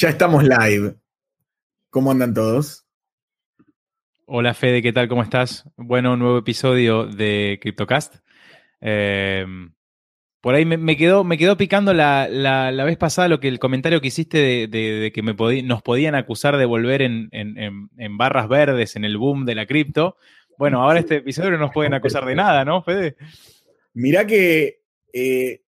Ya 0.00 0.08
estamos 0.08 0.42
live. 0.44 0.94
¿Cómo 1.90 2.10
andan 2.10 2.32
todos? 2.32 2.86
Hola 4.24 4.54
Fede, 4.54 4.80
¿qué 4.80 4.94
tal? 4.94 5.08
¿Cómo 5.08 5.22
estás? 5.22 5.68
Bueno, 5.76 6.16
nuevo 6.16 6.38
episodio 6.38 7.04
de 7.04 7.58
CryptoCast. 7.60 8.14
Eh, 8.80 9.44
por 10.40 10.54
ahí 10.54 10.64
me, 10.64 10.96
quedó, 10.96 11.22
me 11.22 11.36
quedó 11.36 11.58
picando 11.58 11.92
la, 11.92 12.82
vez 12.86 12.96
pasada 12.96 13.28
lo 13.28 13.40
que 13.40 13.48
el 13.48 13.58
comentario 13.58 14.00
que 14.00 14.06
hiciste 14.06 14.68
de, 14.68 15.12
que 15.14 15.22
me 15.22 15.34
nos 15.64 15.82
podían 15.82 16.14
acusar 16.14 16.56
de 16.56 16.64
volver 16.64 17.02
en, 17.02 17.28
barras 18.16 18.48
verdes 18.48 18.96
en 18.96 19.04
el 19.04 19.18
boom 19.18 19.44
de 19.44 19.54
la 19.54 19.66
cripto. 19.66 20.16
Bueno, 20.56 20.82
ahora 20.82 21.00
este 21.00 21.16
episodio 21.16 21.50
no 21.50 21.58
nos 21.58 21.72
pueden 21.72 21.92
acusar 21.92 22.24
de 22.24 22.36
nada, 22.36 22.64
¿no, 22.64 22.82
Fede? 22.82 23.16
Mirá 23.92 24.26
que 24.26 24.80
eh, 25.12 25.60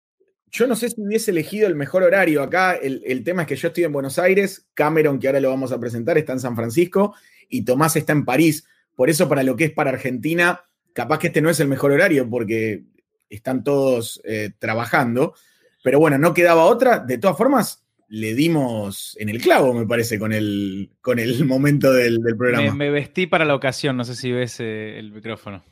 yo 0.52 0.68
no 0.68 0.76
sé 0.76 0.90
si 0.90 1.02
hubiese 1.02 1.32
elegido 1.32 1.68
el 1.68 1.76
mejor 1.76 2.04
horario. 2.04 2.44
Acá 2.44 2.74
el, 2.74 3.24
tema 3.24 3.44
es 3.44 3.48
que 3.48 3.56
yo 3.56 3.70
estoy 3.70 3.86
en 3.86 3.94
Buenos 3.94 4.20
Aires, 4.20 4.68
Cameron, 4.74 5.18
que 5.18 5.28
ahora 5.28 5.40
lo 5.40 5.50
vamos 5.50 5.72
a 5.72 5.80
presentar, 5.80 6.18
está 6.18 6.34
en 6.34 6.42
San 6.42 6.56
Francisco 6.56 7.16
y 7.50 7.64
Tomás 7.64 7.96
está 7.96 8.12
en 8.12 8.26
París. 8.26 8.68
Por 8.96 9.10
eso, 9.10 9.30
para 9.30 9.44
lo 9.44 9.56
que 9.56 9.66
es 9.66 9.72
para 9.72 9.92
Argentina, 9.92 10.66
capaz 10.94 11.20
que 11.20 11.28
este 11.28 11.42
no 11.42 11.50
es 11.50 11.60
el 11.62 11.70
mejor 11.70 11.92
horario 11.92 12.30
porque 12.30 12.84
están 13.30 13.64
todos 13.64 14.22
eh, 14.26 14.52
trabajando. 14.60 15.36
Pero 15.84 16.00
bueno, 16.00 16.18
no 16.18 16.34
quedaba 16.34 16.66
otra. 16.66 17.00
De 17.00 17.18
todas 17.18 17.38
formas, 17.38 17.86
le 18.10 18.36
dimos 18.36 19.16
en 19.22 19.30
el 19.30 19.42
clavo, 19.42 19.74
me 19.74 19.88
parece, 19.88 20.20
con 20.20 20.34
el, 20.34 20.92
con 21.00 21.18
el 21.18 21.46
momento 21.46 21.94
del, 21.94 22.20
programa. 22.38 22.76
Me, 22.76 22.90
vestí 22.90 23.26
para 23.26 23.46
la 23.46 23.56
ocasión, 23.56 23.96
no 23.96 24.04
sé 24.04 24.16
si 24.16 24.34
ves 24.34 24.60
eh, 24.60 25.00
el 25.00 25.14
micrófono. 25.14 25.64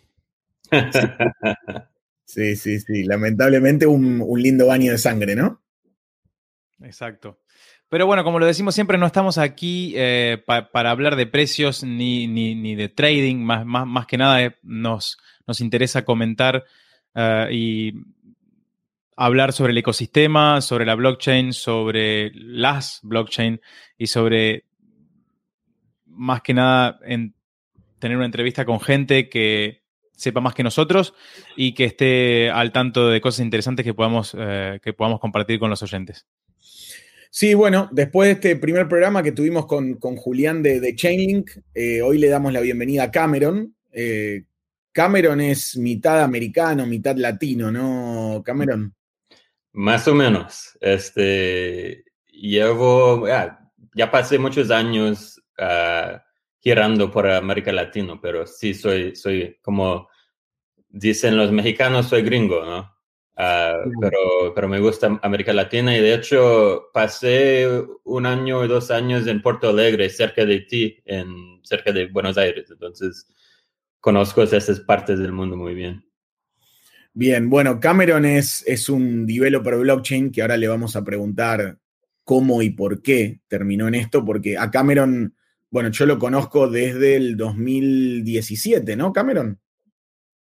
Sí, 0.72 0.78
sí, 2.56 2.80
sí. 2.80 3.04
Lamentablemente 3.04 3.88
un, 3.88 4.24
lindo 4.42 4.68
baño 4.68 4.92
de 4.92 4.98
sangre, 4.98 5.36
¿no? 5.36 5.62
Exacto. 6.82 7.40
Pero 7.90 8.06
bueno, 8.06 8.24
como 8.24 8.40
lo 8.40 8.46
decimos 8.46 8.76
siempre, 8.76 8.98
no 9.00 9.08
estamos 9.08 9.40
aquí 9.40 9.94
eh, 9.96 10.44
para 10.46 10.92
hablar 10.92 11.16
de 11.16 11.26
precios 11.26 11.84
ni, 11.84 12.28
ni, 12.28 12.76
de 12.76 12.88
trading. 12.90 13.38
Más, 13.38 13.66
más, 13.66 13.88
más 13.88 14.06
que 14.06 14.18
nada 14.18 14.44
eh, 14.44 14.56
nos, 14.62 15.18
nos, 15.48 15.60
interesa 15.60 16.06
comentar 16.06 16.66
eh, 17.16 17.48
y 17.52 17.94
hablar 19.16 19.52
sobre 19.52 19.72
el 19.72 19.78
ecosistema, 19.80 20.62
sobre 20.62 20.86
la 20.86 20.94
blockchain, 20.94 21.52
sobre 21.52 22.32
las 22.36 23.00
blockchain 23.02 23.60
y 23.98 24.08
sobre, 24.08 24.66
más 26.06 26.42
que 26.42 26.54
nada, 26.54 27.00
en 27.04 27.34
tener 27.98 28.18
una 28.18 28.28
entrevista 28.28 28.66
con 28.66 28.80
gente 28.80 29.30
que 29.30 29.79
sepa 30.20 30.42
más 30.42 30.54
que 30.54 30.64
nosotros 30.64 31.14
y 31.56 31.74
que 31.74 31.86
esté 31.86 32.50
al 32.50 32.72
tanto 32.72 33.10
de 33.10 33.22
cosas 33.22 33.46
interesantes 33.46 33.86
que 33.86 33.94
podamos, 33.94 34.36
eh, 34.38 34.80
que 34.84 34.94
podamos 34.94 35.20
compartir 35.20 35.60
con 35.60 35.70
los 35.70 35.82
oyentes. 35.82 36.28
Sí, 37.32 37.54
bueno, 37.54 37.88
después 37.92 38.28
de 38.28 38.34
este 38.34 38.56
primer 38.56 38.88
programa 38.88 39.24
que 39.24 39.32
tuvimos 39.32 39.66
con, 39.66 39.98
Julián 40.00 40.62
de, 40.64 40.96
Chainlink, 40.96 41.52
eh, 41.74 42.02
hoy 42.02 42.18
le 42.18 42.28
damos 42.28 42.52
la 42.52 42.60
bienvenida 42.60 43.04
a 43.04 43.12
Cameron. 43.12 43.76
Eh, 43.92 44.44
Cameron 44.92 45.40
es 45.40 45.78
mitad 45.78 46.22
americano, 46.22 46.86
mitad 46.86 47.16
latino, 47.16 47.72
¿no, 47.72 48.42
Cameron? 48.44 48.94
Más 49.74 50.08
o 50.08 50.16
menos. 50.16 50.78
Este, 50.82 52.04
llevo, 52.32 53.28
ya, 53.28 54.12
pasé 54.12 54.40
muchos 54.40 54.72
años 54.72 55.42
uh, 55.60 56.18
girando 56.60 57.10
por 57.12 57.28
América 57.28 57.72
Latina, 57.72 58.20
pero 58.22 58.46
sí 58.46 58.74
soy, 58.74 59.16
soy 59.16 59.58
como 59.62 60.10
dicen 60.90 61.38
los 61.38 61.52
mexicanos, 61.52 62.08
soy 62.08 62.22
gringo, 62.24 62.66
¿no? 62.66 63.00
Ah, 63.42 63.78
pero, 64.02 64.54
pero 64.54 64.68
me 64.68 64.82
gusta 64.82 65.18
América 65.22 65.54
Latina 65.54 65.96
y 65.96 66.02
de 66.02 66.14
hecho 66.14 66.90
pasé 66.94 67.66
un 68.04 68.26
año 68.26 68.66
y 68.66 68.68
dos 68.68 68.92
años 68.92 69.28
en 69.28 69.42
Porto 69.42 69.70
Alegre, 69.70 70.10
cerca 70.10 70.46
de 70.46 70.60
ti, 70.62 71.02
en, 71.06 71.62
cerca 71.64 71.94
de 71.94 72.08
Buenos 72.08 72.38
Aires. 72.38 72.70
Entonces, 72.70 73.28
conozco 74.02 74.44
esas 74.44 74.82
partes 74.82 75.20
del 75.20 75.32
mundo 75.32 75.56
muy 75.56 75.74
bien. 75.74 76.04
Bien, 77.14 77.50
bueno, 77.50 77.80
Cameron 77.80 78.26
es, 78.26 78.62
es 78.68 78.90
un 78.90 79.26
developer 79.26 79.78
blockchain 79.78 80.32
que 80.32 80.42
ahora 80.42 80.58
le 80.58 80.68
vamos 80.68 80.98
a 80.98 81.06
preguntar 81.06 81.80
cómo 82.26 82.62
y 82.62 82.72
por 82.72 83.02
qué 83.02 83.40
terminó 83.48 83.88
en 83.88 83.96
esto, 83.96 84.26
porque 84.26 84.58
a 84.58 84.70
Cameron 84.70 85.34
bueno, 85.72 85.90
yo 85.90 86.06
lo 86.06 86.18
conozco 86.18 86.68
desde 86.68 87.16
el 87.16 87.38
2017, 87.38 88.96
¿no, 88.96 89.14
Cameron? 89.14 89.60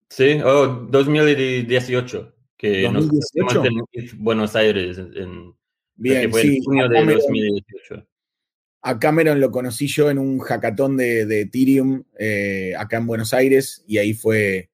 Sí, 0.09 0.41
oh, 0.45 0.87
2018, 0.89 2.35
que 2.57 2.83
2018? 2.83 3.65
en 3.65 4.25
Buenos 4.25 4.55
Aires. 4.57 4.99
En, 4.99 5.55
Bien, 5.97 6.33
sí, 6.33 6.61
junio 6.65 6.89
de 6.89 7.01
2018. 7.01 8.07
A 8.83 8.99
Cameron 8.99 9.41
lo 9.41 9.51
conocí 9.51 9.87
yo 9.87 10.11
en 10.11 10.19
un 10.19 10.39
hackathon 10.41 10.97
de, 10.97 11.23
Ethereum 11.41 12.05
eh, 12.19 12.75
acá 12.77 12.99
en 12.99 13.07
Buenos 13.07 13.33
Aires 13.33 13.85
y 13.87 13.99
ahí 13.99 14.13
fue 14.13 14.71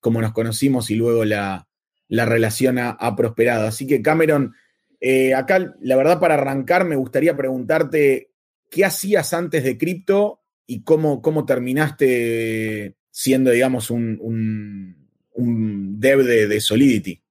como 0.00 0.20
nos 0.20 0.32
conocimos 0.32 0.90
y 0.90 0.96
luego 0.96 1.24
la, 1.24 1.68
relación 2.08 2.78
ha, 2.78 3.16
prosperado. 3.16 3.68
Así 3.68 3.86
que 3.86 4.02
Cameron, 4.02 4.54
eh, 5.00 5.34
acá 5.34 5.74
la 5.80 5.96
verdad 5.96 6.18
para 6.18 6.34
arrancar 6.34 6.84
me 6.84 6.96
gustaría 6.96 7.36
preguntarte 7.36 8.31
¿qué 8.72 8.86
hacías 8.86 9.34
antes 9.34 9.62
de 9.62 9.76
cripto 9.76 10.40
y 10.66 10.82
cómo, 10.82 11.20
cómo 11.20 11.44
terminaste 11.44 12.96
siendo, 13.10 13.50
digamos, 13.50 13.90
un, 13.90 14.18
un, 15.34 16.00
dev 16.00 16.24
de, 16.24 16.60
Solidity? 16.60 17.22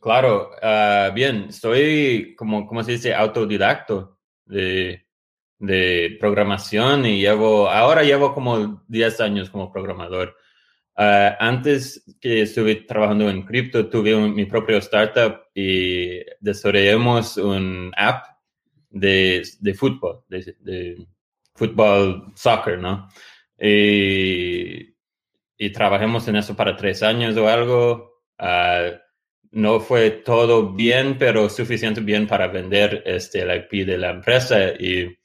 Claro, 0.00 0.50
ah, 0.62 1.10
bien, 1.12 1.52
soy, 1.52 2.36
como, 2.36 2.66
como 2.66 2.84
se 2.84 2.92
dice, 2.92 3.12
autodidacto 3.14 4.20
de, 4.46 5.04
programación 6.20 7.04
y 7.04 7.20
llevo, 7.20 7.68
ahora 7.68 8.04
llevo 8.04 8.32
como 8.32 8.84
10 8.86 9.20
años 9.20 9.50
como 9.50 9.72
programador. 9.72 10.36
Ah, 10.96 11.36
antes 11.40 12.04
que 12.20 12.42
estuve 12.42 12.76
trabajando 12.76 13.28
en 13.28 13.42
cripto, 13.42 13.88
tuve 13.88 14.16
mi 14.16 14.44
propio 14.44 14.78
startup 14.78 15.40
y 15.52 16.20
desarrollamos 16.40 17.36
un 17.38 17.90
app 17.96 18.37
de, 18.90 19.42
de 19.60 19.74
fútbol, 19.74 20.24
de, 20.28 21.06
fútbol, 21.54 22.32
soccer, 22.34 22.78
¿no? 22.78 23.08
Y, 23.58 24.94
y, 25.56 25.70
trabajamos 25.70 26.28
en 26.28 26.36
eso 26.36 26.54
para 26.54 26.76
tres 26.76 27.02
años 27.02 27.36
o 27.36 27.48
algo. 27.48 28.22
Ah, 28.38 28.90
no 29.50 29.80
fue 29.80 30.10
todo 30.10 30.72
bien, 30.72 31.16
pero 31.18 31.48
suficiente 31.48 32.00
bien 32.00 32.26
para 32.26 32.48
vender 32.48 33.02
este, 33.06 33.40
el 33.40 33.56
IP 33.56 33.86
de 33.86 33.98
la 33.98 34.10
empresa. 34.10 34.70
Y 34.78 35.16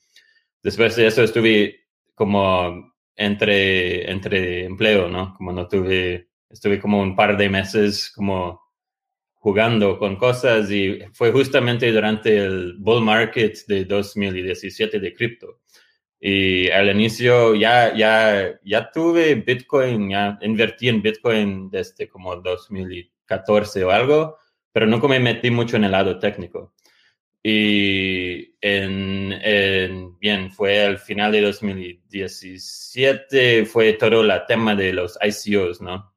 después 0.61 0.95
de 0.95 1.07
eso 1.07 1.23
estuve 1.23 1.81
como 2.15 2.93
entre, 3.15 4.09
entre 4.09 4.65
empleo, 4.65 5.07
¿no? 5.09 5.33
Como 5.35 5.51
no 5.51 5.67
tuve, 5.67 6.29
estuve 6.49 6.79
como 6.79 7.01
un 7.01 7.15
par 7.15 7.37
de 7.37 7.49
meses 7.49 8.11
como 8.15 8.62
jugando 9.43 9.99
con 9.99 10.15
cosas 10.15 10.71
y 10.71 10.99
fue 11.11 11.33
justamente 11.33 11.91
durante 11.91 12.37
el 12.37 12.77
bull 12.77 13.03
market 13.03 13.57
de 13.67 13.83
2017 13.83 15.01
de 15.01 15.13
cripto. 15.13 15.59
Y 16.17 16.69
al 16.69 16.89
inicio 16.89 17.53
ya, 17.53 17.93
ya, 17.93 18.57
ya 18.63 18.89
tuve 18.89 19.35
Bitcoin, 19.35 20.11
ya 20.11 20.39
invertí 20.41 20.87
en 20.87 21.01
Bitcoin 21.01 21.69
desde 21.69 22.07
como 22.07 22.37
2014 22.37 23.83
o 23.83 23.91
algo, 23.91 24.37
pero 24.71 24.87
nunca 24.87 25.09
me 25.09 25.19
metí 25.19 25.51
mucho 25.51 25.75
en 25.75 25.83
el 25.83 25.91
lado 25.91 26.19
técnico. 26.19 26.73
Y 27.43 28.55
en, 28.61 29.33
en, 29.41 30.17
bien, 30.19 30.51
fue 30.51 30.85
al 30.85 30.99
final 30.99 31.33
de 31.33 31.41
2017, 31.41 33.65
fue 33.65 33.91
todo 33.91 34.21
el 34.21 34.31
tema 34.47 34.73
de 34.73 34.93
los 34.93 35.19
ICOs, 35.21 35.81
¿no? 35.81 36.12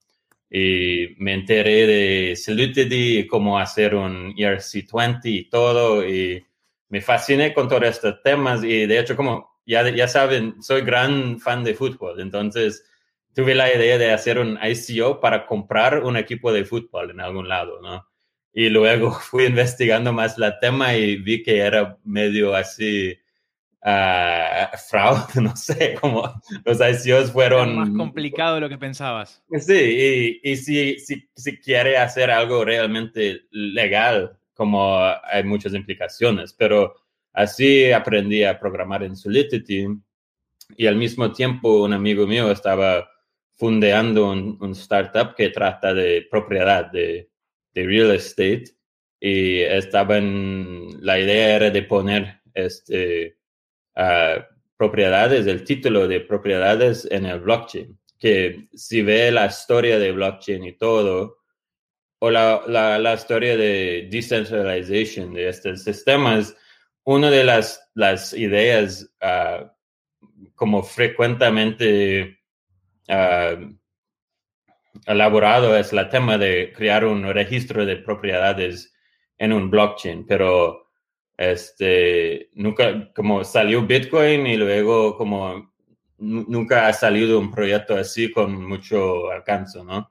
Y 0.58 1.14
me 1.18 1.34
enteré 1.34 1.86
de 1.86 2.34
Solidity, 2.34 3.26
cómo 3.26 3.58
hacer 3.58 3.94
un 3.94 4.34
ERC20 4.34 5.20
y 5.24 5.50
todo, 5.50 6.08
y 6.08 6.42
me 6.88 7.02
fasciné 7.02 7.52
con 7.52 7.68
todos 7.68 7.84
estos 7.84 8.22
temas, 8.22 8.64
y 8.64 8.86
de 8.86 8.98
hecho, 8.98 9.14
como 9.16 9.60
ya, 9.66 9.86
ya 9.90 10.08
saben, 10.08 10.62
soy 10.62 10.80
gran 10.80 11.38
fan 11.40 11.62
de 11.62 11.74
fútbol, 11.74 12.20
entonces 12.20 12.82
tuve 13.34 13.54
la 13.54 13.70
idea 13.70 13.98
de 13.98 14.12
hacer 14.12 14.38
un 14.38 14.58
ICO 14.62 15.20
para 15.20 15.44
comprar 15.44 16.02
un 16.02 16.16
equipo 16.16 16.50
de 16.50 16.64
fútbol 16.64 17.10
en 17.10 17.20
algún 17.20 17.48
lado, 17.48 17.82
¿no? 17.82 18.08
Y 18.50 18.70
luego 18.70 19.10
fui 19.20 19.44
investigando 19.44 20.14
más 20.14 20.38
la 20.38 20.58
tema 20.58 20.96
y 20.96 21.16
vi 21.16 21.42
que 21.42 21.58
era 21.58 21.98
medio 22.02 22.54
así 22.54 23.14
uh, 23.86 24.76
fraude, 24.88 25.40
no 25.40 25.56
sé, 25.56 25.96
como 26.00 26.40
los 26.64 26.78
ICOs 26.80 27.30
fueron... 27.30 27.76
más 27.76 27.90
complicado 27.90 28.56
de 28.56 28.60
lo 28.62 28.68
que 28.68 28.78
pensabas. 28.78 29.42
Sí, 29.58 30.40
y, 30.42 30.50
y 30.50 30.56
si, 30.56 30.98
si, 30.98 31.28
si, 31.34 31.58
quiere 31.58 31.96
hacer 31.96 32.30
algo 32.30 32.64
realmente 32.64 33.42
legal, 33.50 34.36
como 34.54 34.98
hay 35.24 35.44
muchas 35.44 35.74
implicaciones, 35.74 36.52
pero 36.52 36.94
así 37.32 37.92
aprendí 37.92 38.42
a 38.42 38.58
programar 38.58 39.04
en 39.04 39.16
Solidity 39.16 39.86
y 40.76 40.86
al 40.86 40.96
mismo 40.96 41.32
tiempo 41.32 41.84
un 41.84 41.92
amigo 41.92 42.26
mío 42.26 42.50
estaba 42.50 43.08
fundeando 43.54 44.30
un, 44.30 44.58
un 44.60 44.72
startup 44.72 45.34
que 45.34 45.50
trata 45.50 45.94
de 45.94 46.26
propiedad 46.30 46.90
de, 46.90 47.30
de 47.72 47.86
real 47.86 48.10
estate 48.10 48.64
y 49.20 49.60
estaba 49.60 50.18
en, 50.18 50.88
la 51.00 51.18
idea 51.18 51.56
era 51.56 51.70
de 51.70 51.82
poner 51.82 52.40
este, 52.52 53.35
propiedades, 54.76 55.46
el 55.46 55.64
título 55.64 56.06
de 56.06 56.20
propiedades 56.20 57.08
en 57.10 57.26
el 57.26 57.40
blockchain. 57.40 57.98
Que 58.18 58.68
si 58.74 59.02
ve 59.02 59.30
la 59.30 59.46
historia 59.46 59.98
de 59.98 60.12
blockchain 60.12 60.64
y 60.64 60.72
todo, 60.72 61.38
o 62.18 62.30
la, 62.30 62.62
la, 62.66 63.14
historia 63.14 63.56
de 63.56 64.08
decentralization 64.10 65.34
de 65.34 65.48
estos 65.48 65.82
sistemas, 65.82 66.56
una 67.04 67.30
de 67.30 67.44
las, 67.44 67.90
las 67.94 68.32
ideas 68.32 69.10
uh, 69.22 69.66
como 70.54 70.82
frecuentemente 70.82 72.38
uh, 73.08 73.76
elaborado 75.06 75.76
es 75.76 75.92
el 75.92 76.08
tema 76.08 76.38
de 76.38 76.72
crear 76.74 77.04
un 77.04 77.22
registro 77.32 77.84
de 77.84 77.96
propiedades 77.96 78.94
en 79.38 79.52
un 79.52 79.70
blockchain, 79.70 80.26
pero 80.26 80.85
este, 81.36 82.50
nunca, 82.54 83.12
como 83.14 83.44
salió 83.44 83.86
Bitcoin 83.86 84.46
y 84.46 84.56
luego 84.56 85.16
como 85.16 85.72
nunca 86.18 86.88
ha 86.88 86.92
salido 86.92 87.38
un 87.38 87.50
proyecto 87.50 87.94
así 87.94 88.30
con 88.30 88.66
mucho 88.66 89.30
alcance, 89.30 89.82
¿no? 89.84 90.10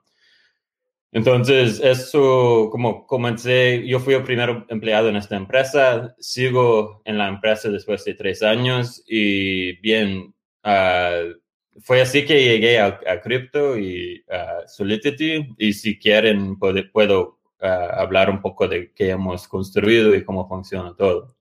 Entonces, 1.12 1.80
eso, 1.82 2.68
como 2.70 3.06
comencé, 3.06 3.86
yo 3.86 4.00
fui 4.00 4.14
el 4.14 4.22
primer 4.22 4.66
empleado 4.68 5.08
en 5.08 5.16
esta 5.16 5.36
empresa, 5.36 6.14
sigo 6.18 7.00
en 7.04 7.16
la 7.16 7.28
empresa 7.28 7.70
después 7.70 8.04
de 8.04 8.14
tres 8.14 8.42
años 8.42 9.02
y 9.08 9.80
bien, 9.80 10.34
uh, 10.64 11.32
fue 11.80 12.02
así 12.02 12.24
que 12.26 12.44
llegué 12.44 12.78
a, 12.78 13.00
Crypto 13.22 13.78
y 13.78 14.24
a 14.30 14.66
Solidity 14.68 15.54
y 15.58 15.72
si 15.72 15.98
quieren 15.98 16.58
puedo 16.58 17.38
ah, 17.44 17.45
hablar 17.60 18.30
un 18.30 18.40
poco 18.40 18.68
de 18.68 18.92
qué 18.92 19.10
hemos 19.10 19.48
construido 19.48 20.14
y 20.14 20.24
cómo 20.24 20.48
funciona 20.48 20.94
todo. 20.94 21.36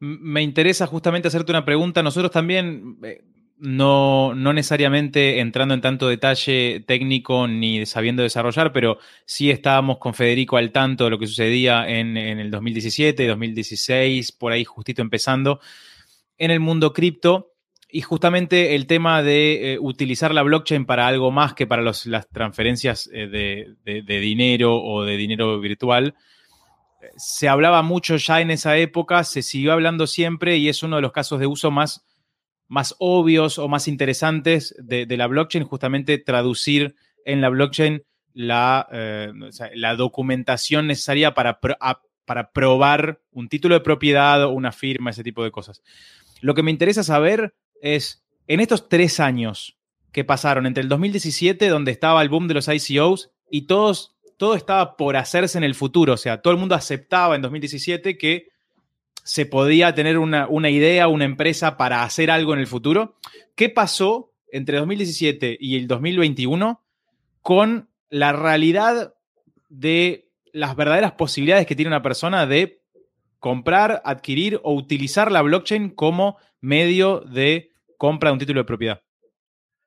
Me 0.00 0.42
interesa 0.42 0.86
justamente 0.86 1.28
hacerte 1.28 1.52
una 1.52 1.64
pregunta. 1.64 2.02
Nosotros 2.02 2.30
también, 2.30 2.98
eh, 3.02 3.24
no, 3.58 4.34
no 4.34 4.52
necesariamente 4.52 5.40
entrando 5.40 5.74
en 5.74 5.80
tanto 5.80 6.08
detalle 6.08 6.84
técnico 6.86 7.48
ni 7.48 7.84
sabiendo 7.86 8.22
desarrollar, 8.22 8.72
pero 8.72 8.98
sí 9.24 9.50
estábamos 9.50 9.98
con 9.98 10.14
Federico 10.14 10.56
al 10.56 10.70
tanto 10.70 11.04
de 11.04 11.10
lo 11.10 11.18
que 11.18 11.26
sucedía 11.26 11.88
en, 11.88 12.16
en 12.16 12.38
el 12.38 12.50
2017, 12.50 13.26
2016, 13.26 14.32
por 14.32 14.52
ahí 14.52 14.64
justito 14.64 15.02
empezando 15.02 15.60
en 16.36 16.50
el 16.50 16.60
mundo 16.60 16.92
cripto. 16.92 17.52
Y 17.90 18.02
justamente 18.02 18.74
el 18.74 18.86
tema 18.86 19.22
de 19.22 19.72
eh, 19.72 19.78
utilizar 19.80 20.34
la 20.34 20.42
blockchain 20.42 20.84
para 20.84 21.06
algo 21.06 21.30
más 21.30 21.54
que 21.54 21.66
para 21.66 21.82
las 21.82 22.28
transferencias 22.30 23.08
eh, 23.12 23.26
de, 23.26 24.20
dinero 24.20 24.76
o 24.76 25.04
de 25.04 25.16
dinero 25.16 25.58
virtual, 25.58 26.14
se 27.16 27.48
hablaba 27.48 27.82
mucho 27.82 28.16
ya 28.16 28.40
en 28.40 28.50
esa 28.50 28.76
época, 28.76 29.24
se 29.24 29.42
siguió 29.42 29.72
hablando 29.72 30.06
siempre 30.06 30.58
y 30.58 30.68
es 30.68 30.82
uno 30.82 30.96
de 30.96 31.02
los 31.02 31.12
casos 31.12 31.40
de 31.40 31.46
uso 31.46 31.70
más, 31.70 32.04
más 32.66 32.94
obvios 32.98 33.58
o 33.58 33.68
más 33.68 33.88
interesantes 33.88 34.74
de, 34.78 35.06
la 35.16 35.26
blockchain, 35.26 35.64
justamente 35.64 36.18
traducir 36.18 36.94
en 37.24 37.40
la 37.40 37.48
blockchain 37.48 38.02
la, 38.34 38.86
eh, 38.92 39.32
la 39.74 39.96
documentación 39.96 40.86
necesaria 40.88 41.32
para, 41.32 41.58
para 41.60 42.52
probar 42.52 43.20
un 43.30 43.48
título 43.48 43.74
de 43.74 43.80
propiedad 43.80 44.44
o 44.44 44.50
una 44.50 44.72
firma, 44.72 45.10
ese 45.10 45.24
tipo 45.24 45.42
de 45.42 45.50
cosas. 45.50 45.82
Lo 46.40 46.54
que 46.54 46.62
me 46.62 46.70
interesa 46.70 47.02
saber 47.02 47.54
es, 47.82 48.24
en 48.46 48.60
estos 48.60 48.88
tres 48.88 49.20
años 49.20 49.76
que 50.12 50.24
pasaron 50.24 50.66
entre 50.66 50.82
el 50.82 50.88
2017, 50.88 51.68
donde 51.68 51.92
estaba 51.92 52.22
el 52.22 52.28
boom 52.28 52.48
de 52.48 52.54
los 52.54 52.68
ICOs, 52.68 53.30
y 53.50 53.62
todos, 53.62 54.16
todo 54.36 54.54
estaba 54.54 54.96
por 54.96 55.16
hacerse 55.16 55.58
en 55.58 55.64
el 55.64 55.74
futuro, 55.74 56.14
o 56.14 56.16
sea, 56.16 56.42
todo 56.42 56.52
el 56.52 56.60
mundo 56.60 56.74
aceptaba 56.74 57.36
en 57.36 57.42
2017 57.42 58.18
que 58.18 58.48
se 59.24 59.44
podía 59.44 59.94
tener 59.94 60.18
una, 60.18 60.48
una 60.48 60.70
idea, 60.70 61.08
una 61.08 61.24
empresa 61.24 61.76
para 61.76 62.02
hacer 62.02 62.30
algo 62.30 62.54
en 62.54 62.60
el 62.60 62.66
futuro. 62.66 63.16
¿Qué 63.54 63.68
pasó 63.68 64.32
entre 64.50 64.78
2017 64.78 65.58
y 65.60 65.76
el 65.76 65.86
2021 65.86 66.82
con 67.42 67.90
la 68.08 68.32
realidad 68.32 69.14
de 69.68 70.30
las 70.52 70.76
verdaderas 70.76 71.12
posibilidades 71.12 71.66
que 71.66 71.76
tiene 71.76 71.90
una 71.90 72.02
persona 72.02 72.46
de 72.46 72.80
comprar, 73.38 74.02
adquirir 74.04 74.60
o 74.62 74.74
utilizar 74.74 75.30
la 75.30 75.42
blockchain 75.42 75.90
como 75.90 76.38
medio 76.60 77.20
de 77.20 77.70
compra 77.96 78.30
de 78.30 78.32
un 78.34 78.38
título 78.38 78.60
de 78.60 78.64
propiedad? 78.64 79.02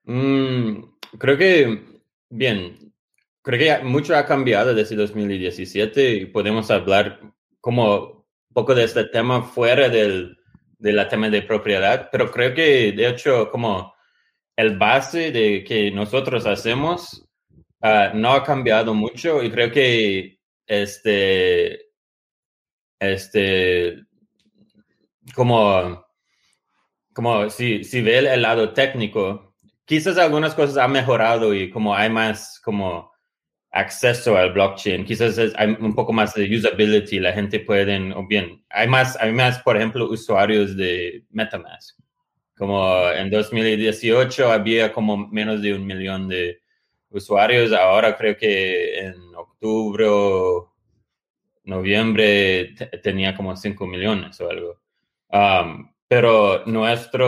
Mm, 0.03 0.83
creo 1.17 1.37
que, 1.37 1.83
bien, 2.29 2.93
creo 3.41 3.59
que 3.79 3.85
mucho 3.85 4.15
ha 4.15 4.25
cambiado 4.25 4.73
desde 4.73 4.95
2017 4.95 6.13
y 6.15 6.25
podemos 6.27 6.69
hablar 6.71 7.19
como 7.59 8.25
un 8.49 8.53
poco 8.53 8.75
de 8.75 8.83
este 8.83 9.05
tema 9.05 9.43
fuera 9.43 9.89
del, 9.89 10.37
de 10.77 10.93
la 10.93 11.07
tema 11.07 11.29
de 11.29 11.41
propiedad, 11.43 12.09
pero 12.11 12.31
creo 12.31 12.53
que 12.53 12.91
de 12.91 13.07
hecho 13.07 13.49
como 13.51 13.93
el 14.55 14.77
base 14.77 15.31
de 15.31 15.63
que 15.63 15.91
nosotros 15.91 16.45
hacemos 16.45 17.27
ah, 17.81 18.11
no 18.13 18.33
ha 18.33 18.43
cambiado 18.43 18.93
mucho 18.93 19.43
y 19.43 19.49
creo 19.51 19.71
que 19.71 20.39
este, 20.65 21.90
este, 23.01 24.05
como 25.35 26.05
como 27.13 27.49
si, 27.49 27.83
si 27.83 28.01
ve 28.01 28.19
el, 28.19 28.41
lado 28.41 28.73
técnico, 28.73 29.55
quizás 29.85 30.17
algunas 30.17 30.55
cosas 30.55 30.77
han 30.77 30.91
mejorado 30.91 31.53
y 31.53 31.69
como 31.69 31.95
hay 31.95 32.09
más 32.09 32.59
como 32.63 33.11
acceso 33.71 34.37
al 34.37 34.53
blockchain, 34.53 35.05
quizás 35.05 35.37
hay 35.55 35.77
un 35.79 35.95
poco 35.95 36.11
más 36.13 36.33
de 36.33 36.43
usability, 36.55 37.19
la 37.19 37.33
gente 37.33 37.59
puede, 37.59 38.13
o 38.13 38.27
bien, 38.27 38.63
hay 38.69 38.87
más, 38.87 39.17
hay 39.19 39.31
más, 39.31 39.59
por 39.59 39.77
ejemplo, 39.77 40.09
usuarios 40.09 40.75
de 40.75 41.23
MetaMask. 41.29 41.97
Como 42.57 43.09
en 43.11 43.29
2018 43.29 44.51
había 44.51 44.93
como 44.93 45.17
menos 45.17 45.61
de 45.61 45.73
un 45.73 45.85
millón 45.85 46.27
de 46.27 46.61
usuarios, 47.09 47.71
ahora 47.73 48.15
creo 48.17 48.37
que 48.37 48.99
en 48.99 49.15
octubre, 49.35 50.05
noviembre 51.71 52.75
tenía 53.01 53.35
como 53.35 53.55
5 53.55 53.87
millones 53.87 54.39
o 54.41 54.49
algo. 54.49 54.79
Pero 56.07 56.63
nuestra 56.65 57.25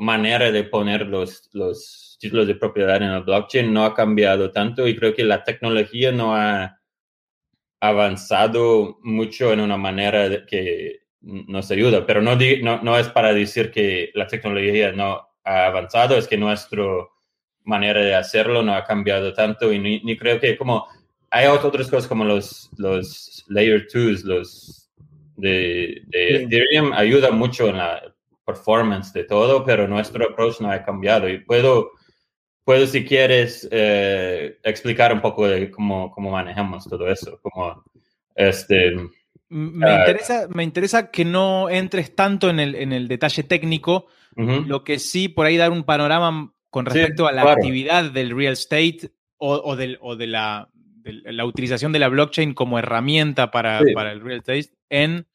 manera 0.00 0.50
de 0.50 0.64
poner 0.64 1.06
los, 1.06 1.48
los 1.52 2.16
títulos 2.20 2.46
de 2.46 2.56
propiedad 2.56 2.96
en 2.96 3.10
el 3.10 3.22
blockchain 3.22 3.72
no 3.72 3.84
ha 3.84 3.94
cambiado 3.94 4.50
tanto 4.50 4.86
y 4.86 4.96
creo 4.96 5.14
que 5.14 5.24
la 5.24 5.44
tecnología 5.44 6.10
no 6.12 6.34
ha 6.34 6.78
avanzado 7.80 8.98
mucho 9.02 9.52
en 9.52 9.60
una 9.60 9.76
manera 9.76 10.44
que 10.46 11.04
nos 11.20 11.70
ayuda, 11.70 12.06
pero 12.06 12.22
no, 12.22 12.36
no, 12.62 12.82
no 12.82 12.98
es 12.98 13.08
para 13.08 13.32
decir 13.32 13.70
que 13.70 14.10
la 14.14 14.26
tecnología 14.26 14.92
no 14.92 15.28
ha 15.44 15.66
avanzado, 15.66 16.16
es 16.16 16.28
que 16.28 16.36
nuestra 16.36 16.84
manera 17.64 18.00
de 18.00 18.14
hacerlo 18.14 18.62
no 18.62 18.74
ha 18.74 18.84
cambiado 18.84 19.32
tanto 19.32 19.72
y 19.72 19.78
ni, 19.78 20.16
creo 20.16 20.38
que 20.38 20.56
como 20.56 20.86
hay 21.34 21.48
otras 21.48 21.88
cosas 21.88 22.06
como 22.06 22.24
los, 22.24 22.70
los 22.76 23.44
layer 23.48 23.88
2, 23.92 24.24
los 24.24 24.88
de, 25.36 26.02
de 26.06 26.44
Ethereum, 26.44 26.92
ayuda 26.92 27.32
mucho 27.32 27.68
en 27.68 27.78
la 27.78 28.00
performance 28.46 29.12
de 29.12 29.24
todo, 29.24 29.64
pero 29.64 29.88
nuestro 29.88 30.24
approach 30.30 30.60
no 30.60 30.70
ha 30.70 30.84
cambiado. 30.84 31.28
Y 31.28 31.38
puedo, 31.38 31.90
puedo 32.62 32.86
si 32.86 33.04
quieres, 33.04 33.68
eh, 33.72 34.58
explicar 34.62 35.12
un 35.12 35.20
poco 35.20 35.48
de 35.48 35.72
cómo, 35.72 36.12
cómo 36.12 36.30
manejamos 36.30 36.84
todo 36.84 37.10
eso. 37.10 37.40
Como, 37.42 37.82
este, 38.36 38.92
me, 39.48 39.90
ah, 39.90 39.98
interesa, 39.98 40.46
me 40.54 40.62
interesa 40.62 41.10
que 41.10 41.24
no 41.24 41.68
entres 41.68 42.14
tanto 42.14 42.48
en 42.48 42.60
el, 42.60 42.76
en 42.76 42.92
el 42.92 43.08
detalle 43.08 43.42
técnico, 43.42 44.06
lo 44.36 44.84
que 44.84 45.00
sí 45.00 45.28
por 45.28 45.46
ahí 45.46 45.56
dar 45.56 45.70
un 45.72 45.84
panorama 45.84 46.52
con 46.70 46.86
respecto 46.86 47.26
a 47.26 47.32
la 47.32 47.52
actividad 47.52 48.10
del 48.10 48.36
real 48.36 48.52
estate 48.52 49.12
o, 49.36 49.54
o, 49.54 49.76
del, 49.76 49.98
o 50.00 50.16
de, 50.16 50.26
la, 50.26 50.70
la, 51.04 51.44
utilización 51.44 51.92
de 51.92 51.98
la 51.98 52.08
blockchain 52.08 52.54
como 52.54 52.78
herramienta 52.78 53.50
para, 53.50 53.80
para 53.94 54.12
el 54.12 54.20
real 54.20 54.38
estate 54.38 54.70
en 54.88 55.26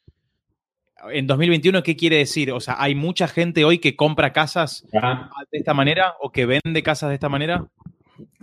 en 1.12 1.28
2021, 1.28 1.84
¿qué 1.84 1.96
quiere 1.96 2.18
decir? 2.18 2.52
O 2.52 2.60
sea, 2.60 2.76
¿hay 2.78 2.96
mucha 2.96 3.28
gente 3.28 3.64
hoy 3.64 3.80
que 3.80 3.96
compra 3.96 4.34
casas 4.34 4.86
de 4.92 5.58
esta 5.58 5.74
manera 5.74 6.16
o 6.20 6.32
que 6.32 6.46
vende 6.46 6.84
casas 6.84 7.10
de 7.10 7.16
esta 7.16 7.30
manera? 7.30 7.66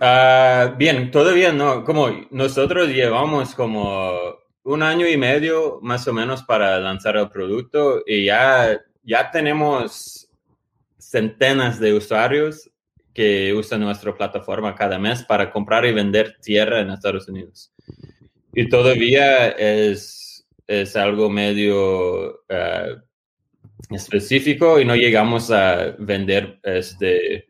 Ah, 0.00 0.74
bien, 0.78 1.10
todavía 1.10 1.52
no. 1.52 1.84
Como 1.84 2.08
nosotros 2.30 2.88
llevamos 2.88 3.54
como 3.54 4.18
un 4.64 4.82
año 4.82 5.06
y 5.06 5.16
medio 5.16 5.78
más 5.82 6.06
o 6.08 6.12
menos 6.12 6.42
para 6.42 6.78
lanzar 6.80 7.16
el 7.16 7.28
producto 7.28 8.02
y 8.06 8.24
ya, 8.24 8.80
ya 9.02 9.30
tenemos 9.30 10.28
centenas 10.98 11.78
de 11.78 11.94
usuarios 11.94 12.70
que 13.16 13.54
usan 13.54 13.80
nuestra 13.80 14.14
plataforma 14.14 14.74
cada 14.74 14.98
mes 14.98 15.22
para 15.22 15.50
comprar 15.50 15.86
y 15.86 15.92
vender 15.92 16.36
tierra 16.42 16.80
en 16.80 16.90
Estados 16.90 17.26
Unidos. 17.28 17.72
Y 18.52 18.68
todavía 18.68 19.48
es 19.48 20.26
es 20.66 20.96
algo 20.96 21.30
medio 21.30 22.42
eh, 22.48 22.96
específico 23.90 24.80
y 24.80 24.84
no 24.84 24.96
llegamos 24.96 25.50
a 25.50 25.94
vender 25.98 26.58
este, 26.62 27.48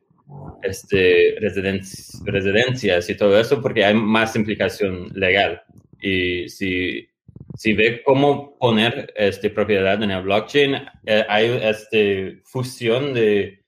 este 0.63 1.37
residencias 1.41 3.09
y 3.09 3.17
todo 3.17 3.41
eso 3.41 3.61
porque 3.63 3.85
hay 3.85 3.95
más 3.95 4.37
implicación 4.37 5.11
legal. 5.15 5.63
Y 6.01 6.49
si 6.49 7.09
si 7.57 7.73
ve 7.73 8.03
cómo 8.05 8.59
poner 8.59 9.15
este, 9.17 9.49
propiedad 9.49 10.03
en 10.03 10.11
el 10.11 10.23
blockchain, 10.23 10.75
eh, 11.07 11.25
hay 11.27 11.59
este, 11.63 12.43
fusión 12.45 13.15
de, 13.15 13.65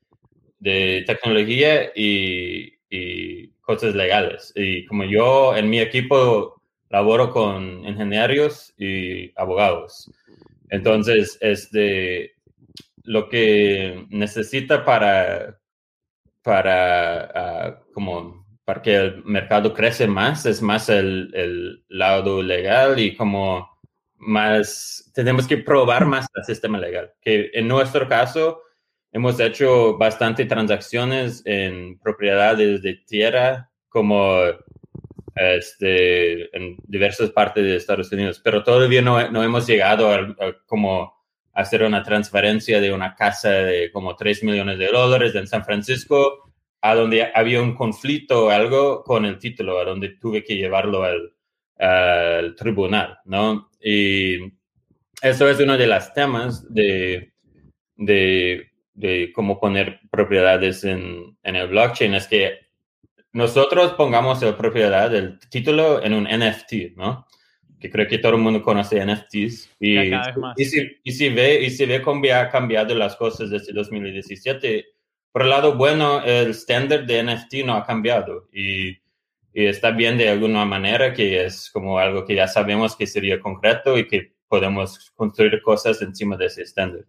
de 0.59 1.05
tecnología 1.07 1.93
y, 1.95 2.75
y, 2.91 3.49
cosas 3.61 3.95
legales. 3.95 4.53
Y 4.57 4.87
como 4.87 5.05
yo 5.05 5.55
en 5.55 5.69
mi 5.69 5.81
equipo 5.81 6.59
laboro 6.91 7.31
con 7.31 7.87
ingenieros 7.87 8.73
y 8.79 9.31
abogados. 9.39 10.11
Entonces, 10.71 11.37
este, 11.41 12.35
lo 13.05 13.29
que 13.29 14.07
necesita 14.11 14.85
para, 14.85 15.59
para 16.43 17.25
ah, 17.35 17.83
como 17.93 18.47
para 18.65 18.83
que 18.83 18.97
el 18.97 19.25
mercado 19.25 19.73
crece 19.73 20.07
más 20.07 20.45
es 20.45 20.61
más 20.61 20.91
el, 20.91 21.31
el, 21.35 21.85
lado 21.89 22.43
legal 22.43 22.99
y 22.99 23.17
como 23.17 23.67
más 24.17 25.11
tenemos 25.15 25.47
que 25.47 25.57
probar 25.57 26.05
más 26.05 26.27
el 26.35 26.45
sistema 26.45 26.79
legal 26.79 27.13
que 27.23 27.51
en 27.55 27.67
nuestro 27.67 28.07
caso 28.07 28.61
hemos 29.13 29.39
hecho 29.41 29.97
bastante 29.97 30.45
transacciones 30.45 31.43
en 31.45 31.99
propiedades 31.99 32.83
de 32.83 32.95
tierra 33.07 33.71
como 33.89 34.41
este, 35.35 36.57
en 36.57 36.77
diversas 36.87 37.31
partes 37.31 37.65
de 37.65 37.77
Estados 37.77 38.11
Unidos, 38.13 38.41
pero 38.43 38.63
todavía 38.63 39.03
no, 39.03 39.31
no 39.31 39.43
hemos 39.43 39.67
llegado 39.67 40.13
a, 40.13 40.37
como 40.67 41.17
hacer 41.53 41.83
una 41.83 42.03
transferencia 42.03 42.81
de 42.81 42.93
una 42.93 43.15
casa 43.15 43.51
de 43.51 43.91
como 43.91 44.15
3 44.15 44.45
millones 44.45 44.79
de 44.79 44.89
dólares 44.89 45.35
en 45.35 45.47
San 45.47 45.65
Francisco 45.65 46.45
a 46.81 46.95
donde 46.95 47.31
había 47.35 47.61
un 47.61 47.75
conflicto 47.75 48.47
o 48.47 48.51
algo 48.51 49.03
con 49.03 49.25
el 49.25 49.39
título, 49.39 49.79
a 49.79 49.85
donde 49.85 50.11
tuve 50.11 50.45
que 50.45 50.57
llevarlo 50.57 51.03
al, 51.03 51.35
al 51.79 52.55
tribunal, 52.55 53.19
¿no? 53.25 53.71
Y 53.81 54.39
eso 55.21 55.49
es 55.49 55.59
uno 55.59 55.77
de 55.77 55.87
los 55.87 56.13
temas 56.13 56.73
de, 56.73 57.33
de, 57.97 58.68
de 58.99 59.33
cómo 59.33 59.61
poner 59.61 60.01
propiedades 60.11 60.83
en, 60.83 61.37
en, 61.43 61.57
el 61.57 61.69
blockchain, 61.69 62.15
es 62.15 62.27
que 62.27 62.59
nosotros 63.33 63.93
pongamos 63.93 64.43
la 64.43 64.57
propiedad 64.57 65.09
del 65.09 65.39
título 65.49 66.03
en 66.03 66.15
un 66.15 66.25
NFT, 66.25 66.97
¿no? 66.97 67.27
Que 67.79 67.91
creo 67.91 68.09
que 68.09 68.19
todo 68.19 68.33
el 68.33 68.43
mundo 68.43 68.61
conoce 68.61 69.05
NFTs. 69.05 69.77
Y, 69.79 70.13
y, 70.57 70.65
si, 70.65 70.99
y 71.05 71.13
si 71.13 71.29
ve, 71.29 71.63
y 71.63 71.71
si 71.71 71.87
ve 71.87 72.03
cómo 72.03 72.25
ha 72.35 72.49
cambiado 72.49 72.93
las 72.97 73.15
cosas 73.15 73.51
desde 73.51 73.73
2017, 73.73 74.85
por 75.31 75.43
el 75.43 75.51
lado 75.51 75.77
bueno, 75.77 76.21
el 76.25 76.51
estándar 76.51 77.07
de 77.07 77.23
NFT 77.23 77.65
no 77.65 77.75
ha 77.75 77.85
cambiado 77.85 78.49
y, 78.53 78.89
y, 79.53 79.67
está 79.67 79.93
bien 79.93 80.19
de 80.19 80.29
alguna 80.29 80.65
manera 80.65 81.13
que 81.13 81.45
es 81.45 81.71
como 81.71 82.01
algo 82.01 82.25
que 82.25 82.35
ya 82.35 82.49
sabemos 82.49 82.97
que 82.97 83.07
sería 83.07 83.39
concreto 83.39 83.97
y 83.97 84.09
que 84.09 84.33
podemos 84.49 85.13
construir 85.15 85.63
cosas 85.63 86.03
encima 86.03 86.37
de 86.37 86.47
ese 86.47 86.63
estándar. 86.63 87.05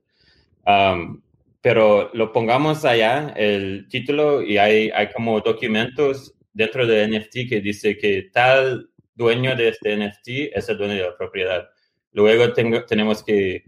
Um, 0.68 1.22
pero 1.62 2.10
lo 2.14 2.32
pongamos 2.32 2.86
allá, 2.86 3.34
el 3.36 3.88
título, 3.90 4.42
y 4.42 4.58
hay, 4.58 4.90
hay 4.92 5.10
como 5.12 5.42
documentos 5.42 6.34
dentro 6.54 6.88
de 6.88 7.08
NFT 7.08 7.50
que 7.50 7.62
dice 7.62 7.98
que 7.98 8.30
tal 8.32 8.90
dueño 9.14 9.56
de 9.56 9.70
este 9.70 9.96
NFT 9.98 10.56
es 10.56 10.70
el 10.70 10.78
dueño 10.78 10.94
de 10.94 11.04
la 11.04 11.18
propiedad. 11.18 11.70
Luego 12.14 12.54
tengo, 12.54 12.86
tenemos 12.86 13.24
que 13.24 13.66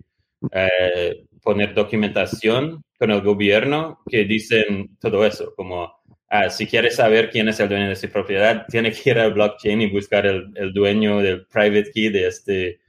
eh, 0.51 1.25
poner 1.43 1.73
documentación 1.73 2.83
con 2.97 3.11
el 3.11 3.21
gobierno 3.21 3.99
que 4.09 4.23
dicen 4.23 4.97
todo 4.99 5.25
eso, 5.25 5.53
como 5.55 5.91
ah, 6.29 6.49
si 6.49 6.65
quieres 6.67 6.95
saber 6.95 7.29
quién 7.29 7.49
es 7.49 7.59
el 7.59 7.67
dueño 7.69 7.87
de 7.87 7.93
esa 7.93 8.07
propiedad, 8.07 8.65
tiene 8.69 8.91
que 8.91 9.09
ir 9.09 9.19
al 9.19 9.33
blockchain 9.33 9.81
y 9.81 9.91
buscar 9.91 10.25
el, 10.25 10.51
el 10.55 10.73
dueño 10.73 11.19
del 11.19 11.45
private 11.47 11.91
key 11.93 12.09
de 12.09 12.27
este, 12.27 12.79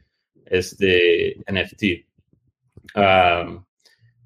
este 0.47 1.37
NFT. 1.51 2.07
Um, 2.95 3.65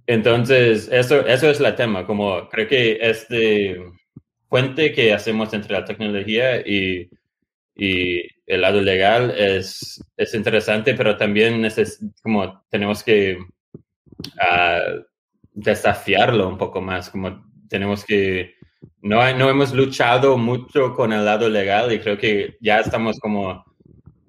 entonces, 0.06 0.88
eso, 0.92 1.26
eso 1.26 1.50
es 1.50 1.60
el 1.60 1.74
tema, 1.74 2.06
como 2.06 2.48
creo 2.48 2.68
que 2.68 2.98
este 3.00 3.76
puente 4.48 4.92
que 4.92 5.12
hacemos 5.12 5.52
entre 5.52 5.72
la 5.72 5.84
tecnología 5.84 6.60
y, 6.60 7.10
y 7.74 8.22
el 8.46 8.60
lado 8.60 8.80
legal 8.80 9.34
es, 9.36 10.00
es 10.16 10.34
interesante, 10.34 10.94
pero 10.94 11.16
también 11.16 11.66
como 12.22 12.64
tenemos 12.70 13.02
que 13.02 13.36
uh, 13.38 15.02
desafiarlo 15.52 16.48
un 16.48 16.56
poco 16.56 16.80
más, 16.80 17.10
como 17.10 17.44
tenemos 17.68 18.04
que, 18.04 18.54
no, 19.02 19.16
no 19.34 19.50
hemos 19.50 19.74
luchado 19.74 20.38
mucho 20.38 20.94
con 20.94 21.12
el 21.12 21.24
lado 21.24 21.48
legal 21.48 21.92
y 21.92 21.98
creo 21.98 22.16
que 22.16 22.56
ya 22.60 22.78
estamos 22.78 23.18
como, 23.18 23.64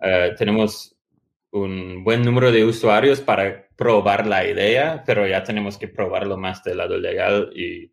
uh, 0.01 0.35
tenemos 0.35 0.95
un 1.51 2.03
buen 2.03 2.23
número 2.23 2.51
de 2.51 2.65
usuarios 2.65 3.21
para 3.21 3.66
probar 3.77 4.27
la 4.27 4.45
idea, 4.45 5.03
pero 5.05 5.27
ya 5.27 5.43
tenemos 5.43 5.77
que 5.77 5.87
probarlo 5.87 6.35
más 6.35 6.63
del 6.63 6.77
lado 6.77 6.97
legal 6.97 7.51
y, 7.55 7.91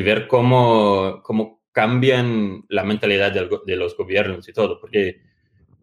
ver 0.00 0.26
cómo, 0.26 1.22
cómo 1.22 1.62
cambian 1.70 2.64
la 2.68 2.82
mentalidad 2.82 3.32
de 3.32 3.76
los 3.76 3.96
gobiernos 3.96 4.48
y 4.48 4.52
todo, 4.52 4.80
porque 4.80 5.20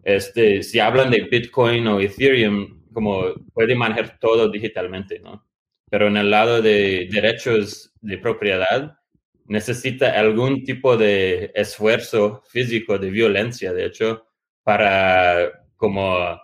este, 0.04 0.64
si 0.64 0.80
hablan 0.80 1.12
de 1.12 1.28
Bitcoin 1.30 1.88
o 1.88 2.00
Ethereum, 2.00 2.84
como 2.92 3.34
puede 3.54 3.76
manejar 3.76 4.18
todo 4.20 4.50
digitalmente, 4.50 5.20
¿no? 5.20 5.46
Pero 5.90 6.08
en 6.08 6.18
el 6.18 6.30
lado 6.30 6.62
de 6.62 7.08
derechos 7.12 7.94
de 8.02 8.18
propiedad, 8.18 8.98
necesita 9.46 10.20
algún 10.20 10.64
tipo 10.64 10.96
de 10.98 11.52
esfuerzo 11.56 12.44
físico, 12.48 12.98
de 12.98 13.10
violencia, 13.10 13.74
de 13.74 13.86
hecho, 13.86 14.28
para 14.64 15.66
como 15.76 16.40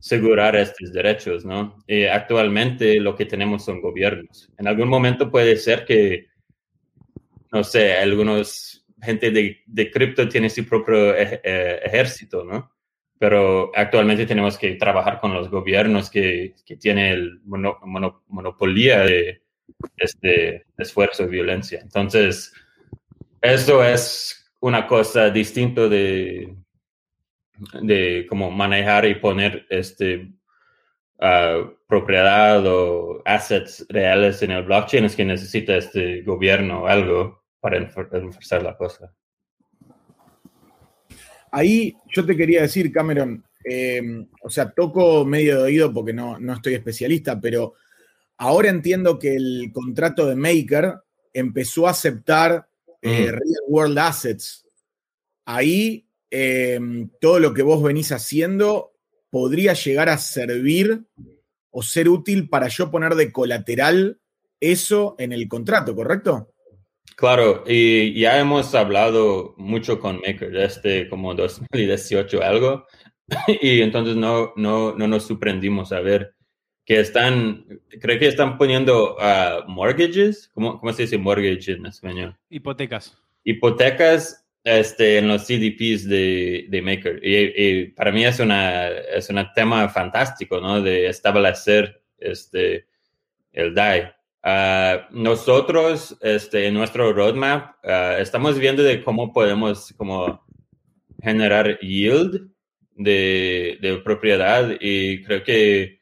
asegurar 0.00 0.56
estos 0.56 0.92
derechos, 0.92 1.44
¿no? 1.44 1.76
Y 1.86 2.06
actualmente 2.06 2.98
lo 2.98 3.14
que 3.14 3.26
tenemos 3.26 3.64
son 3.64 3.80
gobiernos. 3.80 4.50
En 4.58 4.66
algún 4.66 4.88
momento 4.88 5.30
puede 5.30 5.56
ser 5.56 5.84
que, 5.84 6.26
no 7.52 7.62
sé, 7.62 7.92
algunos 7.94 8.84
gente 9.00 9.30
de, 9.30 9.58
de 9.66 9.90
cripto 9.90 10.28
tiene 10.28 10.50
su 10.50 10.66
propio 10.66 11.14
eh, 11.16 11.80
ejército, 11.84 12.44
¿no? 12.44 12.70
pero 13.20 13.70
actualmente 13.74 14.24
tenemos 14.24 14.56
que 14.56 14.76
trabajar 14.76 15.20
con 15.20 15.34
los 15.34 15.50
gobiernos 15.50 16.08
que, 16.08 16.54
que 16.64 16.76
tienen 16.76 17.12
el 17.12 17.40
monopolio 17.44 19.00
de 19.00 19.42
este 19.98 20.64
esfuerzo 20.78 21.24
y 21.24 21.28
violencia. 21.28 21.80
Entonces, 21.82 22.50
eso 23.42 23.84
es 23.84 24.50
una 24.60 24.86
cosa 24.86 25.28
distinta 25.28 25.86
de, 25.86 26.56
de 27.82 28.26
cómo 28.28 28.50
manejar 28.50 29.06
y 29.06 29.14
poner 29.16 29.66
este 29.70 30.32
uh, 31.18 31.70
propiedad 31.86 32.64
o 32.66 33.22
assets 33.24 33.86
reales 33.88 34.42
en 34.42 34.52
el 34.52 34.64
blockchain, 34.64 35.04
es 35.04 35.16
que 35.16 35.24
necesita 35.24 35.76
este 35.76 36.22
gobierno 36.22 36.82
o 36.82 36.86
algo 36.86 37.42
para 37.60 37.76
enforzar 37.78 38.62
la 38.62 38.76
cosa. 38.76 39.12
Ahí 41.52 41.96
yo 42.08 42.24
te 42.24 42.36
quería 42.36 42.62
decir, 42.62 42.92
Cameron, 42.92 43.44
em, 43.64 44.26
o 44.42 44.48
sea, 44.48 44.70
toco 44.70 45.24
medio 45.24 45.58
de 45.58 45.62
oído 45.64 45.92
porque 45.92 46.12
no, 46.12 46.38
estoy 46.52 46.74
especialista, 46.74 47.40
pero 47.40 47.74
ahora 48.38 48.70
entiendo 48.70 49.18
que 49.18 49.34
el 49.34 49.70
contrato 49.72 50.26
de 50.26 50.36
Maker 50.36 50.94
empezó 51.32 51.86
a 51.86 51.90
aceptar 51.90 52.68
eh, 53.02 53.26
mm. 53.26 53.30
real 53.30 53.62
world 53.68 53.98
assets. 53.98 54.66
Ahí 55.44 56.06
em, 56.30 57.10
todo 57.20 57.38
lo 57.38 57.52
que 57.54 57.62
vos 57.62 57.82
venís 57.82 58.12
haciendo 58.12 58.92
podría 59.30 59.74
llegar 59.74 60.08
a 60.08 60.18
servir 60.18 61.04
o 61.70 61.82
ser 61.82 62.08
útil 62.08 62.48
para 62.48 62.68
yo 62.68 62.90
poner 62.90 63.14
de 63.14 63.32
colateral 63.32 64.20
eso 64.60 65.14
en 65.18 65.32
el 65.32 65.48
contrato, 65.48 65.94
¿correcto? 65.94 66.52
Claro, 67.16 67.64
y 67.66 68.18
ya 68.18 68.38
hemos 68.38 68.74
hablado 68.74 69.54
mucho 69.58 70.00
con 70.00 70.20
Maker 70.20 70.50
desde 70.50 71.08
como 71.08 71.34
2018 71.34 72.42
algo, 72.42 72.86
y 73.60 73.82
entonces 73.82 74.16
no, 74.16 74.52
no, 74.56 74.94
no 74.94 75.06
nos 75.06 75.24
sorprendimos 75.24 75.92
a 75.92 76.00
ver 76.00 76.34
que 76.84 76.98
están, 76.98 77.66
creo 78.00 78.18
que 78.18 78.26
están 78.26 78.58
poniendo 78.58 79.16
uh, 79.16 79.68
mortgages, 79.70 80.50
¿Cómo, 80.54 80.80
¿cómo, 80.80 80.92
se 80.92 81.02
dice 81.02 81.18
mortgage 81.18 81.72
en 81.72 81.86
español? 81.86 82.36
Hipotecas. 82.48 83.16
Hipotecas 83.44 84.39
este, 84.64 85.18
en 85.18 85.28
los 85.28 85.46
CDPs 85.46 86.08
de, 86.08 86.66
de 86.68 86.82
Maker. 86.82 87.20
Y, 87.22 87.86
para 87.88 88.12
mí 88.12 88.24
es, 88.24 88.40
una, 88.40 88.88
es 88.88 89.28
un 89.30 89.44
tema 89.54 89.88
fantástico, 89.88 90.60
¿no? 90.60 90.80
De 90.80 91.06
establecer 91.06 92.02
este, 92.18 92.86
el 93.52 93.74
DAI. 93.74 94.12
Ah, 94.42 95.08
nosotros, 95.10 96.16
este, 96.22 96.66
en 96.66 96.74
nuestro 96.74 97.12
roadmap, 97.12 97.74
ah, 97.84 98.16
estamos 98.18 98.58
viendo 98.58 98.82
de 98.82 99.02
cómo 99.02 99.32
podemos 99.32 99.92
como 99.96 100.44
generar 101.22 101.78
yield 101.80 102.48
de, 102.94 103.78
de, 103.80 103.98
propiedad 103.98 104.76
y 104.80 105.22
creo 105.22 105.42
que 105.44 106.00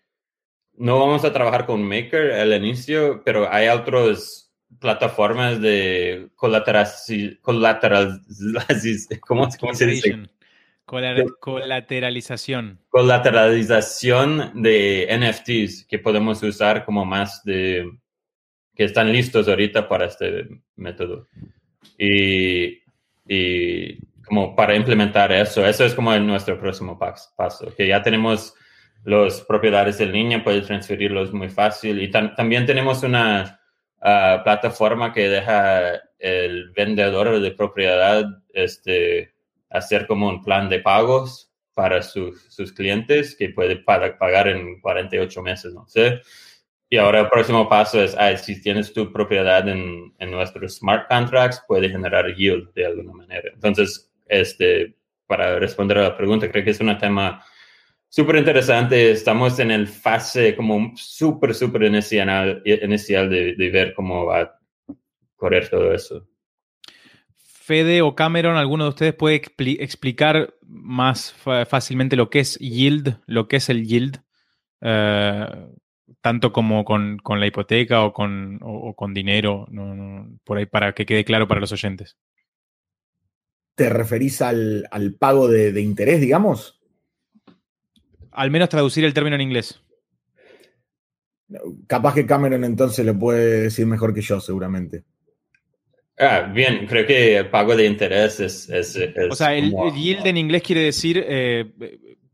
no 0.75 1.01
vamos 1.01 1.25
a 1.25 1.33
trabajar 1.33 1.67
con 1.67 1.83
Maker 1.83 2.33
al 2.33 2.55
inicio, 2.55 3.23
pero 3.25 3.53
hay 3.53 3.69
otras 3.69 4.48
plataformas 4.81 5.61
de 5.61 6.29
colateral, 6.35 6.87
¿cómo, 9.21 9.49
cómo 9.59 9.75
se 9.75 9.87
dice? 9.87 10.19
Colateralización. 10.85 12.81
Colateralización 12.89 14.63
de 14.63 15.09
NFTs 15.21 15.85
que 15.85 15.99
podemos 15.99 16.43
usar 16.43 16.85
como 16.85 17.05
más 17.05 17.45
de 17.45 17.91
que 18.75 18.85
están 18.85 19.13
listos 19.13 19.49
ahorita 19.49 19.89
para 19.89 20.07
este 20.07 20.49
método. 20.77 21.27
Y, 21.99 22.79
y 23.27 23.99
como 24.25 24.55
para 24.55 24.77
implementar 24.77 25.33
eso, 25.33 25.67
eso 25.67 25.85
es 25.85 25.95
como 25.95 26.17
nuestro 26.19 26.59
próximo 26.59 26.99
paso, 26.99 27.75
que 27.77 27.87
ya 27.87 28.03
tenemos 28.03 28.55
los 29.05 29.41
propiedades 29.43 30.01
en 30.01 30.13
línea, 30.13 30.45
puedes 30.45 30.67
transferirlos 30.67 31.33
muy 31.33 31.49
fácil 31.49 32.01
y 32.01 32.11
también 32.11 32.67
tenemos 32.67 33.03
una 33.03 33.58
ah, 34.01 34.41
plataforma 34.45 35.13
que 35.13 35.29
deja 35.29 36.01
el 36.19 36.71
vendedor 36.71 37.41
de 37.41 37.51
propiedad 37.53 38.25
este, 38.53 39.35
hacer 39.71 40.07
como 40.07 40.29
un 40.29 40.43
plan 40.43 40.69
de 40.69 40.81
pagos 40.81 41.51
para 41.75 42.03
sus, 42.03 42.43
sus 42.53 42.73
clientes 42.73 43.37
que 43.37 43.51
puede 43.51 43.77
pagar 43.77 44.49
en 44.49 44.81
48 44.81 45.43
meses, 45.43 45.73
no 45.75 45.87
sé. 45.87 46.21
Y 46.91 46.97
ahora 46.97 47.21
el 47.21 47.29
próximo 47.29 47.69
paso 47.69 48.03
es, 48.03 48.17
ah, 48.19 48.37
si 48.37 48.61
tienes 48.61 48.93
tu 48.93 49.13
propiedad 49.13 49.69
en, 49.69 50.15
en 50.19 50.31
nuestros 50.31 50.77
smart 50.77 51.09
contracts, 51.09 51.63
puede 51.69 51.89
generar 51.89 52.35
yield 52.35 52.73
de 52.75 52.87
alguna 52.87 53.13
manera. 53.13 53.51
Entonces, 53.53 54.11
este, 54.27 54.97
para 55.27 55.59
responder 55.59 55.99
a 55.99 56.03
la 56.03 56.17
pregunta, 56.17 56.51
creo 56.51 56.65
que 56.65 56.71
es 56.71 56.81
un 56.81 56.97
tema 56.99 57.45
súper 58.09 58.37
interesante. 58.37 59.11
Estamos 59.11 59.59
en 59.59 59.71
el 59.71 59.87
fase 59.87 60.57
como 60.57 60.93
súper, 60.97 61.55
súper 61.55 61.85
inicial, 61.85 62.63
inicial 62.65 63.31
de, 63.31 63.55
de 63.55 63.71
ver 63.71 63.95
cómo 63.95 64.27
va 64.27 64.41
a 64.43 64.59
correr 65.37 65.69
todo 65.69 65.93
eso. 65.93 66.27
Fede 67.69 68.01
o 68.01 68.15
Cameron, 68.15 68.57
¿alguno 68.57 68.85
de 68.85 68.91
ustedes 68.91 69.15
puede 69.15 69.43
explicar 69.83 70.55
más 70.63 71.35
fácilmente 71.69 72.17
lo 72.17 72.31
que 72.31 72.41
es 72.41 72.59
yield, 72.59 73.19
lo 73.27 73.47
que 73.47 73.57
es 73.57 73.69
el 73.69 73.87
yield, 73.87 74.23
eh, 74.81 75.69
tanto 76.23 76.51
como 76.51 76.87
con, 76.87 77.21
la 77.27 77.47
hipoteca 77.47 78.05
o 78.05 78.15
con, 78.15 78.59
con 78.97 79.13
dinero, 79.13 79.67
por 80.45 80.57
ahí 80.57 80.65
para 80.65 80.95
que 80.95 81.05
quede 81.05 81.27
claro 81.27 81.47
para 81.47 81.61
los 81.61 81.71
oyentes? 81.71 82.17
¿Te 83.75 83.91
referís 83.91 84.41
al, 84.41 84.89
pago 85.19 85.47
de, 85.47 85.79
interés, 85.83 86.23
digamos? 86.23 86.78
Al 88.39 88.53
menos 88.53 88.69
traducir 88.69 89.05
el 89.05 89.13
término 89.13 89.35
en 89.35 89.43
inglés. 89.43 89.83
Capaz 91.89 92.15
que 92.15 92.25
Cameron 92.25 92.63
entonces 92.63 93.05
lo 93.05 93.19
puede 93.19 93.63
decir 93.63 93.85
mejor 93.85 94.15
que 94.15 94.21
yo, 94.21 94.39
seguramente. 94.39 95.03
Ah, 96.17 96.43
bien, 96.55 96.87
creo 96.87 97.05
que 97.05 97.37
el 97.37 97.51
pago 97.51 97.75
de 97.75 97.87
interés 97.87 98.39
es... 98.39 98.71
o 99.29 99.35
sea, 99.35 99.55
el, 99.57 99.75
yield 99.93 100.25
en 100.25 100.37
inglés 100.37 100.63
quiere 100.63 100.83
decir... 100.83 101.25
Eh, 101.27 101.73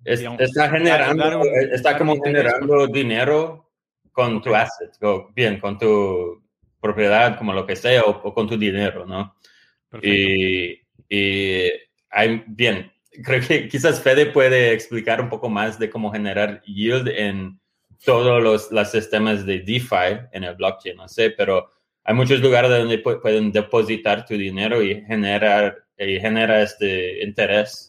está 0.04 0.68
generando, 0.68 1.42
está 1.72 1.96
como 1.96 2.20
generando 2.22 2.86
dinero 2.88 3.72
con 4.12 4.42
tu 4.42 4.54
asset, 4.54 4.90
o 5.00 5.30
bien, 5.34 5.58
con 5.58 5.78
tu 5.78 6.42
propiedad, 6.82 7.38
como 7.38 7.54
lo 7.54 7.66
que 7.66 7.76
sea, 7.76 8.02
o, 8.04 8.34
con 8.34 8.46
tu 8.46 8.58
dinero, 8.58 9.06
¿no? 9.06 9.36
Y, 10.02 10.82
y 11.08 11.70
hay, 12.10 12.44
bien, 12.46 12.92
creo 13.22 13.40
que 13.46 13.68
quizás 13.68 14.00
Fede 14.00 14.26
puede 14.26 14.72
explicar 14.72 15.20
un 15.20 15.28
poco 15.28 15.48
más 15.48 15.78
de 15.78 15.90
cómo 15.90 16.12
generar 16.12 16.62
yield 16.64 17.08
en 17.08 17.60
todos 18.04 18.42
los, 18.42 18.70
los 18.70 18.90
sistemas 18.90 19.46
de 19.46 19.60
DeFi 19.60 20.26
en 20.32 20.44
el 20.44 20.54
blockchain, 20.56 20.96
no 20.96 21.08
sé, 21.08 21.30
pero 21.30 21.70
hay 22.04 22.14
muchos 22.14 22.40
lugares 22.40 22.70
donde 22.70 22.98
pueden 22.98 23.50
depositar 23.50 24.26
tu 24.26 24.34
dinero 24.34 24.82
y 24.82 25.02
generar 25.04 25.84
y 25.96 26.18
genera 26.20 26.62
este 26.62 27.22
interés 27.22 27.88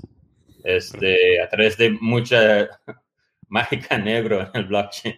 este, 0.63 1.41
a 1.41 1.49
través 1.49 1.77
de 1.77 1.91
mucha 1.91 2.69
mágica 3.47 3.97
negro 3.97 4.41
en 4.41 4.49
el 4.53 4.65
blockchain. 4.65 5.15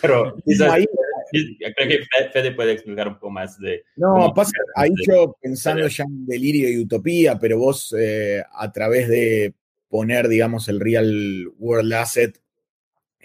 Pero 0.00 0.36
quizás, 0.44 0.84
creo 1.76 1.88
que 1.88 2.00
Fede 2.32 2.52
puede 2.52 2.72
explicar 2.72 3.08
un 3.08 3.14
poco 3.14 3.30
más 3.30 3.58
de... 3.58 3.84
No, 3.96 4.32
pasa, 4.34 4.52
ahí 4.76 4.90
yo 5.06 5.36
pensando 5.40 5.86
ya 5.88 6.04
en 6.04 6.26
delirio 6.26 6.68
y 6.68 6.78
utopía, 6.78 7.38
pero 7.38 7.58
vos 7.58 7.94
eh, 7.98 8.42
a 8.52 8.72
través 8.72 9.08
de 9.08 9.54
poner, 9.88 10.28
digamos, 10.28 10.68
el 10.68 10.80
real 10.80 11.48
world 11.58 11.92
asset 11.92 12.40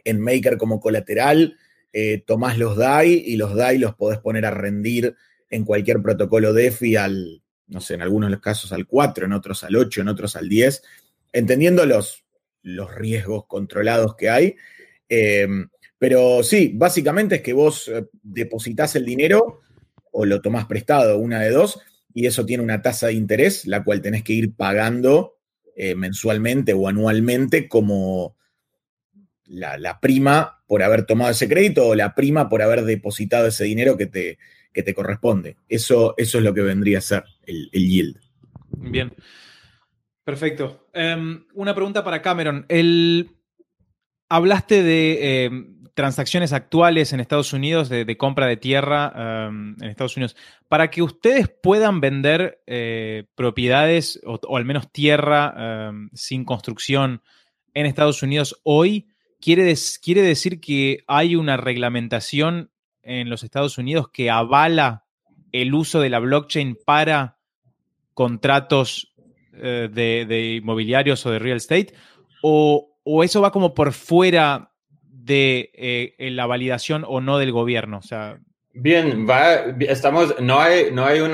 en 0.04 0.20
Maker 0.20 0.58
como 0.58 0.80
colateral, 0.80 1.58
eh, 1.94 2.24
tomás 2.26 2.58
los 2.58 2.76
DAI 2.76 3.24
y 3.26 3.38
los 3.38 3.56
DAI 3.56 3.78
los 3.78 3.96
podés 3.96 4.20
poner 4.20 4.46
a 4.46 4.52
rendir 4.52 5.16
en 5.50 5.64
cualquier 5.64 6.02
protocolo 6.02 6.54
DeFi 6.54 6.96
al, 6.96 7.42
no 7.68 7.82
sé, 7.82 7.94
en 7.96 8.02
algunos 8.02 8.28
de 8.30 8.36
los 8.36 8.42
casos 8.42 8.72
al 8.72 8.86
4, 8.86 9.26
en 9.26 9.34
otros 9.34 9.64
al 9.64 9.76
8, 9.76 10.02
en 10.02 10.08
otros 10.10 10.36
al 10.36 10.50
10, 10.50 10.84
entendiendo 11.34 11.86
los, 11.86 12.26
los 12.62 12.94
riesgos 12.94 13.46
controlados 13.48 14.16
que 14.16 14.30
hay. 14.30 14.56
Eh, 15.08 15.48
pero 15.98 16.44
sí, 16.44 16.72
básicamente 16.76 17.36
es 17.36 17.42
que 17.42 17.54
vos 17.54 17.88
eh, 17.88 18.06
depositas 18.24 18.96
el 18.96 19.06
dinero 19.06 19.62
o 20.12 20.26
lo 20.26 20.42
tomás 20.42 20.66
prestado, 20.66 21.18
una 21.18 21.42
de 21.42 21.52
dos, 21.52 21.80
y 22.14 22.26
eso 22.26 22.46
tiene 22.46 22.64
una 22.64 22.82
tasa 22.82 23.08
de 23.08 23.14
interés, 23.14 23.66
la 23.66 23.84
cual 23.84 24.02
tenés 24.02 24.24
que 24.24 24.34
ir 24.34 24.56
pagando 24.56 25.34
mensualmente 25.98 26.72
o 26.72 26.88
anualmente 26.88 27.68
como 27.68 28.38
la, 29.48 30.00
prima 30.00 30.64
por 30.68 30.84
haber 30.84 31.06
tomado 31.06 31.32
ese 31.32 31.48
crédito 31.48 31.88
o 31.88 31.96
la 31.96 32.16
prima 32.16 32.50
por 32.50 32.62
haber 32.62 32.84
depositado 32.84 33.48
ese 33.48 33.66
dinero 33.66 33.98
que 33.98 34.08
te, 34.08 34.38
que 34.74 34.84
te 34.84 34.94
corresponde. 34.94 35.58
Eso, 35.68 36.16
eso 36.18 36.38
es 36.38 36.44
lo 36.44 36.54
que 36.54 36.62
vendría 36.62 37.00
a 37.00 37.02
ser 37.02 37.24
el, 37.46 37.70
yield. 37.72 38.20
Bien. 38.78 39.14
Perfecto. 40.24 40.88
Em, 40.94 41.46
una 41.54 41.76
pregunta 41.76 42.04
para 42.04 42.22
Cameron. 42.22 42.66
El, 42.68 43.30
hablaste 44.28 44.82
de 44.82 45.46
em, 45.46 45.75
transacciones 45.96 46.54
actuales 46.54 47.12
en 47.12 47.20
Estados 47.20 47.54
Unidos, 47.54 47.90
de, 47.90 48.18
compra 48.18 48.46
de 48.46 48.58
tierra 48.58 49.48
em, 49.48 49.76
en 49.82 49.90
Estados 49.90 50.16
Unidos. 50.16 50.36
Para 50.68 50.92
que 50.92 51.02
ustedes 51.02 51.50
puedan 51.50 52.02
vender 52.02 52.62
eh, 52.68 53.24
propiedades 53.36 54.22
o, 54.26 54.56
al 54.56 54.66
menos 54.66 54.92
tierra 54.92 55.92
sin 56.14 56.46
construcción 56.46 57.22
en 57.74 57.86
Estados 57.86 58.22
Unidos 58.22 58.60
hoy, 58.64 59.08
quiere, 59.40 59.64
decir 60.24 60.60
que 60.60 61.04
hay 61.08 61.36
una 61.36 61.58
reglamentación 61.58 62.72
en 63.04 63.30
los 63.30 63.44
Estados 63.44 63.78
Unidos 63.78 64.10
que 64.10 64.32
avala 64.32 65.06
el 65.52 65.74
uso 65.74 66.00
de 66.00 66.10
la 66.10 66.20
blockchain 66.20 66.78
para 66.84 67.38
contratos 68.14 69.14
eh, 69.54 69.90
de, 69.92 70.56
inmobiliarios 70.56 71.26
o 71.26 71.32
de 71.32 71.40
real 71.40 71.58
estate? 71.58 71.94
¿O, 72.42 72.92
eso 73.24 73.42
va 73.42 73.52
como 73.52 73.76
por 73.76 73.94
fuera 73.94 74.72
de 75.26 75.72
eh, 75.74 76.30
la 76.32 76.46
validación 76.46 77.04
o 77.08 77.22
no 77.22 77.38
del 77.38 77.52
gobierno? 77.52 77.98
O 77.98 78.02
sea, 78.02 78.40
Bien, 78.78 79.26
va, 79.28 79.56
estamos, 79.80 80.36
no 80.42 80.60
hay, 80.60 80.92
no 80.92 81.06
hay 81.06 81.22
un 81.22 81.34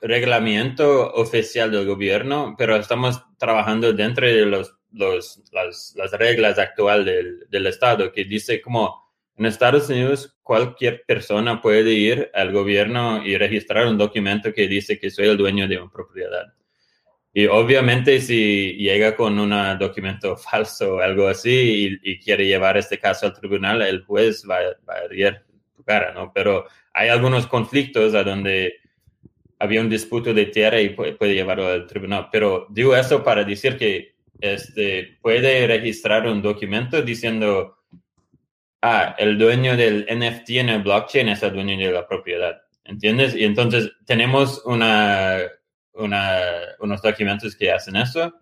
reglamento 0.00 1.12
oficial 1.14 1.72
del 1.72 1.84
gobierno, 1.84 2.54
pero 2.56 2.76
estamos 2.76 3.22
trabajando 3.38 3.92
dentro 3.92 4.26
de 4.26 4.46
los 4.46 4.76
los, 4.92 5.40
las, 5.52 5.94
las, 5.96 6.12
reglas 6.12 6.58
actuales 6.58 7.06
del, 7.06 7.46
del, 7.48 7.66
Estado, 7.66 8.10
que 8.12 8.24
dice 8.24 8.60
como 8.60 9.08
en 9.36 9.46
Estados 9.46 9.88
Unidos 9.88 10.36
cualquier 10.42 11.04
persona 11.06 11.62
puede 11.62 11.92
ir 11.92 12.30
al 12.34 12.52
gobierno 12.52 13.24
y 13.24 13.36
registrar 13.36 13.86
un 13.86 13.98
documento 13.98 14.52
que 14.52 14.66
dice 14.66 14.98
que 14.98 15.10
soy 15.10 15.28
el 15.28 15.36
dueño 15.36 15.68
de 15.68 15.78
una 15.78 15.90
propiedad. 15.90 16.52
Y 17.32 17.46
obviamente 17.46 18.20
si 18.20 18.72
llega 18.74 19.14
con 19.14 19.38
un 19.38 19.78
documento 19.78 20.36
falso 20.36 20.96
o 20.96 21.00
algo 21.00 21.28
así 21.28 21.98
y, 22.02 22.18
quiere 22.18 22.46
llevar 22.46 22.76
este 22.76 22.98
caso 22.98 23.26
al 23.26 23.34
tribunal, 23.34 23.82
el 23.82 24.04
juez 24.04 24.44
va, 24.48 24.58
a 24.58 25.14
ir 25.14 25.42
tu 25.76 25.84
cara, 25.84 26.12
¿no? 26.12 26.32
Pero 26.34 26.66
hay 26.92 27.08
algunos 27.08 27.46
conflictos 27.46 28.14
a 28.14 28.24
donde 28.24 28.74
había 29.58 29.80
un 29.80 29.90
disputo 29.90 30.34
de 30.34 30.46
tierra 30.46 30.80
y 30.80 30.90
puede, 30.90 31.12
puede 31.12 31.34
llevarlo 31.34 31.68
al 31.68 31.86
tribunal. 31.86 32.28
Pero 32.32 32.66
digo 32.70 32.96
eso 32.96 33.22
para 33.22 33.44
decir 33.44 33.76
que 33.76 34.14
este, 34.40 35.18
puede 35.20 35.66
registrar 35.66 36.26
un 36.26 36.42
documento 36.42 37.02
diciendo, 37.02 37.76
ah, 38.82 39.14
el 39.18 39.38
dueño 39.38 39.76
del 39.76 40.06
NFT 40.10 40.50
en 40.50 40.68
el 40.70 40.82
blockchain 40.82 41.28
es 41.28 41.42
el 41.42 41.52
dueño 41.52 41.76
de 41.76 41.92
la 41.92 42.08
propiedad. 42.08 42.62
¿Entiendes? 42.84 43.36
Y 43.36 43.44
entonces 43.44 43.92
tenemos 44.04 44.62
una, 44.64 45.38
unos 45.94 47.02
documentos 47.02 47.56
que 47.56 47.70
hacen 47.70 47.96
eso, 47.96 48.32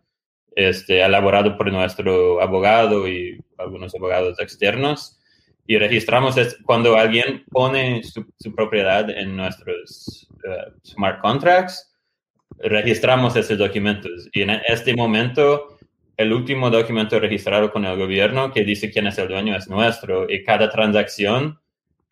este, 0.55 1.03
elaborado 1.03 1.57
por 1.57 1.71
nuestro 1.73 2.41
abogado 2.41 3.09
y 3.09 3.39
algunos 3.59 3.95
abogados 3.95 4.41
externos. 4.41 5.19
Y 5.67 5.77
registramos 5.79 6.37
cuando 6.65 6.97
alguien 6.97 7.45
pone 7.51 8.03
su, 8.03 8.55
propiedad 8.55 9.11
en 9.11 9.37
nuestros 9.37 10.29
eh, 10.45 10.73
smart 10.83 11.21
contracts, 11.21 11.95
registramos 12.59 13.37
esos 13.37 13.59
documentos. 13.59 14.29
Y 14.33 14.43
en 14.43 14.51
este 14.67 14.95
momento 14.97 15.79
el 16.19 16.33
último 16.33 16.69
documento 16.69 17.21
registrado 17.21 17.71
con 17.71 17.85
el 17.85 17.97
gobierno 17.97 18.53
que 18.53 18.65
dice 18.65 18.91
quién 18.91 19.07
es 19.07 19.19
el 19.19 19.29
dueño 19.29 19.57
es 19.57 19.69
nuestro 19.69 20.29
y 20.29 20.43
cada 20.43 20.69
transacción 20.69 21.61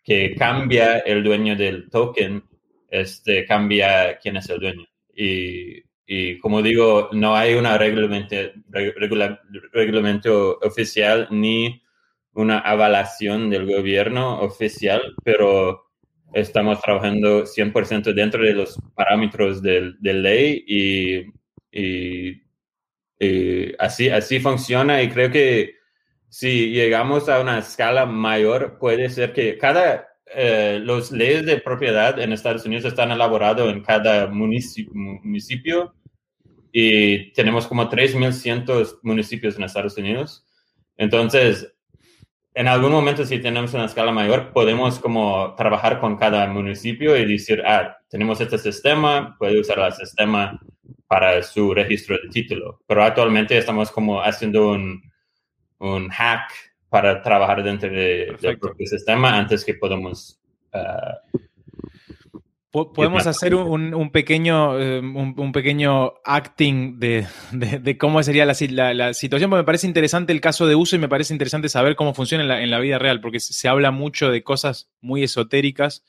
que 0.01 0.33
cambia 0.33 0.99
el 0.99 1.21
dueño 1.21 1.57
del 1.57 1.89
token, 1.89 2.41
este, 2.89 3.43
cambia 3.45 4.17
quién 4.17 4.37
es 4.37 4.49
el 4.49 4.59
dueño. 4.61 4.85
Y 5.17 5.83
y 6.09 6.39
como 6.39 6.61
digo, 6.61 7.09
no 7.11 7.35
hay 7.35 7.55
un 7.55 7.65
reglamento, 9.73 10.57
oficial 10.61 11.27
ni 11.31 11.83
una 12.31 12.59
avalación 12.59 13.49
del 13.49 13.65
gobierno 13.65 14.39
oficial, 14.39 15.01
pero 15.25 15.83
estamos 16.31 16.79
trabajando 16.81 17.45
100% 17.45 18.13
dentro 18.13 18.41
de 18.41 18.53
los 18.53 18.79
parámetros 18.95 19.61
de, 19.61 19.95
de 19.99 20.13
ley 20.13 20.63
y, 20.65 21.25
y, 21.73 22.41
así, 23.77 24.07
así 24.09 24.39
funciona 24.39 25.03
y 25.03 25.09
creo 25.09 25.29
que 25.29 25.75
si 26.29 26.71
llegamos 26.71 27.27
a 27.27 27.41
una 27.41 27.59
escala 27.59 28.05
mayor, 28.05 28.77
puede 28.79 29.09
ser 29.09 29.33
que 29.33 29.57
cada, 29.57 30.07
eh, 30.33 30.79
los 30.81 31.11
leyes 31.11 31.45
de 31.45 31.57
propiedad 31.57 32.19
en 32.19 32.33
Estados 32.33 32.65
Unidos 32.65 32.85
están 32.85 33.11
elaborados 33.11 33.71
en 33.71 33.81
cada 33.81 34.27
municipio, 34.27 35.93
y 36.71 37.31
tenemos 37.33 37.65
como 37.65 37.89
3.100 37.89 38.99
municipios 39.01 39.55
en 39.55 39.63
Estados 39.63 39.97
Unidos. 39.97 40.45
Entonces, 40.95 41.73
en 42.53 42.67
algún 42.67 42.91
momento, 42.91 43.25
si 43.25 43.39
tenemos 43.39 43.73
una 43.73 43.85
escala 43.85 44.11
mayor, 44.11 44.51
podemos 44.51 44.99
como 44.99 45.55
trabajar 45.55 45.99
con 45.99 46.17
cada 46.17 46.47
municipio 46.47 47.15
y 47.15 47.25
decir, 47.25 47.63
ah, 47.65 47.97
tenemos 48.09 48.41
este 48.41 48.57
sistema, 48.57 49.35
puede 49.39 49.59
usar 49.59 49.79
el 49.79 49.93
sistema 49.93 50.59
para 51.07 51.41
su 51.43 51.73
registro 51.73 52.17
de 52.17 52.29
título. 52.29 52.81
Pero 52.85 53.03
actualmente 53.03 53.57
estamos 53.57 53.91
como 53.91 54.21
haciendo 54.21 54.69
un, 54.71 55.01
un 55.79 56.09
hack 56.09 56.51
para 56.89 57.21
trabajar 57.21 57.63
dentro 57.63 57.89
de, 57.89 58.35
del 58.41 58.57
propio 58.57 58.87
sistema 58.87 59.37
antes 59.37 59.65
que 59.65 59.73
podamos 59.73 60.39
ah, 60.73 61.19
Podemos 62.85 63.25
hacer 63.25 63.55
un, 63.55 64.11
pequeño, 64.11 64.79
eh, 64.79 64.99
un, 64.99 65.51
pequeño 65.51 66.13
acting 66.23 66.99
de, 66.99 67.25
cómo 67.97 68.21
sería 68.21 68.45
la, 68.45 68.53
situación, 69.13 69.49
porque 69.49 69.61
me 69.61 69.65
parece 69.65 69.87
interesante 69.87 70.33
el 70.33 70.41
caso 70.41 70.67
de 70.67 70.75
uso 70.75 70.95
y 70.95 70.99
me 70.99 71.09
parece 71.09 71.33
interesante 71.33 71.69
saber 71.69 71.95
cómo 71.95 72.13
funciona 72.13 72.61
en 72.61 72.69
la, 72.69 72.79
vida 72.79 72.99
real, 72.99 73.21
porque 73.21 73.39
se 73.39 73.67
habla 73.67 73.91
mucho 73.91 74.29
de 74.29 74.43
cosas 74.43 74.91
muy 75.01 75.23
esotéricas 75.23 76.03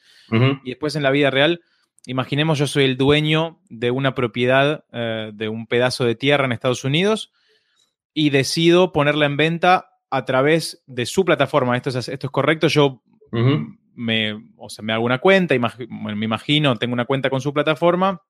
y 0.64 0.70
después 0.70 0.94
en 0.96 1.04
la 1.04 1.10
vida 1.10 1.30
real, 1.30 1.60
imaginemos 2.06 2.58
yo 2.58 2.66
soy 2.66 2.84
el 2.84 2.96
dueño 2.96 3.60
de 3.70 3.90
una 3.90 4.14
propiedad, 4.14 4.84
eh, 4.92 5.30
de 5.32 5.48
un 5.48 5.66
pedazo 5.66 6.04
de 6.04 6.16
tierra 6.16 6.44
en 6.44 6.52
Estados 6.52 6.84
Unidos 6.84 7.32
y 8.12 8.30
decido 8.30 8.92
ponerla 8.92 9.26
en 9.26 9.36
venta 9.36 9.97
a 10.10 10.24
través 10.24 10.82
de 10.86 11.06
su 11.06 11.24
plataforma. 11.24 11.76
Esto 11.76 11.90
es, 11.90 12.08
esto 12.08 12.26
es 12.26 12.30
correcto, 12.30 12.68
yo 12.68 13.02
me, 13.94 14.52
o 14.56 14.70
sea, 14.70 14.82
me 14.82 14.92
hago 14.92 15.04
una 15.04 15.18
cuenta, 15.18 15.54
me 15.88 16.24
imagino, 16.24 16.76
tengo 16.76 16.94
una 16.94 17.04
cuenta 17.04 17.30
con 17.30 17.40
su 17.40 17.52
plataforma, 17.52 18.22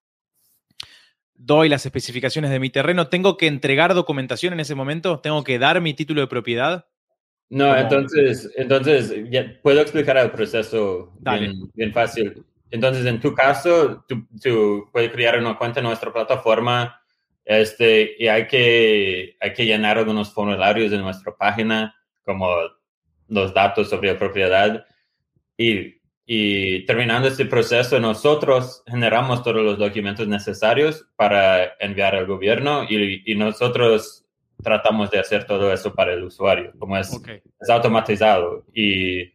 doy 1.35 1.69
las 1.69 1.87
especificaciones 1.87 2.51
de 2.51 2.59
mi 2.59 2.71
terreno, 2.71 3.09
¿tengo 3.09 3.37
que 3.37 3.47
entregar 3.47 3.95
documentación 3.95 4.53
en 4.55 4.61
ese 4.61 4.75
momento? 4.75 5.21
¿Tengo 5.21 5.45
que 5.45 5.59
dar 5.59 5.81
mi 5.81 5.95
título 5.95 6.21
de 6.21 6.27
propiedad? 6.27 6.87
No, 7.51 7.75
entonces, 7.77 8.51
entonces 8.57 9.13
puedo 9.63 9.81
explicar 9.81 10.19
el 10.19 10.31
proceso 10.31 11.15
bien, 11.75 11.93
fácil. 11.93 12.45
Entonces, 12.71 13.07
en 13.07 13.21
tu 13.21 13.35
caso, 13.35 14.05
tú, 14.07 14.89
puedes 14.93 15.11
crear 15.13 15.39
una 15.39 15.57
cuenta 15.57 15.81
en 15.81 15.87
nuestra 15.87 16.13
plataforma 16.13 17.01
este, 17.49 18.15
y 18.19 18.29
hay 18.29 18.47
que, 18.47 19.35
hay 19.41 19.55
que 19.55 19.65
llenar 19.65 19.97
algunos 19.97 20.31
formularios 20.35 20.93
en 20.93 21.01
nuestra 21.01 21.35
página, 21.35 21.97
como 22.23 22.47
los 23.27 23.55
datos 23.55 23.89
sobre 23.89 24.13
la 24.13 24.19
propiedad. 24.19 24.87
Y, 25.57 26.85
terminando 26.85 27.27
este 27.27 27.47
proceso, 27.47 27.99
nosotros 27.99 28.83
generamos 28.87 29.43
todos 29.43 29.63
los 29.63 29.79
documentos 29.79 30.29
necesarios 30.29 31.09
para 31.17 31.73
enviar 31.81 32.15
al 32.15 32.27
gobierno 32.27 32.85
y, 32.85 33.35
nosotros 33.35 34.27
tratamos 34.63 35.11
de 35.11 35.19
hacer 35.19 35.47
todo 35.47 35.73
eso 35.73 35.95
para 35.95 36.13
el 36.13 36.25
usuario, 36.25 36.73
como 36.79 36.99
es, 36.99 37.19
es 37.59 37.71
automatizado. 37.71 38.67
Y, 38.75 39.33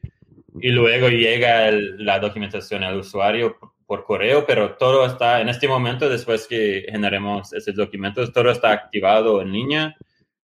luego 0.53 1.09
llega 1.09 1.71
la 1.71 2.19
documentación 2.19 2.83
al 2.83 2.99
usuario 2.99 3.57
por 3.93 4.05
correo, 4.05 4.43
pero 4.47 4.75
todo 4.75 5.05
está, 5.05 5.39
en 5.39 5.49
este 5.49 5.67
momento, 5.67 6.09
después 6.09 6.47
que 6.47 6.83
generemos 6.89 7.53
esos 7.53 7.75
documentos, 7.75 8.33
todo 8.33 8.49
está 8.49 8.71
activado 8.71 9.39
en 9.39 9.51
línea 9.51 9.95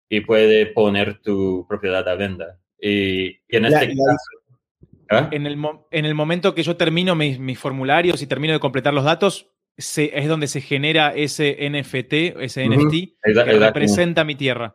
y 0.09 0.21
puede 0.23 0.67
poner 0.67 1.21
tu 1.21 1.65
propiedad 1.69 2.09
a 2.09 2.17
venta. 2.17 2.59
Y, 2.81 3.39
en 3.49 3.67
este 3.67 3.87
caso, 3.87 4.89
¿Ah? 5.09 5.29
En, 5.31 5.47
el, 5.47 5.57
en, 5.93 6.05
el, 6.07 6.15
momento 6.17 6.57
que 6.57 6.65
yo 6.65 6.77
termino 6.77 7.15
mis, 7.15 7.57
formularios 7.57 8.21
y 8.21 8.27
termino 8.27 8.53
de 8.53 8.59
completar 8.59 8.93
los 8.93 9.05
datos, 9.05 9.49
es 9.77 10.27
donde 10.29 10.49
se 10.49 10.61
genera 10.61 11.15
ese 11.15 11.57
NFT, 11.71 12.41
ese 12.41 12.69
NFT 12.69 12.95
que 13.23 13.59
representa 13.61 14.25
mi 14.25 14.35
tierra. 14.35 14.75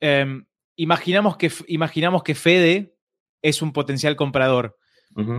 Em, 0.00 0.44
imaginamos, 0.74 1.36
que, 1.36 1.48
imaginamos 1.68 2.24
que 2.24 2.34
Fede 2.34 2.96
es 3.40 3.62
un 3.62 3.72
potencial 3.72 4.16
comprador. 4.16 4.76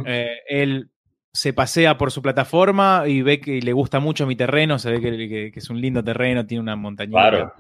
Eh, 0.05 0.37
él 0.47 0.92
se 1.33 1.51
pasea 1.51 1.97
por 1.97 2.11
su 2.11 2.21
plataforma 2.21 3.03
y 3.07 3.21
ve 3.21 3.39
que 3.39 3.61
le 3.61 3.73
gusta 3.73 3.99
mucho 3.99 4.27
mi 4.27 4.35
terreno, 4.35 4.77
se 4.79 4.91
ve 4.91 5.01
que, 5.01 5.51
es 5.55 5.69
un 5.69 5.81
lindo 5.81 6.03
terreno, 6.03 6.45
tiene 6.45 6.61
una 6.61 6.75
montañita. 6.75 7.55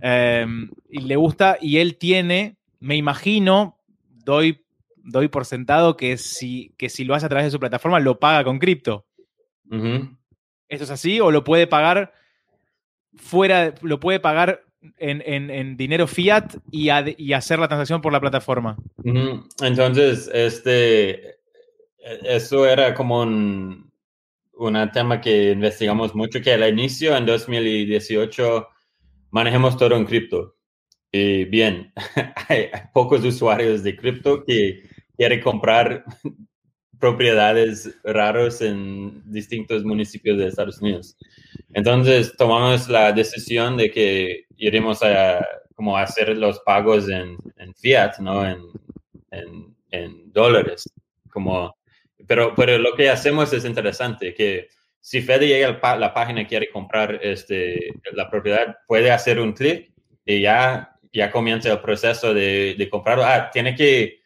Em, 0.00 0.70
y 0.88 1.00
le 1.00 1.16
gusta, 1.16 1.58
y 1.60 1.78
él 1.78 1.96
tiene, 1.96 2.56
me 2.78 2.94
imagino, 2.94 3.76
doy 4.24 4.60
doy 5.08 5.28
por 5.28 5.44
sentado 5.44 5.96
que 5.96 6.16
si, 6.18 6.72
que 6.76 6.88
si 6.88 7.04
lo 7.04 7.14
hace 7.14 7.26
a 7.26 7.28
través 7.28 7.46
de 7.46 7.50
su 7.50 7.60
plataforma, 7.60 7.98
lo 7.98 8.18
paga 8.18 8.44
con 8.44 8.58
cripto. 8.58 9.06
¿Esto 10.68 10.84
es 10.84 10.90
así? 10.90 11.20
¿O 11.20 11.30
lo 11.30 11.44
puede 11.44 11.66
pagar 11.66 12.12
fuera, 13.16 13.74
lo 13.82 13.98
puede 14.00 14.20
pagar 14.20 14.64
en, 14.98 15.76
dinero 15.76 16.06
fiat 16.06 16.56
y, 16.70 16.90
hacer 16.90 17.58
la 17.58 17.68
transacción 17.68 18.00
por 18.00 18.12
la 18.12 18.20
plataforma? 18.20 18.76
Entonces, 19.62 20.30
este, 20.32 21.37
eso 22.24 22.66
era 22.66 22.94
como 22.94 23.22
un, 23.22 23.90
tema 24.92 25.20
que 25.20 25.52
investigamos 25.52 26.14
mucho, 26.14 26.40
que 26.40 26.52
al 26.52 26.68
inicio, 26.68 27.16
en 27.16 27.26
2018, 27.26 28.68
manejemos 29.30 29.76
todo 29.76 29.96
en 29.96 30.04
cripto. 30.04 30.56
Y 31.12 31.44
bien, 31.44 31.92
hay 32.48 32.70
pocos 32.92 33.24
usuarios 33.24 33.82
de 33.82 33.96
cripto 33.96 34.44
que 34.44 34.82
quiere 35.16 35.40
comprar 35.40 36.04
propiedades 36.98 37.96
raros 38.04 38.60
en 38.60 39.22
distintos 39.30 39.84
municipios 39.84 40.38
de 40.38 40.48
Estados 40.48 40.80
Unidos. 40.80 41.16
Entonces 41.72 42.36
tomamos 42.36 42.88
la 42.88 43.12
decisión 43.12 43.76
de 43.76 43.90
que 43.90 44.46
iremos 44.56 45.02
a 45.02 45.44
como 45.78 45.96
hacer 45.96 46.36
los 46.36 46.58
pagos 46.60 47.08
en, 47.08 47.38
fiat, 47.76 48.18
¿no? 48.18 48.44
En, 48.44 48.60
en, 49.90 50.32
dólares. 50.32 50.90
Como, 51.30 51.77
pero, 52.28 52.54
pero 52.54 52.78
lo 52.78 52.94
que 52.94 53.10
hacemos 53.10 53.52
es 53.52 53.64
interesante, 53.64 54.34
que 54.34 54.68
si 55.00 55.22
Fede 55.22 55.48
llega 55.48 55.78
a 55.80 55.96
la 55.96 56.14
página 56.14 56.42
y 56.42 56.46
quiere 56.46 56.70
comprar 56.70 57.18
este, 57.22 57.94
la 58.12 58.30
propiedad, 58.30 58.76
puede 58.86 59.10
hacer 59.10 59.40
un 59.40 59.54
clic 59.54 59.90
y 60.24 60.42
ya, 60.42 60.96
ya 61.12 61.30
comienza 61.30 61.72
el 61.72 61.80
proceso 61.80 62.34
de, 62.34 62.76
de 62.78 62.90
comprarlo. 62.90 63.24
Ah, 63.24 63.50
tiene 63.50 63.74
que 63.74 64.18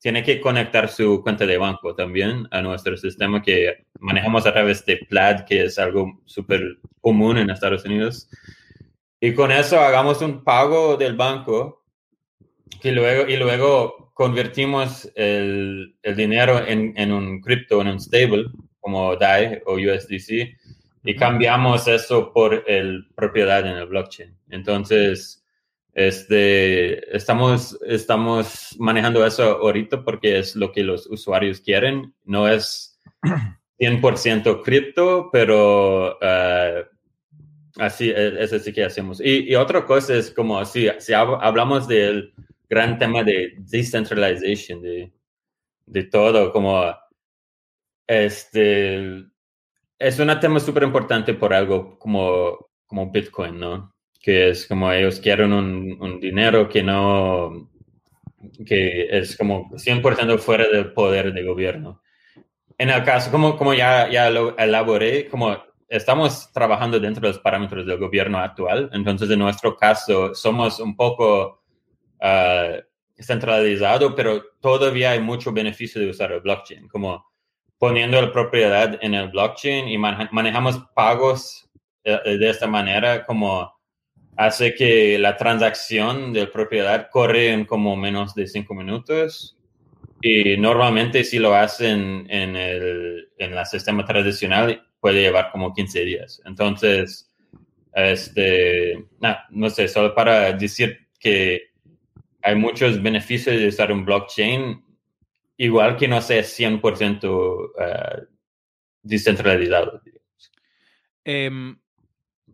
tiene 0.00 0.22
que 0.22 0.40
conectar 0.40 0.88
su 0.88 1.22
cuenta 1.22 1.44
de 1.44 1.58
banco 1.58 1.94
también 1.94 2.48
a 2.50 2.62
nuestro 2.62 2.96
sistema 2.96 3.42
que 3.42 3.84
manejamos 3.98 4.46
a 4.46 4.52
través 4.52 4.84
de 4.86 4.96
Plaid, 4.96 5.42
que 5.42 5.64
es 5.64 5.78
algo 5.78 6.22
súper 6.24 6.78
común 7.02 7.36
en 7.36 7.50
Estados 7.50 7.84
Unidos. 7.84 8.26
Y 9.20 9.34
con 9.34 9.52
eso 9.52 9.78
hagamos 9.78 10.22
un 10.22 10.42
pago 10.42 10.96
del 10.96 11.16
banco 11.16 11.84
y 12.82 12.90
luego, 12.92 13.30
y 13.30 13.36
luego 13.36 14.09
convertimos 14.20 15.10
el, 15.14 15.96
el 16.02 16.14
dinero 16.14 16.62
en, 16.66 16.92
en, 16.98 17.10
un 17.10 17.40
cripto, 17.40 17.80
en 17.80 17.88
un 17.88 17.98
stable, 17.98 18.50
como 18.78 19.16
DAI 19.16 19.62
o 19.64 19.76
USDC, 19.76 20.58
y 21.04 21.16
cambiamos 21.16 21.88
eso 21.88 22.30
por 22.30 22.64
el 22.66 23.06
propiedad 23.14 23.66
en 23.66 23.78
el 23.78 23.86
blockchain. 23.86 24.36
Entonces, 24.50 25.42
este, 25.94 27.16
estamos, 27.16 27.78
estamos 27.86 28.76
manejando 28.78 29.24
eso 29.24 29.56
ahorita 29.56 30.04
porque 30.04 30.38
es 30.38 30.54
lo 30.54 30.70
que 30.70 30.84
los 30.84 31.06
usuarios 31.06 31.62
quieren. 31.62 32.12
No 32.26 32.46
es 32.46 33.00
100% 33.78 34.62
cripto, 34.62 35.30
pero 35.32 36.18
uh, 36.18 36.84
así 37.78 38.10
es 38.14 38.52
así 38.52 38.70
que 38.70 38.84
hacemos. 38.84 39.18
Y, 39.24 39.54
otra 39.54 39.86
cosa 39.86 40.14
es 40.14 40.30
como 40.30 40.62
si, 40.66 40.90
si 40.98 41.14
hablamos 41.14 41.88
del 41.88 42.34
gran 42.70 42.98
tema 42.98 43.22
de 43.24 43.54
decentralization, 43.58 44.80
de, 44.80 45.12
de 45.84 46.04
todo, 46.04 46.52
como 46.52 46.96
este, 48.06 49.24
es 49.98 50.18
un 50.18 50.40
tema 50.40 50.60
súper 50.60 50.84
importante 50.84 51.34
por 51.34 51.52
algo 51.52 51.98
como, 51.98 52.70
como 52.86 53.10
Bitcoin, 53.10 53.58
¿no? 53.58 53.94
que 54.20 54.50
es 54.50 54.66
como 54.66 54.92
ellos 54.92 55.18
quieren 55.18 55.52
un, 55.52 56.20
dinero 56.20 56.68
que 56.68 56.82
no, 56.82 57.70
que 58.66 59.08
es 59.10 59.36
como 59.36 59.70
100% 59.70 60.38
fuera 60.38 60.68
del 60.68 60.92
poder 60.92 61.32
del 61.32 61.46
gobierno. 61.46 62.02
En 62.76 62.90
el 62.90 63.02
caso, 63.02 63.30
como, 63.30 63.56
como 63.56 63.74
ya, 63.74 64.10
ya 64.10 64.30
lo 64.30 64.56
elaboré, 64.58 65.28
como 65.28 65.56
estamos 65.88 66.52
trabajando 66.52 67.00
dentro 67.00 67.22
de 67.22 67.28
los 67.28 67.38
parámetros 67.38 67.86
del 67.86 67.98
gobierno 67.98 68.38
actual, 68.38 68.90
entonces 68.92 69.28
en 69.30 69.38
nuestro 69.38 69.76
caso 69.76 70.34
somos 70.34 70.80
un 70.80 70.94
poco 70.94 71.59
uh, 72.20 72.80
centralizado, 73.22 74.14
pero 74.14 74.42
todavía 74.60 75.12
hay 75.12 75.20
mucho 75.20 75.52
beneficio 75.52 76.00
de 76.00 76.10
usar 76.10 76.32
el 76.32 76.40
blockchain, 76.40 76.88
como 76.88 77.24
poniendo 77.78 78.20
la 78.20 78.32
propiedad 78.32 78.98
en 79.00 79.14
el 79.14 79.28
blockchain 79.28 79.88
y 79.88 79.98
manejamos 79.98 80.80
pagos 80.94 81.68
eh, 82.04 82.36
de 82.38 82.50
esta 82.50 82.66
manera, 82.66 83.24
como 83.24 83.72
hace 84.36 84.74
que 84.74 85.18
la 85.18 85.36
transacción 85.36 86.32
de 86.32 86.46
propiedad 86.46 87.08
corre 87.10 87.52
en 87.52 87.64
como 87.64 87.96
menos 87.96 88.34
de 88.34 88.46
cinco 88.46 88.74
minutos 88.74 89.56
y 90.22 90.56
normalmente 90.58 91.24
si 91.24 91.38
lo 91.38 91.54
hacen 91.54 92.26
en 92.28 92.56
el, 92.56 93.28
en 93.38 93.56
el 93.56 93.66
sistema 93.66 94.04
tradicional 94.04 94.86
puede 95.00 95.22
llevar 95.22 95.50
como 95.50 95.72
15 95.72 96.04
días. 96.04 96.42
Entonces, 96.44 97.30
este, 97.94 99.06
no 99.50 99.70
sé, 99.70 99.88
solo 99.88 100.14
para 100.14 100.52
decir 100.52 101.08
que 101.18 101.69
hay 102.42 102.56
muchos 102.56 103.02
beneficios 103.02 103.56
de 103.56 103.68
usar 103.68 103.92
un 103.92 104.04
blockchain, 104.04 104.84
igual 105.56 105.96
que 105.96 106.08
no 106.08 106.20
sea 106.20 106.42
100% 106.42 107.24
uh, 107.28 108.26
descentralizado. 109.02 110.00
Em, 111.24 111.78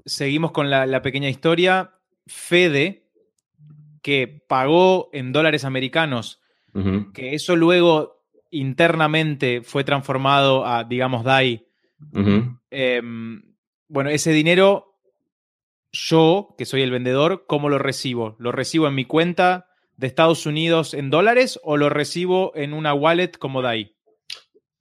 seguimos 0.04 0.52
con 0.52 0.70
la, 0.70 1.02
pequeña 1.02 1.28
historia. 1.28 1.92
Fede, 2.26 3.08
que 4.02 4.44
pagó 4.48 5.10
en 5.12 5.32
dólares 5.32 5.64
americanos, 5.64 6.40
que 7.14 7.34
eso 7.34 7.56
luego 7.56 8.24
internamente 8.50 9.62
fue 9.62 9.84
transformado 9.84 10.66
a, 10.66 10.84
digamos, 10.84 11.24
DAI. 11.24 11.66
Em, 12.70 13.42
bueno, 13.88 14.10
ese 14.10 14.32
dinero, 14.32 14.98
yo, 15.92 16.54
que 16.58 16.64
soy 16.64 16.82
el 16.82 16.90
vendedor, 16.90 17.44
¿cómo 17.46 17.68
lo 17.68 17.78
recibo? 17.78 18.36
¿Lo 18.38 18.52
recibo 18.52 18.88
en 18.88 18.94
mi 18.96 19.04
cuenta 19.04 19.65
de 19.96 20.06
Estados 20.06 20.46
Unidos 20.46 20.94
en 20.94 21.10
dólares 21.10 21.58
o 21.62 21.76
lo 21.76 21.88
recibo 21.88 22.52
en 22.54 22.72
una 22.72 22.94
wallet 22.94 23.32
como 23.38 23.62
DAI? 23.62 23.94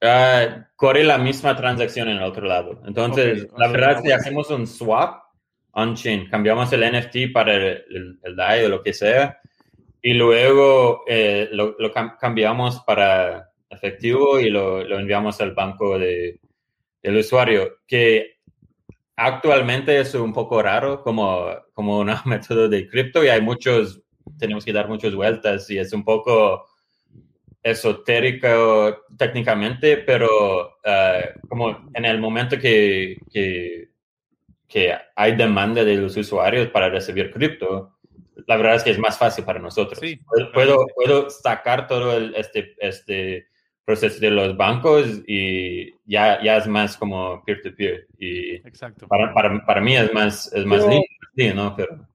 Uh, 0.02 0.64
corre 0.76 1.04
la 1.04 1.18
misma 1.18 1.56
transacción 1.56 2.10
en 2.10 2.18
el 2.18 2.24
otro 2.24 2.46
lado. 2.46 2.82
Entonces, 2.86 3.48
la 3.58 3.68
verdad 3.70 3.98
es 3.98 4.02
que 4.02 4.14
hacemos 4.14 4.50
un 4.52 4.68
swap 4.68 5.24
on-chain, 5.72 6.30
cambiamos 6.30 6.72
el 6.74 6.82
NFT 6.82 7.34
para 7.34 7.56
el, 7.56 8.20
DAI 8.36 8.66
o 8.66 8.70
lo 8.70 8.82
que 8.82 8.94
sea, 8.94 9.40
y 10.02 10.14
luego 10.14 11.04
eh, 11.08 11.50
lo, 11.52 11.76
cambiamos 12.20 12.82
para 12.82 13.52
efectivo 13.70 14.40
y 14.40 14.50
lo, 14.50 14.82
enviamos 14.98 15.42
al 15.42 15.54
banco 15.54 15.98
de, 15.98 16.40
del 17.02 17.18
usuario, 17.18 17.80
que 17.88 18.36
actualmente 19.18 20.00
es 20.00 20.14
un 20.14 20.34
poco 20.34 20.62
raro 20.62 21.02
como, 21.02 21.50
como 21.74 22.00
un 22.00 22.12
método 22.26 22.70
de 22.70 22.88
cripto 22.88 23.24
y 23.24 23.30
hay 23.30 23.42
muchos, 23.42 24.02
tenemos 24.38 24.66
que 24.66 24.74
dar 24.74 24.88
muchas 24.88 25.14
vueltas 25.14 25.70
y 25.70 25.78
es 25.78 25.94
un 25.94 26.04
poco 26.04 26.66
esotérico 27.66 29.06
técnicamente, 29.18 29.98
pero 29.98 30.78
eh, 30.84 31.34
como 31.50 31.90
en 31.94 32.06
el 32.06 32.20
momento 32.20 32.60
que, 32.60 33.18
que, 33.32 33.90
hay 35.16 35.36
demanda 35.36 35.84
de 35.84 35.96
los 35.96 36.16
usuarios 36.18 36.68
para 36.68 36.90
recibir 36.90 37.32
cripto, 37.32 37.98
la 38.46 38.58
verdad 38.58 38.76
es 38.76 38.84
que 38.84 38.92
es 38.92 39.00
más 39.00 39.18
fácil 39.18 39.46
para 39.46 39.60
nosotros. 39.60 40.00
puedo, 40.54 40.86
puedo 40.94 41.30
sacar 41.30 41.88
todo 41.88 42.16
el, 42.18 42.36
este, 42.36 42.76
este 42.80 43.48
proceso 43.86 44.20
de 44.20 44.32
los 44.32 44.58
bancos 44.58 45.22
y 45.26 45.92
ya, 46.06 46.44
ya 46.44 46.58
es 46.58 46.68
más 46.68 46.98
como 46.98 47.44
peer-to-peer. 47.46 48.08
y 48.20 48.56
Exacto. 48.56 49.08
Para, 49.08 49.34
para, 49.34 49.66
para, 49.66 49.82
mí 49.82 49.96
es 49.96 50.14
más, 50.14 50.52
es 50.54 50.66
más 50.66 50.84
lindo, 51.36 51.64
¿no? 51.64 51.76
Pero... 51.76 52.08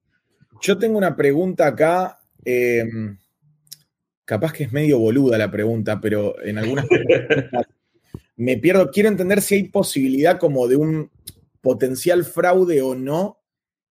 Yo 0.61 0.77
tengo 0.77 0.97
una 0.97 1.15
pregunta 1.15 1.67
acá. 1.67 2.19
Eh, 2.45 2.85
capaz 4.25 4.53
que 4.53 4.63
es 4.63 4.71
medio 4.71 4.99
boluda 4.99 5.37
la 5.37 5.51
pregunta, 5.51 5.99
pero 5.99 6.41
en 6.43 6.57
algunas 6.57 6.85
me 8.35 8.57
pierdo. 8.57 8.89
Quiero 8.91 9.09
entender 9.09 9.41
si 9.41 9.55
hay 9.55 9.63
posibilidad 9.63 10.39
como 10.39 10.67
de 10.67 10.75
un 10.75 11.09
potencial 11.61 12.23
fraude 12.25 12.81
o 12.81 12.95
no, 12.95 13.39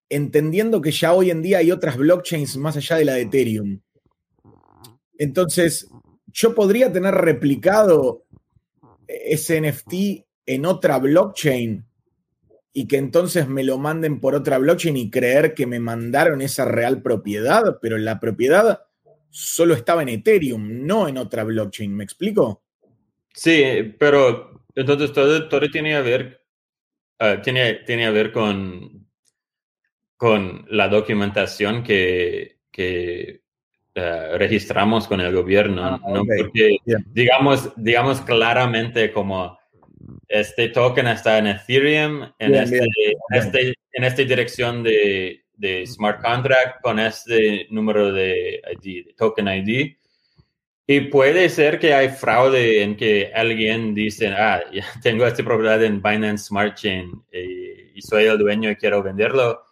entendiendo 0.09 0.81
que 0.81 0.91
ya 0.93 1.13
hoy 1.13 1.31
en 1.31 1.43
día 1.43 1.59
hay 1.59 1.71
otras 1.71 1.97
blockchains 1.97 2.57
más 2.57 2.77
allá 2.77 2.97
de 2.97 3.05
la 3.05 3.15
de 3.15 3.23
Ethereum. 3.23 3.81
Entonces, 5.19 5.89
yo 6.29 6.55
podría 6.55 6.93
tener 6.93 7.15
replicado 7.15 8.25
ese 9.07 9.61
NFT 9.61 9.95
en 10.47 10.67
otra 10.67 10.99
blockchain 10.99 11.85
y 12.73 12.87
que 12.87 12.97
entonces 12.97 13.49
me 13.49 13.65
lo 13.65 13.79
manden 13.79 14.21
por 14.21 14.35
otra 14.35 14.59
blockchain 14.59 14.97
y 14.97 15.11
creer 15.11 15.55
que 15.55 15.67
me 15.67 15.81
mandaron 15.81 16.41
esa 16.41 16.65
real 16.65 17.03
propiedad, 17.03 17.79
pero 17.83 17.99
la 17.99 18.21
propiedad 18.21 18.85
solo 19.31 19.75
estaba 19.75 20.03
en 20.03 20.09
Ethereum, 20.11 20.87
no 20.87 21.09
en 21.09 21.19
otra 21.19 21.45
blockchain. 21.45 21.95
¿Me 21.95 22.05
explico? 22.05 22.63
Sí, 23.35 23.95
pero 23.99 24.65
entonces 24.75 25.13
todo, 25.13 25.49
todo 25.49 25.69
tiene 25.71 25.97
a 25.97 26.01
ver, 26.01 26.45
ah, 27.19 27.41
tiene, 27.43 27.75
tiene 27.87 28.07
a 28.07 28.11
ver 28.11 28.33
con, 28.33 29.09
con 30.17 30.67
la 30.69 30.89
documentación 30.89 31.83
que, 31.83 32.59
que 32.71 33.43
ah, 33.97 34.33
registramos 34.37 35.09
con 35.09 35.21
el 35.21 35.35
gobierno, 35.35 35.85
ah, 35.85 36.01
¿no? 36.07 36.25
Porque 36.25 36.77
digamos, 37.07 37.73
digamos 37.77 38.21
claramente 38.21 39.13
como 39.13 39.60
este 40.29 40.69
token 40.69 41.07
está 41.09 41.39
en 41.39 41.49
Ethereum, 41.49 42.33
en, 42.39 42.55
este, 42.55 42.81
este, 43.31 43.75
en 43.93 44.05
esta 44.05 44.23
dirección 44.23 44.83
de, 44.83 45.45
de 45.61 45.87
smart 45.87 46.23
contract 46.23 46.81
con 46.83 46.99
este 46.99 47.67
número 47.71 48.13
de 48.13 48.63
ID, 48.73 49.07
de 49.07 49.15
token 49.15 49.49
ID. 49.49 49.97
Y 50.87 51.03
puede 51.03 51.49
ser 51.51 51.79
que 51.79 51.95
hay 51.95 52.09
fraude 52.09 52.83
en 52.83 52.97
que 52.97 53.31
alguien 53.35 53.95
dice, 53.95 54.29
ah, 54.29 54.61
ya 54.73 54.85
tengo 55.03 55.27
esta 55.27 55.45
propiedad 55.45 55.83
en 55.85 56.03
Binance 56.03 56.47
Smart 56.47 56.77
Chain 56.77 57.23
y, 57.33 58.01
soy 58.01 58.25
el 58.25 58.39
dueño 58.39 58.71
y 58.71 58.77
quiero 58.77 59.03
venderlo. 59.03 59.63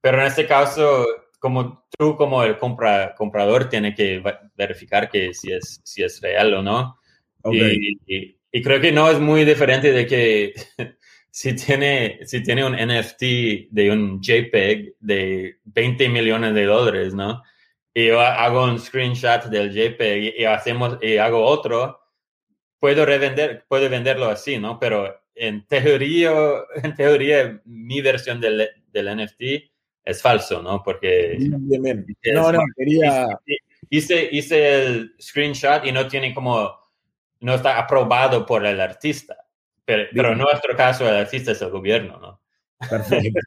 Pero 0.00 0.20
en 0.20 0.26
este 0.26 0.46
caso, 0.46 1.04
como 1.40 1.84
tú 1.98 2.16
como 2.16 2.44
el 2.44 2.56
compra, 2.56 3.16
comprador 3.16 3.68
tiene 3.68 3.92
que 3.96 4.22
verificar 4.54 5.10
que 5.10 5.34
si 5.34 5.52
es, 5.52 5.80
si 5.82 6.04
es 6.04 6.20
real 6.20 6.54
o 6.54 6.62
no. 6.62 6.96
y, 7.50 8.38
creo 8.62 8.80
que 8.80 8.92
no 8.92 9.10
es 9.10 9.18
muy 9.18 9.44
diferente 9.44 9.92
de 9.92 10.06
que 10.06 10.54
si 11.30 11.54
tiene, 11.56 12.20
si 12.24 12.42
tiene 12.42 12.64
un 12.64 12.74
NFT 12.74 13.22
de 13.70 13.90
un 13.90 14.20
JPEG 14.20 14.94
de 15.00 15.58
20 15.64 16.08
millones 16.08 16.54
de 16.54 16.64
dólares, 16.64 17.14
¿no? 17.14 17.42
Y 17.92 18.06
yo 18.06 18.20
hago 18.20 18.64
un 18.64 18.78
screenshot 18.78 19.44
del 19.46 19.72
JPEG 19.72 20.34
y, 20.38 20.44
hacemos, 20.44 20.98
y 21.00 21.16
hago 21.16 21.44
otro, 21.44 22.00
puedo 22.78 23.06
revender, 23.06 23.64
puedo 23.68 23.88
venderlo 23.88 24.26
así, 24.26 24.58
¿no? 24.58 24.78
Pero 24.78 25.24
en 25.34 25.66
teoría, 25.66 26.32
en 26.82 26.94
teoría, 26.94 27.60
mi 27.64 28.00
versión 28.00 28.40
del, 28.40 28.68
del 28.92 29.16
NFT 29.16 29.42
es 30.04 30.22
falso, 30.22 30.62
¿no? 30.62 30.82
Porque... 30.82 31.36
Bien, 31.38 31.82
bien. 31.82 32.06
No, 32.34 32.52
no, 32.52 32.60
quería... 32.76 33.26
Hice, 33.90 34.28
hice 34.32 34.86
el 34.86 35.14
screenshot 35.20 35.84
y 35.86 35.92
no 35.92 36.06
tiene 36.08 36.34
como... 36.34 36.83
No 37.44 37.52
está 37.52 37.78
aprobado 37.78 38.46
por 38.46 38.64
el 38.64 38.80
artista. 38.80 39.36
Pero, 39.84 40.32
en 40.32 40.38
nuestro 40.38 40.74
caso, 40.74 41.06
el 41.06 41.14
artista 41.14 41.52
es 41.52 41.60
el 41.60 41.68
gobierno, 41.68 42.18
¿no? 42.18 42.40
Perfecto. 42.88 43.38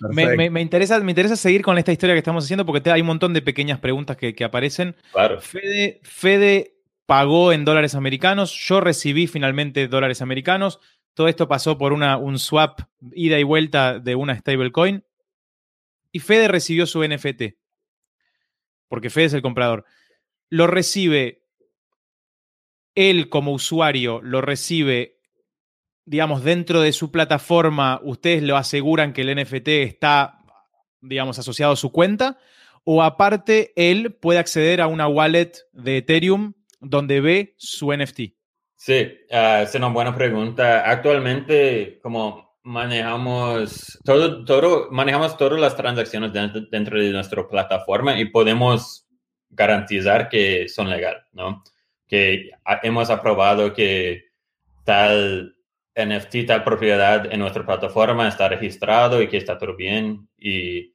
Me, 0.10 0.60
interesa, 0.60 1.00
me 1.00 1.12
interesa 1.12 1.36
seguir 1.36 1.62
con 1.62 1.78
esta 1.78 1.90
historia 1.90 2.14
que 2.14 2.18
estamos 2.18 2.44
haciendo 2.44 2.66
porque 2.66 2.90
hay 2.90 3.00
un 3.00 3.06
montón 3.06 3.32
de 3.32 3.40
pequeñas 3.40 3.78
preguntas 3.78 4.16
que, 4.16 4.44
aparecen. 4.44 4.94
Claro. 5.12 5.40
Fede, 5.40 6.00
Fede 6.02 6.74
pagó 7.06 7.52
en 7.52 7.64
dólares 7.64 7.94
americanos, 7.94 8.52
yo 8.52 8.80
recibí 8.80 9.26
finalmente 9.26 9.88
dólares 9.88 10.20
americanos. 10.20 10.80
Todo 11.14 11.28
esto 11.28 11.48
pasó 11.48 11.78
por 11.78 11.94
una, 11.94 12.18
un 12.18 12.38
swap 12.38 12.80
ida 13.12 13.38
y 13.38 13.42
vuelta 13.42 14.00
de 14.00 14.16
una 14.16 14.36
stablecoin. 14.36 15.02
Y 16.12 16.18
Fede 16.18 16.48
recibió 16.48 16.84
su 16.84 17.02
NFT. 17.02 17.54
Porque 18.88 19.08
Fede 19.08 19.26
es 19.26 19.34
el 19.34 19.42
comprador. 19.42 19.84
Lo 20.50 20.66
recibe 20.66 21.45
él 22.96 23.28
como 23.28 23.52
usuario, 23.52 24.20
lo 24.22 24.40
recibe 24.40 25.16
digamos, 26.06 26.44
dentro 26.44 26.80
de 26.80 26.92
su 26.92 27.10
plataforma, 27.10 28.00
ustedes 28.02 28.42
lo 28.42 28.56
aseguran 28.56 29.12
que 29.12 29.22
el 29.22 29.42
NFT 29.42 29.68
está, 29.68 30.38
digamos, 31.00 31.38
asociado 31.38 31.72
a 31.72 31.76
su 31.76 31.90
cuenta, 31.92 32.38
o 32.84 33.02
aparte 33.02 33.72
él 33.74 34.14
puede 34.14 34.38
acceder 34.38 34.80
a 34.80 34.86
una 34.86 35.08
wallet 35.08 35.52
de 35.72 35.98
Ethereum 35.98 36.54
donde 36.80 37.20
ve 37.20 37.54
su 37.58 37.92
NFT. 37.92 38.20
Sí, 38.76 39.12
ah, 39.32 39.62
es 39.62 39.74
una 39.74 39.88
buena 39.88 40.14
pregunta. 40.14 40.88
Actualmente, 40.88 41.98
como 42.00 42.56
manejamos 42.62 43.98
todo, 44.04 44.88
manejamos 44.92 45.36
todas 45.36 45.58
las 45.58 45.76
transacciones 45.76 46.32
dentro, 46.32 46.60
dentro 46.70 47.00
de 47.00 47.10
nuestra 47.10 47.48
plataforma 47.48 48.18
y 48.18 48.26
podemos 48.26 49.08
garantizar 49.48 50.28
que 50.28 50.68
son 50.68 50.88
legales, 50.88 51.24
¿no? 51.32 51.64
Que 52.06 52.50
hemos 52.82 53.10
aprobado 53.10 53.72
que 53.72 54.26
tal 54.84 55.56
NFT 55.96 56.46
tal 56.46 56.62
propiedad 56.62 57.32
en 57.32 57.40
nuestra 57.40 57.64
plataforma 57.64 58.28
está 58.28 58.48
registrado 58.48 59.22
y 59.22 59.28
que 59.28 59.38
está 59.38 59.58
todo 59.58 59.74
bien 59.76 60.28
y, 60.38 60.94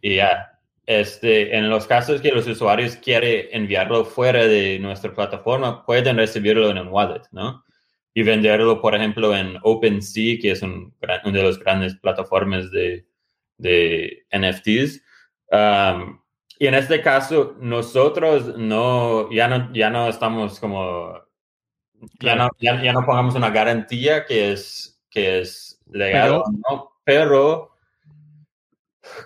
y 0.00 0.16
ya. 0.16 0.46
Este, 0.86 1.56
en 1.56 1.70
los 1.70 1.86
casos 1.86 2.20
que 2.20 2.32
los 2.32 2.48
usuarios 2.48 2.96
quieren 2.96 3.46
enviarlo 3.52 4.04
fuera 4.04 4.46
de 4.46 4.78
nuestra 4.80 5.14
plataforma, 5.14 5.84
pueden 5.86 6.16
recibirlo 6.16 6.68
en 6.70 6.78
un 6.78 6.88
wallet, 6.88 7.22
¿no? 7.30 7.64
Y 8.12 8.24
venderlo, 8.24 8.80
por 8.80 8.96
ejemplo, 8.96 9.36
en 9.36 9.56
OpenSea, 9.62 10.38
que 10.42 10.50
es 10.50 10.62
un, 10.62 10.92
una 11.00 11.38
de 11.38 11.42
las 11.44 11.60
grandes 11.60 11.94
plataformas 11.94 12.72
de, 12.72 13.06
de 13.58 14.26
NFTs. 14.32 15.00
Um, 15.52 16.20
y 16.60 16.66
en 16.66 16.74
este 16.74 17.00
caso, 17.00 17.56
nosotros 17.58 18.54
no, 18.58 19.30
ya 19.30 19.48
no, 19.48 19.72
ya 19.72 19.88
no 19.88 20.08
estamos 20.08 20.60
como 20.60 21.14
ya 22.20 22.34
no, 22.34 22.50
ya, 22.60 22.92
no 22.92 23.02
pongamos 23.06 23.34
una 23.34 23.48
garantía 23.48 24.26
que 24.26 24.52
es, 24.52 25.02
que 25.08 25.40
es 25.40 25.80
legal, 25.90 26.28
pero, 26.28 26.44
¿no? 26.68 26.92
pero 27.02 27.70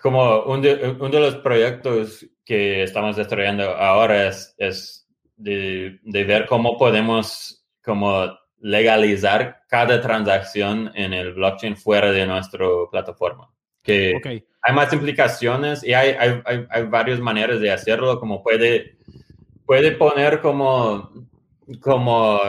como 0.00 0.44
uno 0.44 0.62
de, 0.62 0.76
de, 0.76 1.20
los 1.20 1.34
proyectos 1.38 2.24
que 2.44 2.84
estamos 2.84 3.16
desarrollando 3.16 3.64
ahora 3.64 4.28
es, 4.28 4.54
es 4.56 5.08
de, 5.34 5.98
de, 6.04 6.22
ver 6.22 6.46
cómo 6.46 6.78
podemos 6.78 7.66
como 7.82 8.32
legalizar 8.60 9.64
cada 9.68 10.00
transacción 10.00 10.92
en 10.94 11.12
el 11.12 11.34
blockchain 11.34 11.76
fuera 11.76 12.12
de 12.12 12.26
nuestra 12.26 12.64
plataforma. 12.92 13.50
Que 13.82 14.46
hay 14.66 14.74
más 14.74 14.92
implicaciones 14.92 15.84
y 15.84 15.92
hay, 15.92 16.16
hay, 16.18 16.40
hay, 16.46 16.66
hay 16.70 16.82
varias 16.84 17.20
maneras 17.20 17.60
de 17.60 17.70
hacerlo, 17.70 18.18
como 18.18 18.42
puede, 18.42 18.96
puede 19.66 19.92
poner 19.92 20.40
como 20.40 21.10
como 21.80 22.40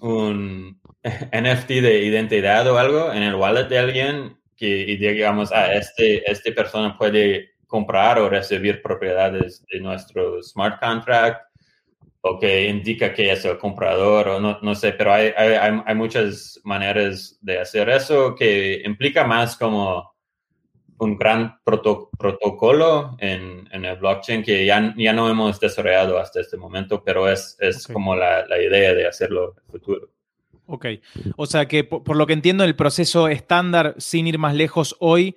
un 0.00 0.80
NFT 1.04 1.68
de 1.68 2.04
identidad 2.04 2.66
o 2.68 2.78
algo 2.78 3.12
en 3.12 3.22
el 3.22 3.34
wallet 3.34 3.68
de 3.68 3.78
alguien 3.78 4.36
que 4.56 4.96
digamos, 4.96 5.50
ah, 5.52 5.72
este, 5.72 6.30
este 6.30 6.52
persona 6.52 6.96
puede 6.96 7.54
comprar 7.66 8.18
o 8.18 8.28
recibir 8.28 8.80
propiedades 8.80 9.64
de 9.72 9.80
nuestro 9.80 10.40
smart 10.42 10.80
contract 10.80 11.42
o 12.20 12.38
que 12.38 12.68
indica 12.68 13.12
que 13.12 13.32
es 13.32 13.44
el 13.44 13.58
comprador 13.58 14.28
o 14.28 14.40
no, 14.40 14.58
no 14.62 14.74
sé, 14.76 14.92
pero 14.92 15.12
hay, 15.12 15.32
hay, 15.36 15.80
hay 15.84 15.94
muchas 15.96 16.60
maneras 16.62 17.38
de 17.40 17.58
hacer 17.58 17.88
eso 17.88 18.36
que 18.36 18.82
implica 18.84 19.24
más 19.24 19.56
como 19.56 20.11
un 20.98 21.16
gran 21.16 21.58
protocolo 21.64 23.16
en, 23.18 23.68
en, 23.72 23.84
el 23.84 23.96
blockchain 23.96 24.42
que 24.42 24.64
ya, 24.64 24.94
ya 24.96 25.12
no 25.12 25.28
hemos 25.28 25.58
desarrollado 25.58 26.18
hasta 26.18 26.40
este 26.40 26.56
momento, 26.56 27.02
pero 27.04 27.28
es, 27.28 27.56
es 27.60 27.86
como 27.86 28.14
la, 28.14 28.46
la, 28.46 28.62
idea 28.62 28.94
de 28.94 29.06
hacerlo 29.06 29.54
en 29.56 29.62
el 29.64 29.70
futuro. 29.70 30.10
Ok, 30.66 30.86
o 31.36 31.46
sea 31.46 31.66
que 31.66 31.84
por, 31.84 32.16
lo 32.16 32.26
que 32.26 32.32
entiendo 32.32 32.64
el 32.64 32.76
proceso 32.76 33.28
estándar, 33.28 33.94
sin 33.98 34.26
ir 34.26 34.38
más 34.38 34.54
lejos 34.54 34.96
hoy, 35.00 35.36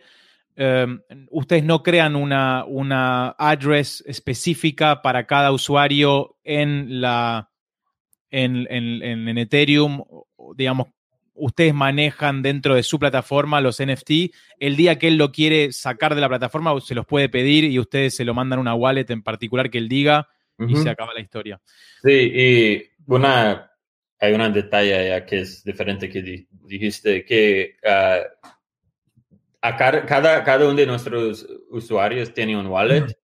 em, 0.56 1.02
ustedes 1.32 1.64
no 1.64 1.82
crean 1.82 2.16
una, 2.16 2.64
una 2.66 3.30
address 3.38 4.04
específica 4.06 5.02
para 5.02 5.26
cada 5.26 5.52
usuario 5.52 6.38
en 6.44 7.02
la 7.02 7.50
en, 8.30 8.68
en, 8.70 9.28
en 9.28 9.38
Ethereum, 9.38 10.04
digamos, 10.56 10.88
ustedes 11.36 11.74
manejan 11.74 12.42
dentro 12.42 12.76
de 12.76 12.84
su 12.84 12.98
plataforma 12.98 13.62
los 13.62 13.82
NFT. 13.82 14.34
El 14.60 14.76
día 14.76 14.98
que 14.98 15.08
él 15.08 15.18
lo 15.18 15.32
quiere 15.32 15.72
sacar 15.72 16.16
de 16.16 16.22
la 16.22 16.30
plataforma, 16.30 16.80
se 16.82 16.96
los 16.96 17.06
puede 17.06 17.30
pedir 17.30 17.66
y 17.66 17.78
ustedes 17.78 18.16
se 18.16 18.26
lo 18.26 18.34
mandan 18.34 18.60
una 18.60 18.74
wallet 18.74 19.10
en 19.10 19.22
particular 19.22 19.70
que 19.70 19.78
él 19.78 19.90
diga 19.90 20.30
y 20.58 20.76
se 20.78 20.90
acaba 20.90 21.14
la 21.14 21.20
historia. 21.20 21.62
Sí, 22.02 22.12
y 22.12 22.84
una, 23.08 23.72
hay 24.20 24.34
un 24.34 24.54
detalle 24.54 25.10
ya 25.10 25.26
que 25.26 25.42
es 25.42 25.64
diferente 25.64 26.10
que 26.10 26.48
dijiste, 26.50 27.26
que 27.26 27.76
ah, 27.86 28.22
a 29.62 29.76
cada, 29.76 30.44
cada, 30.44 30.66
uno 30.66 30.76
de 30.76 30.86
nuestros 30.86 31.46
usuarios 31.70 32.34
tiene 32.34 32.58
un 32.58 32.68
wallet, 32.68 33.18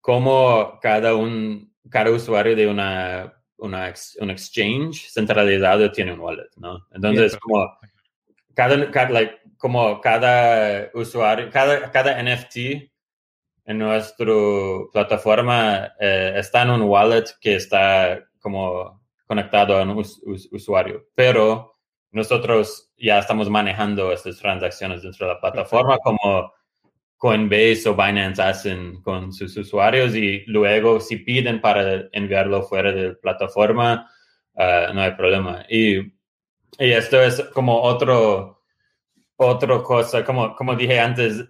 como 0.00 0.78
cada, 0.80 1.14
un, 1.14 1.74
cada 1.90 2.10
usuario 2.10 2.56
de 2.56 2.66
una 2.66 3.37
una, 3.58 3.92
un 4.20 4.30
exchange 4.30 5.10
centralizado 5.10 5.90
tiene 5.92 6.12
un 6.12 6.20
wallet, 6.20 6.48
¿no? 6.56 6.86
Entonces, 6.92 7.36
como, 7.36 7.78
cada, 8.54 8.90
cada, 8.90 9.20
como 9.56 10.00
cada 10.00 10.90
usuario, 10.94 11.50
cada, 11.50 11.90
cada 11.90 12.22
NFT 12.22 12.56
en 13.66 13.78
nuestra 13.78 14.32
plataforma 14.92 15.92
eh, 16.00 16.34
está 16.36 16.62
en 16.62 16.70
un 16.70 16.82
wallet 16.82 17.24
que 17.40 17.56
está 17.56 18.24
como 18.40 19.02
conectado 19.26 19.76
a 19.76 19.82
un 19.82 20.02
usuario, 20.52 21.06
pero 21.14 21.76
nosotros 22.10 22.90
ya 22.96 23.18
estamos 23.18 23.50
manejando 23.50 24.10
estas 24.10 24.38
transacciones 24.38 25.02
dentro 25.02 25.26
de 25.26 25.34
la 25.34 25.40
plataforma 25.40 25.98
como 25.98 26.52
Coinbase 27.18 27.88
o 27.88 27.94
Binance 27.94 28.40
hacen 28.40 29.02
con 29.02 29.32
sus 29.32 29.56
usuarios 29.56 30.14
y 30.14 30.44
luego 30.46 31.00
si 31.00 31.16
piden 31.16 31.60
para 31.60 32.08
enviarlo 32.12 32.62
fuera 32.62 32.92
de 32.92 33.08
la 33.08 33.14
plataforma, 33.14 34.08
ah, 34.56 34.92
no 34.94 35.02
hay 35.02 35.10
problema. 35.12 35.66
Y, 35.68 35.98
y, 35.98 36.12
esto 36.78 37.20
es 37.20 37.42
como 37.52 37.82
otro, 37.82 38.62
otra 39.36 39.82
cosa, 39.82 40.24
como, 40.24 40.54
como 40.54 40.76
dije 40.76 41.00
antes, 41.00 41.44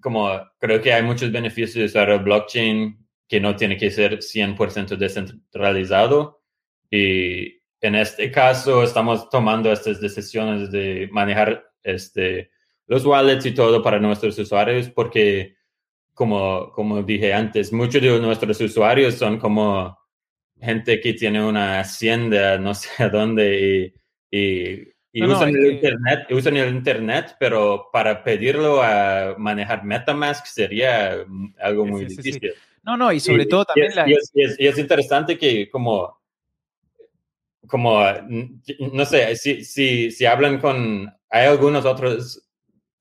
como 0.00 0.28
creo 0.58 0.82
que 0.82 0.92
hay 0.92 1.04
muchos 1.04 1.30
beneficios 1.30 1.74
de 1.74 1.84
usar 1.84 2.10
el 2.10 2.18
blockchain 2.18 2.98
que 3.28 3.40
no 3.40 3.54
tiene 3.54 3.76
que 3.76 3.90
ser 3.90 4.18
100% 4.18 4.96
descentralizado. 4.96 6.42
Y 6.90 7.62
en 7.80 7.94
este 7.94 8.30
caso 8.32 8.82
estamos 8.82 9.30
tomando 9.30 9.70
estas 9.72 10.00
decisiones 10.00 10.72
de 10.72 11.08
manejar 11.12 11.64
este 11.82 12.50
los 12.86 13.04
wallets 13.04 13.46
y 13.46 13.52
todo 13.52 13.82
para 13.82 13.98
nuestros 13.98 14.38
usuarios 14.38 14.90
porque, 14.90 15.56
como, 16.14 16.70
como 16.72 17.02
dije 17.02 17.32
antes, 17.32 17.72
muchos 17.72 18.02
de 18.02 18.20
nuestros 18.20 18.60
usuarios 18.60 19.14
son 19.14 19.38
como 19.38 19.98
gente 20.60 21.00
que 21.00 21.14
tiene 21.14 21.44
una 21.44 21.80
hacienda, 21.80 22.58
no 22.58 22.74
sé 22.74 22.88
a 23.02 23.08
dónde, 23.08 23.92
y, 24.30 24.88
y, 25.12 25.24
usan, 25.24 25.50
el 25.50 25.72
internet, 25.72 26.26
usan 26.30 26.56
el 26.56 26.74
Internet, 26.74 27.36
pero 27.38 27.88
para 27.92 28.22
pedirlo 28.22 28.82
a 28.82 29.34
manejar 29.36 29.84
Metamask 29.84 30.46
sería 30.46 31.24
algo 31.60 31.84
muy 31.84 32.06
difícil. 32.06 32.54
No, 32.82 32.96
no, 32.96 33.12
y 33.12 33.20
sobre 33.20 33.46
todo 33.46 33.64
también 33.64 33.94
la... 33.94 34.08
Y 34.08 34.14
es, 34.14 34.32
y 34.58 34.66
es, 34.66 34.78
interesante 34.78 35.38
que 35.38 35.70
como 35.70 36.20
como, 37.68 38.02
no 38.92 39.04
sé, 39.06 39.34
si, 39.36 39.64
si, 39.64 40.10
si 40.10 40.26
hablan 40.26 40.60
con, 40.60 41.10
hay 41.30 41.46
algunos 41.46 41.84
otros 41.84 42.42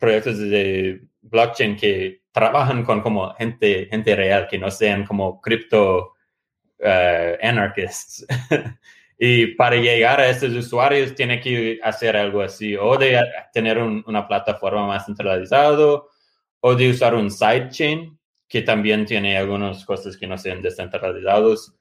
proyectos 0.02 0.40
de 0.40 1.00
blockchain 1.22 1.76
que 1.76 2.24
trabajan 2.32 2.84
con 2.84 3.02
como 3.02 3.34
gente, 3.36 3.88
gente 3.90 4.16
real, 4.16 4.48
que 4.50 4.58
no 4.58 4.72
sean 4.72 5.06
como 5.06 5.40
cripto 5.40 6.14
uh, 6.80 7.38
anarchists. 7.42 8.26
y 9.20 9.48
para 9.56 9.76
llegar 9.76 10.20
a 10.20 10.28
estos 10.28 10.54
usuarios 10.54 11.14
tiene 11.14 11.40
que 11.40 11.80
hacer 11.84 12.18
algo 12.18 12.42
así, 12.42 12.76
o 12.76 12.98
de 12.98 13.22
tener 13.54 13.78
una 13.78 14.28
plataforma 14.28 14.88
más 14.88 15.06
centralizada, 15.06 16.02
o 16.62 16.76
de 16.76 16.90
usar 16.90 17.14
un 17.14 17.30
sidechain, 17.30 18.18
que 18.48 18.64
también 18.64 19.06
tiene 19.06 19.38
algunos 19.38 19.86
cosas 19.86 20.18
que 20.18 20.26
no 20.26 20.38
sean 20.38 20.64
descentralizados. 20.64 21.76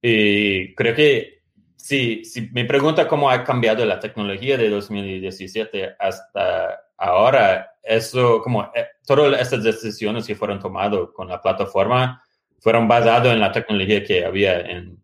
Y 0.00 0.72
creo 0.76 0.94
que 0.94 1.42
si, 1.76 2.24
si 2.24 2.48
me 2.52 2.64
pregunta 2.64 3.08
cómo 3.08 3.28
ha 3.28 3.42
cambiado 3.42 3.84
la 3.84 3.98
tecnología 3.98 4.56
de 4.56 4.70
2017 4.70 5.96
hasta 5.98 6.83
ahora, 7.04 7.70
eso, 7.82 8.40
como 8.42 8.62
eh, 8.74 8.86
todas 9.06 9.40
estas 9.40 9.62
decisiones 9.62 10.26
que 10.26 10.34
fueron 10.34 10.58
tomadas 10.58 11.08
con 11.14 11.28
la 11.28 11.40
plataforma 11.40 12.22
fueron 12.58 12.88
basadas 12.88 13.34
en 13.34 13.40
la 13.40 13.52
tecnología 13.52 14.02
que 14.02 14.24
había 14.24 14.60
en 14.60 14.98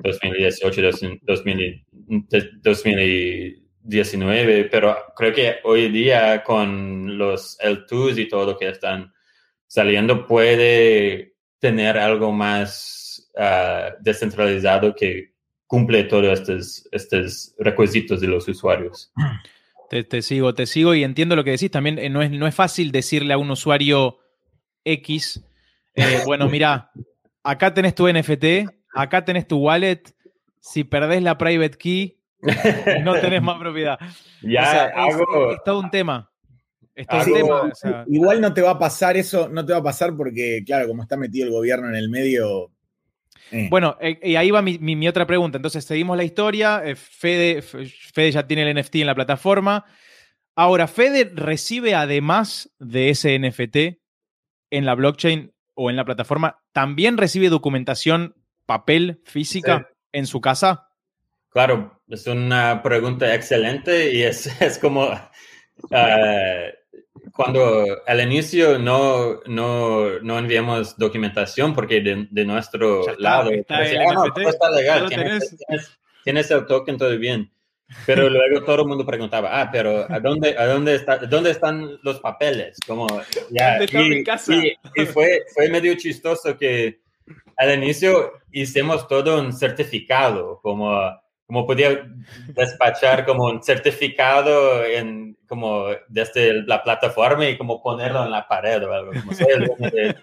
2018, 0.00 0.82
2019, 2.62 4.64
pero 4.64 4.94
creo 5.16 5.32
que 5.32 5.56
hoy 5.64 5.88
día 5.88 6.44
con 6.44 7.16
los 7.16 7.58
L2s 7.58 8.18
y 8.18 8.28
todo 8.28 8.52
lo 8.52 8.58
que 8.58 8.68
están 8.68 9.10
saliendo 9.66 10.26
puede 10.26 11.36
tener 11.58 11.96
algo 11.96 12.32
más 12.32 13.30
ah, 13.38 13.92
descentralizado 14.00 14.94
que 14.94 15.32
cumple 15.66 16.04
todos 16.04 16.38
estos, 16.38 16.86
estos 16.92 17.54
requisitos 17.58 18.20
de 18.20 18.28
los 18.28 18.46
usuarios. 18.46 19.10
Te, 19.88 20.22
sigo, 20.22 20.54
te 20.54 20.66
sigo 20.66 20.94
y 20.94 21.04
entiendo 21.04 21.36
lo 21.36 21.44
que 21.44 21.52
decís. 21.52 21.70
También 21.70 21.98
eh, 21.98 22.10
no, 22.10 22.22
es, 22.22 22.30
no 22.30 22.46
es 22.46 22.54
fácil 22.54 22.90
decirle 22.92 23.34
a 23.34 23.38
un 23.38 23.50
usuario 23.50 24.18
X, 24.84 25.44
eh, 25.94 26.20
bueno, 26.26 26.48
mira, 26.48 26.90
acá 27.42 27.74
tenés 27.74 27.94
tu 27.94 28.08
NFT, 28.08 28.68
acá 28.94 29.24
tenés 29.24 29.46
tu 29.46 29.58
wallet, 29.58 30.02
si 30.60 30.84
perdés 30.84 31.22
la 31.22 31.36
private 31.38 31.76
key, 31.76 32.18
no 33.02 33.14
tenés 33.14 33.42
más 33.42 33.58
propiedad. 33.58 33.98
Ya, 34.42 34.88
es, 35.08 35.16
todo 35.64 35.80
un 35.80 35.90
tema. 35.90 36.30
igual 38.06 38.40
no 38.40 38.54
te 38.54 38.62
va 38.62 38.72
a 38.72 38.78
pasar 38.78 39.16
eso, 39.16 39.48
no 39.48 39.64
te 39.64 39.72
va 39.72 39.80
a 39.80 39.82
pasar 39.82 40.14
porque, 40.14 40.62
claro, 40.64 40.86
como 40.86 41.02
está 41.02 41.16
metido 41.16 41.46
el 41.46 41.52
gobierno 41.52 41.88
en 41.88 41.96
el 41.96 42.08
medio, 42.10 42.70
Bueno, 43.70 43.96
y 44.00 44.36
ahí 44.36 44.50
va 44.50 44.62
mi, 44.62 45.08
otra 45.08 45.26
pregunta. 45.26 45.56
Entonces, 45.56 45.84
seguimos 45.84 46.16
la 46.16 46.24
historia. 46.24 46.82
Fede, 46.96 47.62
Fede 47.62 48.32
ya 48.32 48.46
tiene 48.46 48.68
el 48.68 48.80
NFT 48.80 48.96
en 48.96 49.06
la 49.06 49.14
plataforma. 49.14 49.84
Ahora, 50.54 50.88
Fede 50.88 51.30
recibe 51.34 51.94
además 51.94 52.70
de 52.78 53.10
ese 53.10 53.38
NFT 53.38 53.98
en 54.70 54.84
la 54.86 54.94
blockchain 54.94 55.52
o 55.74 55.90
en 55.90 55.96
la 55.96 56.04
plataforma, 56.04 56.62
¿también 56.72 57.18
recibe 57.18 57.48
documentación 57.50 58.34
papel 58.64 59.20
física 59.24 59.90
en 60.12 60.26
su 60.26 60.40
casa? 60.40 60.88
Claro, 61.50 62.02
es 62.08 62.26
una 62.26 62.82
pregunta 62.82 63.34
excelente 63.34 64.12
y 64.12 64.22
es, 64.22 64.46
es 64.60 64.78
como 64.78 65.08
uh, 65.08 65.96
cuando 67.32 68.02
al 68.06 68.20
inicio 68.20 68.78
no, 68.78 69.40
no, 69.46 70.18
no, 70.20 70.38
enviamos 70.38 70.96
documentación 70.96 71.74
porque 71.74 72.00
de, 72.00 72.44
nuestro 72.44 73.04
lado 73.18 73.50
está, 73.50 73.78
pues, 74.34 74.56
ah, 74.60 74.70
legal, 74.70 75.08
tienes, 75.08 75.56
tienes, 76.24 76.50
el 76.50 76.66
token 76.66 76.96
todo 76.96 77.16
bien. 77.18 77.50
Pero 78.04 78.28
luego 78.30 78.64
todo 78.64 78.82
el 78.82 78.88
mundo 78.88 79.06
preguntaba, 79.06 79.60
ah, 79.60 79.70
pero 79.70 80.06
¿a 80.10 80.20
dónde, 80.20 80.56
a 80.58 80.66
dónde, 80.66 80.94
está, 80.94 81.18
dónde 81.18 81.50
están 81.50 81.98
los 82.02 82.20
papeles? 82.20 82.78
Como, 82.86 83.06
ya, 83.50 83.82
y, 83.82 84.24
casa? 84.24 84.54
Y, 84.54 85.06
fue, 85.06 85.44
fue 85.54 85.68
medio 85.68 85.94
chistoso 85.96 86.56
que 86.56 87.00
al 87.56 87.74
inicio 87.74 88.32
hicimos 88.52 89.06
todo 89.08 89.40
un 89.40 89.52
certificado, 89.52 90.60
como, 90.62 91.00
como 91.46 91.66
podía 91.66 92.06
despachar 92.48 93.24
como 93.24 93.44
un 93.46 93.62
certificado 93.62 94.84
en, 94.84 95.36
como 95.46 95.86
desde 96.08 96.62
la 96.64 96.82
plataforma 96.82 97.48
y 97.48 97.56
como 97.56 97.80
ponerlo 97.82 98.24
en 98.24 98.32
la 98.32 98.48
pared 98.48 98.84
o 98.84 98.92
algo, 98.92 99.12
como 99.12 99.32
el 99.32 100.16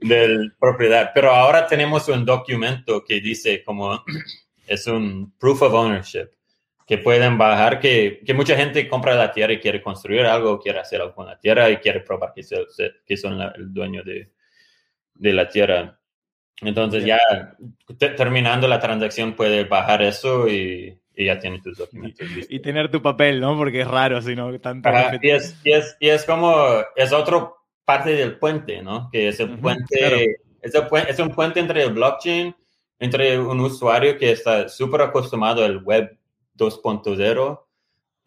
de, 0.00 0.50
propiedad. 0.60 1.10
Pero 1.12 1.32
ahora 1.32 1.66
tenemos 1.66 2.08
un 2.08 2.24
documento 2.24 3.04
que 3.04 3.20
dice 3.20 3.64
como 3.64 4.04
es 4.66 4.86
un 4.86 5.34
proof 5.38 5.62
of 5.62 5.74
ownership 5.74 6.30
que 6.86 6.96
pueden 6.96 7.36
bajar, 7.36 7.80
que, 7.80 8.22
que, 8.24 8.32
mucha 8.32 8.56
gente 8.56 8.88
compra 8.88 9.14
la 9.14 9.30
tierra 9.30 9.52
y 9.52 9.60
quiere 9.60 9.82
construir 9.82 10.24
algo, 10.24 10.58
quiere 10.58 10.78
hacer 10.78 11.02
algo 11.02 11.14
con 11.14 11.26
la 11.26 11.38
tierra 11.38 11.68
y 11.68 11.76
quiere 11.76 12.00
probar 12.00 12.32
que, 12.34 12.42
que 13.04 13.16
son 13.18 13.38
el 13.42 13.74
dueño 13.74 14.02
de, 14.02 14.32
de, 15.12 15.32
la 15.34 15.46
tierra. 15.50 15.97
Entonces 16.60 17.04
ya 17.04 17.18
terminando 18.16 18.66
la 18.66 18.80
transacción 18.80 19.34
puede 19.34 19.64
bajar 19.64 20.02
eso 20.02 20.48
y, 20.48 20.98
y 21.14 21.24
ya 21.26 21.38
tiene 21.38 21.60
tus 21.60 21.78
documentos. 21.78 22.26
Y 22.48 22.60
tener 22.60 22.90
tu 22.90 23.00
papel, 23.00 23.40
¿no? 23.40 23.56
Porque 23.56 23.82
es 23.82 23.88
raro 23.88 24.20
si 24.22 24.34
no 24.34 24.58
tanto. 24.60 24.88
y, 25.22 25.30
es, 25.30 25.56
y, 25.62 25.72
es, 25.72 25.96
y, 26.00 26.08
es, 26.08 26.24
como, 26.24 26.54
es 26.96 27.12
otro 27.12 27.58
parte 27.84 28.10
del 28.10 28.38
puente, 28.38 28.82
¿no? 28.82 29.08
Que 29.10 29.28
es 29.28 29.40
el 29.40 29.58
puente, 29.58 30.38
es, 30.62 30.74
es 31.08 31.18
un 31.18 31.30
puente 31.30 31.60
entre 31.60 31.84
el 31.84 31.92
blockchain, 31.92 32.54
entre 32.98 33.38
un 33.38 33.60
usuario 33.60 34.18
que 34.18 34.32
está 34.32 34.68
súper 34.68 35.02
acostumbrado 35.02 35.64
al 35.64 35.82
web 35.82 36.18
2.0 36.56 37.60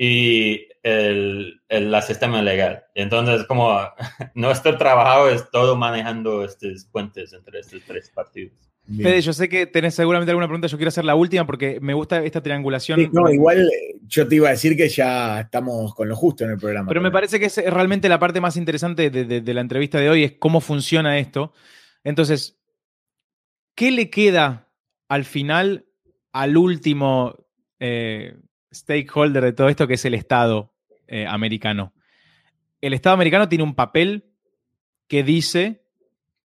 y 0.03 0.67
el, 0.81 1.61
el, 1.69 2.01
sistema 2.01 2.41
legal. 2.41 2.85
Entonces, 2.95 3.45
como 3.45 3.79
nuestro 4.33 4.75
trabajo 4.75 5.29
es 5.29 5.47
todo 5.51 5.75
manejando 5.75 6.43
estos 6.43 6.85
puentes 6.85 7.31
entre 7.33 7.59
estos 7.59 7.83
tres 7.85 8.09
partidos. 8.09 8.57
Fede, 8.97 9.21
yo 9.21 9.31
sé 9.31 9.47
que 9.47 9.67
tenés 9.67 9.93
seguramente 9.93 10.31
alguna 10.31 10.47
pregunta, 10.47 10.67
yo 10.67 10.77
quiero 10.77 10.89
hacer 10.89 11.05
la 11.05 11.13
última 11.13 11.45
porque 11.45 11.79
me 11.79 11.93
gusta 11.93 12.25
esta 12.25 12.41
triangulación. 12.41 13.11
no, 13.13 13.29
igual 13.29 13.69
eh, 13.69 13.99
yo 14.07 14.27
te 14.27 14.35
iba 14.37 14.47
a 14.47 14.51
decir 14.51 14.75
que 14.75 14.89
ya 14.89 15.41
estamos 15.41 15.93
con 15.93 16.09
lo 16.09 16.15
justo 16.15 16.45
en 16.45 16.49
el 16.49 16.57
programa. 16.57 16.87
Pero 16.87 17.01
me 17.01 17.11
parece 17.11 17.39
que 17.39 17.45
es 17.45 17.57
realmente 17.57 18.09
la 18.09 18.17
parte 18.17 18.41
más 18.41 18.57
interesante 18.57 19.11
de, 19.11 19.23
de 19.41 19.53
la 19.53 19.61
entrevista 19.61 19.99
de 19.99 20.09
hoy, 20.09 20.23
es 20.23 20.31
cómo 20.39 20.61
funciona 20.61 21.19
esto. 21.19 21.53
Entonces, 22.03 22.59
¿qué 23.75 23.91
le 23.91 24.09
queda 24.09 24.67
al 25.07 25.25
final 25.25 25.85
al 26.33 26.57
último 26.57 27.45
eh, 27.79 28.35
stakeholder 28.73 29.43
de 29.43 29.53
todo 29.53 29.69
esto, 29.69 29.87
que 29.87 29.95
es 29.95 30.05
el 30.05 30.13
Estado 30.13 30.73
eh, 31.07 31.25
americano. 31.27 31.93
El 32.81 32.93
Estado 32.93 33.13
americano 33.13 33.49
tiene 33.49 33.63
un 33.63 33.75
papel 33.75 34.31
que 35.07 35.23
dice 35.23 35.83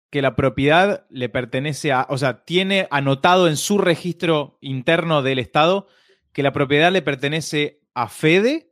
que 0.10 0.22
la 0.22 0.36
propiedad 0.36 1.06
le 1.10 1.30
pertenece 1.30 1.92
a, 1.92 2.08
o 2.10 2.18
sea, 2.18 2.46
tiene 2.46 2.88
anotado 2.90 3.48
en 3.48 3.58
su 3.58 3.78
registro 3.78 4.58
interno 4.62 5.22
del 5.22 5.40
Estado 5.40 5.88
que 6.32 6.44
la 6.44 6.52
propiedad 6.52 6.92
le 6.92 7.02
pertenece 7.02 7.82
a 7.94 8.08
Fede 8.08 8.72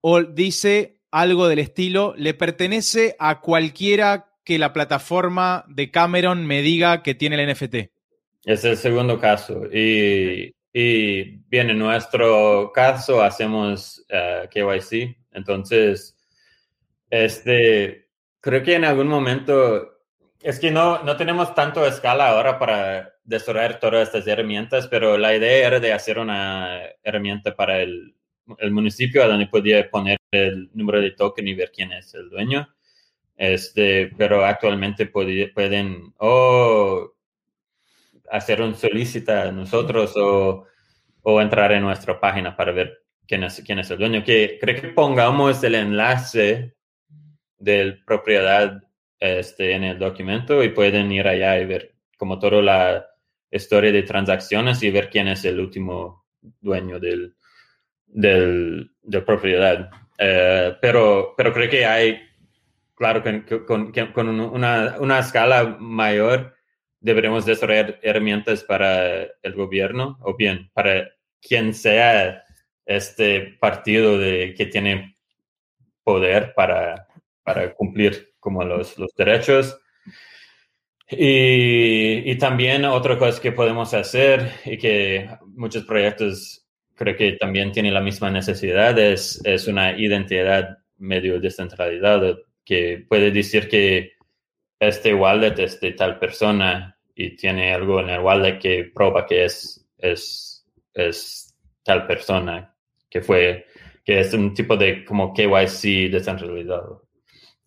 o 0.00 0.22
dice 0.22 1.00
algo 1.10 1.48
del 1.48 1.58
estilo, 1.58 2.14
le 2.16 2.34
pertenece 2.34 3.16
a 3.18 3.40
cualquiera 3.40 4.32
que 4.44 4.58
la 4.58 4.72
plataforma 4.72 5.64
de 5.68 5.90
Cameron 5.90 6.46
me 6.46 6.62
diga 6.62 7.02
que 7.02 7.14
tiene 7.14 7.40
el 7.40 7.52
NFT. 7.52 7.74
Es 8.44 8.64
el 8.64 8.76
segundo 8.76 9.18
caso. 9.18 9.66
Y 9.72 10.54
y 10.72 11.38
bien, 11.48 11.70
en 11.70 11.78
nuestro 11.78 12.72
caso 12.72 13.22
hacemos 13.22 14.04
uh, 14.10 14.44
eh, 14.44 14.48
KYC, 14.50 15.16
entonces, 15.32 16.16
este, 17.10 18.08
creo 18.40 18.62
que 18.62 18.74
en 18.74 18.84
algún 18.84 19.08
momento, 19.08 20.00
es 20.40 20.58
que 20.58 20.70
no, 20.70 21.02
no 21.02 21.16
tenemos 21.16 21.54
tanto 21.54 21.86
escala 21.86 22.28
ahora 22.28 22.58
para 22.58 23.14
desarrollar 23.24 23.78
todas 23.80 24.08
estas 24.08 24.26
herramientas, 24.26 24.88
pero 24.88 25.18
la 25.18 25.34
idea 25.34 25.66
era 25.66 25.80
de 25.80 25.92
hacer 25.92 26.18
una 26.18 26.80
herramienta 27.02 27.54
para 27.54 27.80
el, 27.80 28.14
el 28.58 28.70
municipio 28.70 29.26
donde 29.26 29.46
podía 29.46 29.88
poner 29.90 30.18
el 30.30 30.70
número 30.74 31.00
de 31.00 31.12
token 31.12 31.48
y 31.48 31.54
ver 31.54 31.70
quién 31.74 31.92
es 31.92 32.14
el 32.14 32.28
dueño. 32.30 32.68
Este, 33.36 34.12
pero 34.16 34.44
actualmente 34.44 35.06
pueden 35.06 36.12
o 36.18 37.11
hacer 38.32 38.60
un 38.62 38.74
solicita 38.74 39.44
a 39.44 39.52
nosotros 39.52 40.16
o, 40.16 40.66
o, 41.22 41.40
entrar 41.40 41.70
en 41.72 41.82
nuestra 41.82 42.18
página 42.18 42.56
para 42.56 42.72
ver 42.72 43.04
quién 43.26 43.44
es, 43.44 43.62
quién 43.64 43.78
es 43.78 43.90
el 43.90 43.98
dueño. 43.98 44.24
Que 44.24 44.58
creo 44.60 44.80
que 44.80 44.88
pongamos 44.88 45.62
el 45.62 45.74
enlace 45.74 46.74
de 47.58 47.98
propiedad 48.04 48.82
este, 49.20 49.74
en 49.74 49.84
el 49.84 49.98
documento 49.98 50.64
y 50.64 50.70
pueden 50.70 51.12
ir 51.12 51.28
allá 51.28 51.58
y 51.58 51.66
ver 51.66 51.94
como 52.16 52.38
toda 52.38 52.62
la 52.62 53.06
historia 53.50 53.92
de 53.92 54.02
transacciones 54.02 54.82
y 54.82 54.90
ver 54.90 55.10
quién 55.10 55.28
es 55.28 55.44
el 55.44 55.60
último 55.60 56.24
dueño 56.60 56.98
del, 56.98 57.36
del, 58.06 58.90
de 59.02 59.22
propiedad. 59.22 59.90
Eh, 60.18 60.76
pero, 60.80 61.34
pero 61.36 61.52
creo 61.52 61.70
que 61.70 61.84
hay, 61.84 62.20
claro, 62.94 63.22
con, 63.22 63.42
con, 63.66 63.92
con 64.12 64.28
una, 64.28 64.96
una, 64.98 65.18
escala 65.18 65.76
mayor, 65.78 66.54
deberemos 67.02 67.44
desarrollar 67.44 67.98
herramientas 68.02 68.62
para 68.62 69.22
el 69.22 69.52
gobierno 69.54 70.18
o 70.22 70.36
bien 70.36 70.70
para 70.72 71.10
quien 71.40 71.74
sea 71.74 72.44
este 72.86 73.56
partido 73.60 74.18
de, 74.18 74.54
que 74.56 74.66
tiene 74.66 75.16
poder 76.04 76.54
para, 76.54 77.08
para 77.42 77.74
cumplir 77.74 78.34
como 78.38 78.64
los, 78.64 78.96
los 78.98 79.14
derechos. 79.14 79.78
Y, 81.10 82.30
y, 82.30 82.38
también 82.38 82.86
otra 82.86 83.18
cosa 83.18 83.42
que 83.42 83.52
podemos 83.52 83.92
hacer 83.92 84.50
y 84.64 84.78
que 84.78 85.28
muchos 85.44 85.84
proyectos 85.84 86.64
creo 86.94 87.16
que 87.16 87.32
también 87.32 87.70
tienen 87.70 87.92
la 87.92 88.00
misma 88.00 88.30
necesidad 88.30 88.98
es, 88.98 89.40
es 89.44 89.66
una 89.66 89.98
identidad 89.98 90.78
medio 90.96 91.38
descentralizada 91.38 92.38
que 92.64 93.04
puede 93.08 93.30
decir 93.30 93.68
que 93.68 94.12
este 94.82 95.14
wallet 95.14 95.56
es 95.60 95.80
de 95.80 95.92
tal 95.92 96.18
persona 96.18 96.98
y 97.14 97.36
tiene 97.36 97.72
algo 97.72 98.00
en 98.00 98.10
el 98.10 98.20
wallet 98.20 98.58
que 98.58 98.90
prueba 98.92 99.24
que 99.24 99.44
es, 99.44 99.86
es, 99.96 100.66
es 100.92 101.54
tal 101.84 102.04
persona, 102.08 102.74
que 103.08 103.20
fue, 103.20 103.66
que 104.04 104.18
es 104.18 104.34
un 104.34 104.52
tipo 104.54 104.76
de 104.76 105.04
como 105.04 105.32
KYC 105.32 106.10
descentralizado. 106.10 107.06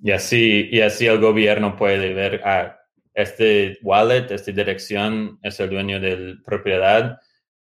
Y 0.01 0.11
así, 0.11 0.67
y 0.69 0.81
así 0.81 1.07
el 1.07 1.19
gobierno 1.21 1.77
puede 1.77 2.13
ver, 2.13 2.41
ah, 2.43 2.77
este 3.13 3.77
wallet, 3.81 4.29
esta 4.31 4.51
dirección 4.51 5.39
es 5.41 5.57
el 5.61 5.69
dueño 5.69 6.01
de 6.01 6.17
la 6.17 6.35
propiedad 6.43 7.17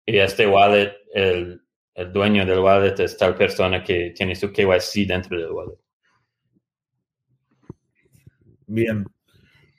y 0.06 0.18
este 0.18 0.46
wallet, 0.46 0.94
el, 1.14 1.60
el 1.94 2.12
dueño 2.12 2.46
del 2.46 2.60
wallet 2.60 2.94
es 3.00 3.16
tal 3.16 3.34
persona 3.34 3.82
que 3.82 4.10
tiene 4.16 4.36
su 4.36 4.52
KYC 4.52 5.08
dentro 5.08 5.36
del 5.36 5.50
wallet. 5.50 5.78
Bien. 8.68 9.04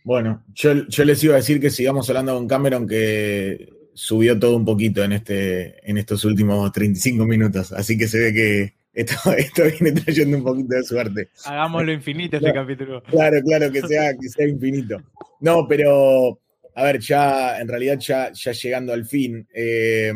Bueno, 0.04 0.44
yo, 0.54 0.74
les 0.74 1.24
iba 1.24 1.34
a 1.34 1.38
decir 1.38 1.62
que 1.62 1.70
sigamos 1.70 2.10
hablando 2.10 2.34
con 2.36 2.48
Cameron, 2.48 2.88
que 2.88 3.70
subió 3.94 4.38
todo 4.38 4.58
un 4.58 4.66
poquito 4.66 5.04
en, 5.04 5.14
este, 5.14 5.90
en 5.90 5.98
estos 5.98 6.26
últimos 6.26 6.72
35 6.72 7.26
minutos, 7.26 7.72
así 7.72 7.98
que 7.98 8.08
se 8.08 8.20
ve 8.20 8.34
que 8.34 8.74
esto, 8.94 9.16
esto 9.38 9.64
viene 9.64 9.94
trayendo 10.02 10.38
un 10.38 10.44
poquito 10.44 10.76
de 10.76 10.84
suerte. 10.84 11.30
Hagámoslo 11.46 11.94
infinito 11.94 12.38
este 12.38 12.54
capítulo. 12.54 13.02
Claro, 13.04 13.42
claro, 13.42 13.72
que 13.72 13.82
sea, 13.82 14.14
que 14.18 14.28
sea 14.28 14.48
infinito. 14.48 15.02
No, 15.40 15.68
pero, 15.68 16.40
a 16.76 16.84
ver, 16.84 17.00
ya, 17.00 17.60
en 17.60 17.68
realidad, 17.70 17.98
ya, 18.00 18.32
ya 18.34 18.52
llegando 18.52 18.92
al 18.92 19.06
fin, 19.06 19.48
eh, 19.54 20.12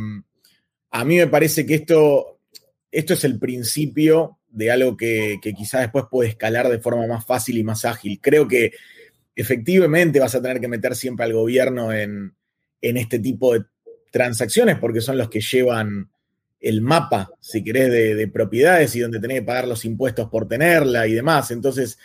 a 0.92 1.06
mí 1.06 1.18
me 1.18 1.28
parece 1.28 1.66
que 1.66 1.76
esto, 1.76 2.40
esto 2.92 3.14
es 3.14 3.24
el 3.24 3.40
principio 3.40 4.40
de 4.50 4.72
algo 4.72 4.98
que, 4.98 5.38
que 5.42 5.54
quizás 5.54 5.82
después 5.82 6.06
puede 6.10 6.30
escalar 6.30 6.68
de 6.68 6.80
forma 6.80 7.08
más 7.08 7.26
fácil 7.26 7.58
y 7.58 7.64
más 7.64 7.86
ágil. 7.86 8.20
Creo 8.22 8.48
que 8.48 8.72
efectivamente 9.38 10.20
vas 10.20 10.36
a 10.36 10.42
tener 10.42 10.60
que 10.60 10.68
meter 10.68 10.96
siempre 10.96 11.26
al 11.26 11.34
gobierno 11.34 11.94
en, 11.94 12.36
en 12.82 12.98
este 12.98 13.20
tipo 13.20 13.54
de 13.54 13.66
transacciones 14.12 14.78
porque 14.80 15.00
son 15.00 15.18
los 15.18 15.30
que 15.30 15.42
llevan 15.42 16.10
el 16.60 16.82
mapa, 16.82 17.30
si 17.40 17.64
querés, 17.64 17.92
de, 17.92 18.28
propiedades 18.28 18.96
y 18.96 19.00
donde 19.00 19.20
tenés 19.20 19.40
que 19.40 19.46
pagar 19.46 19.68
los 19.68 19.86
impuestos 19.86 20.28
por 20.30 20.48
tenerla 20.48 21.08
y 21.08 21.14
demás. 21.14 21.52
Entonces, 21.52 22.00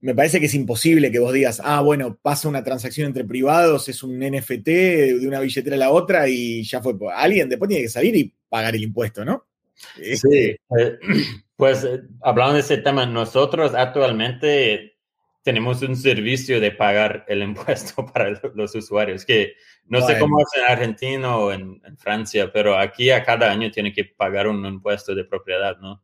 me 0.00 0.14
parece 0.14 0.40
que 0.40 0.46
es 0.46 0.54
imposible 0.54 1.12
que 1.12 1.18
vos 1.18 1.32
digas, 1.32 1.60
ah, 1.62 1.80
bueno, 1.82 2.18
pasa 2.20 2.48
una 2.48 2.64
transacción 2.64 3.06
entre 3.06 3.24
privados, 3.24 3.88
es 3.88 4.02
un 4.02 4.18
NFT 4.18 4.66
de 4.66 5.26
una 5.26 5.40
billetera 5.40 5.76
a 5.76 5.78
la 5.78 5.90
otra 5.90 6.28
y 6.28 6.64
ya 6.64 6.82
fue. 6.82 6.94
Alguien 7.14 7.48
después 7.48 7.68
tiene 7.68 7.84
que 7.84 7.90
salir 7.90 8.16
y 8.16 8.34
pagar 8.48 8.74
el 8.74 8.82
impuesto, 8.82 9.24
¿no? 9.24 9.46
Sí, 9.74 10.56
eh, 10.78 10.98
pues 11.56 11.84
eh, 11.84 12.02
hablando 12.22 12.54
de 12.54 12.60
ese 12.60 12.78
tema, 12.78 13.06
nosotros 13.06 13.72
actualmente 13.74 14.96
tenemos 15.42 15.82
un 15.82 15.96
servicio 15.96 16.60
de 16.60 16.70
pagar 16.70 17.24
el 17.28 17.42
impuesto 17.42 18.06
para 18.06 18.40
los 18.54 18.74
usuarios, 18.74 19.24
que 19.24 19.54
no 19.86 20.00
sé 20.06 20.18
cómo 20.18 20.40
es 20.40 20.48
en 20.56 20.64
Argentina 20.64 21.36
o 21.36 21.52
en, 21.52 21.80
Francia, 21.98 22.52
pero 22.52 22.78
aquí 22.78 23.10
a 23.10 23.24
cada 23.24 23.50
año 23.50 23.70
tiene 23.70 23.92
que 23.92 24.04
pagar 24.04 24.46
un 24.46 24.64
impuesto 24.64 25.14
de 25.14 25.24
propiedad, 25.24 25.78
¿no? 25.78 26.02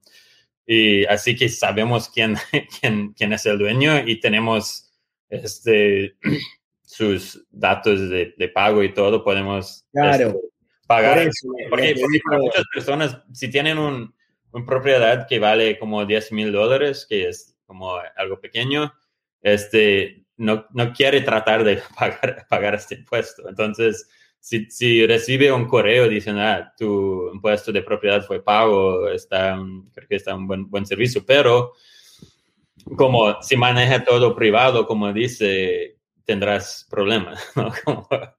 Y 0.67 1.05
así 1.05 1.37
que 1.37 1.49
sabemos 1.49 2.09
quién, 2.09 2.37
quién, 2.81 3.13
quién 3.13 3.33
es 3.33 3.47
el 3.47 3.59
dueño 3.59 4.01
y 4.05 4.19
tenemos 4.19 4.93
este, 5.29 6.17
sus 6.83 7.47
datos 7.51 8.09
de, 8.09 8.35
de 8.37 8.49
pago 8.49 8.83
y 8.83 8.93
todo, 8.93 9.23
podemos 9.23 9.87
claro. 9.93 10.29
Este, 10.29 10.41
pagar. 10.87 11.31
porque, 11.71 11.95
para 12.25 12.39
muchas 12.39 12.65
personas, 12.73 13.19
si 13.33 13.49
tienen 13.49 13.79
un, 13.79 14.15
una 14.53 14.67
propiedad 14.67 15.27
que 15.29 15.39
vale 15.39 15.79
como 15.79 16.05
10 16.05 16.33
mil 16.33 16.53
dólares, 16.53 17.07
que 17.09 17.29
es 17.29 17.57
como 17.67 17.97
algo 18.17 18.41
pequeño, 18.41 18.93
este, 19.47 20.25
no, 20.39 20.67
no 20.73 20.93
quiere 20.93 21.21
tratar 21.21 21.63
de 21.63 21.79
pagar, 21.99 22.47
pagar 22.49 22.75
este 22.75 22.97
impuesto. 22.97 23.49
Entonces, 23.49 24.09
si, 24.41 24.69
si, 24.71 25.07
recibe 25.07 25.53
un 25.53 25.67
correo 25.67 26.09
diciendo, 26.09 26.43
ah, 26.43 26.73
tu 26.77 27.31
impuesto 27.33 27.71
de 27.71 27.83
propiedad 27.83 28.25
fue 28.27 28.43
pago, 28.43 29.09
está, 29.09 29.57
creo 29.95 30.09
que 30.09 30.17
está 30.17 30.35
un 30.35 30.49
buen, 30.49 30.69
buen 30.69 30.85
servicio, 30.85 31.25
pero 31.25 31.73
como 32.97 33.41
si 33.41 33.57
maneja 33.57 34.05
todo 34.05 34.35
privado, 34.35 34.87
como 34.87 35.13
dice, 35.13 35.99
tendrás 36.25 36.87
problemas. 36.91 37.41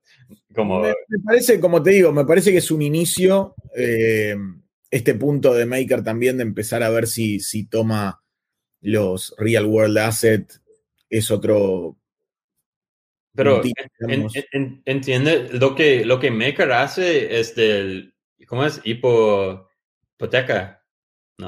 Como, 0.54 0.82
Me, 0.82 0.94
parece, 1.24 1.60
como 1.60 1.84
te 1.84 1.92
digo, 1.92 2.12
me 2.12 2.26
parece 2.26 2.52
que 2.52 2.58
es 2.58 2.72
un 2.72 2.82
inicio, 2.82 3.54
eh, 3.76 4.36
este 4.90 5.14
punto 5.14 5.54
de 5.54 5.68
Maker 5.68 6.04
también 6.04 6.36
de 6.38 6.44
empezar 6.44 6.82
a 6.82 6.90
ver 6.90 7.06
si, 7.06 7.40
si 7.40 7.66
toma 7.66 8.24
los 8.82 9.36
real 9.38 9.68
world 9.68 10.00
assets 10.00 10.62
es 11.10 11.32
otro. 11.32 11.98
Pero 13.34 13.62
entiende, 14.86 15.50
lo 15.52 15.76
que, 15.76 16.04
lo 16.06 16.20
que 16.20 16.32
Maker 16.32 16.72
hace 16.72 17.40
es 17.40 17.54
del, 17.56 18.16
¿cómo 18.48 18.66
es? 18.66 18.82
Hipoteca. 18.84 19.68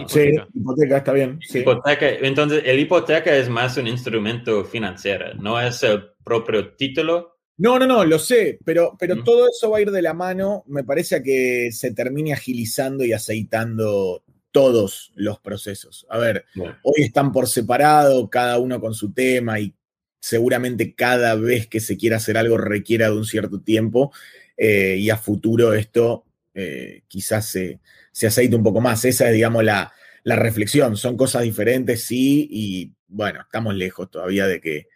sí, 0.07 0.31
hipoteca. 0.53 0.97
está 0.97 1.13
bien. 1.13 1.39
Hipoteca. 1.51 2.09
Entonces, 2.09 2.61
el 2.65 2.79
hipoteca 2.79 3.35
es 3.35 3.49
más 3.49 3.75
un 3.77 3.87
instrumento 3.87 4.63
financiero, 4.63 5.33
no 5.35 5.59
es 5.59 5.81
el 5.81 6.11
propio 6.23 6.75
título. 6.75 7.39
No, 7.57 7.79
no, 7.79 7.87
no, 7.87 8.05
lo 8.05 8.19
sé, 8.19 8.59
pero, 8.63 8.95
pero 8.97 9.23
todo 9.23 9.49
eso 9.49 9.71
va 9.71 9.79
a 9.79 9.81
ir 9.81 9.91
de 9.91 10.01
la 10.01 10.13
mano, 10.13 10.63
me 10.67 10.83
parece 10.83 11.15
a 11.17 11.23
que 11.23 11.71
se 11.73 11.91
termine 11.91 12.31
agilizando 12.33 13.03
y 13.03 13.11
aceitando 13.11 14.23
todos 14.51 15.11
los 15.15 15.39
procesos. 15.39 16.05
A 16.09 16.17
ver, 16.17 16.45
hoy 16.83 17.03
están 17.03 17.31
por 17.31 17.47
separado, 17.47 18.29
cada 18.29 18.57
uno 18.59 18.79
con 18.79 18.93
su 18.93 19.13
tema 19.13 19.59
y 19.59 19.75
seguramente 20.19 20.95
cada 20.95 21.35
vez 21.35 21.67
que 21.67 21.79
se 21.79 21.97
quiera 21.97 22.17
hacer 22.17 22.37
algo 22.37 22.57
requiera 22.57 23.09
de 23.09 23.15
un 23.15 23.25
cierto 23.25 23.61
tiempo 23.61 24.11
eh, 24.57 24.97
y 24.99 25.09
a 25.09 25.17
futuro 25.17 25.73
esto 25.73 26.25
eh, 26.53 27.03
quizás 27.07 27.45
se, 27.49 27.79
aceite 28.25 28.55
un 28.55 28.63
poco 28.63 28.81
más. 28.81 29.05
Esa 29.05 29.27
es, 29.27 29.33
digamos, 29.33 29.63
la, 29.63 29.93
reflexión. 30.25 30.95
Son 30.95 31.17
cosas 31.17 31.41
diferentes, 31.41 32.03
sí, 32.03 32.47
y 32.51 32.93
bueno, 33.07 33.41
estamos 33.41 33.73
lejos 33.73 34.11
todavía 34.11 34.45
de 34.45 34.61
que 34.61 34.87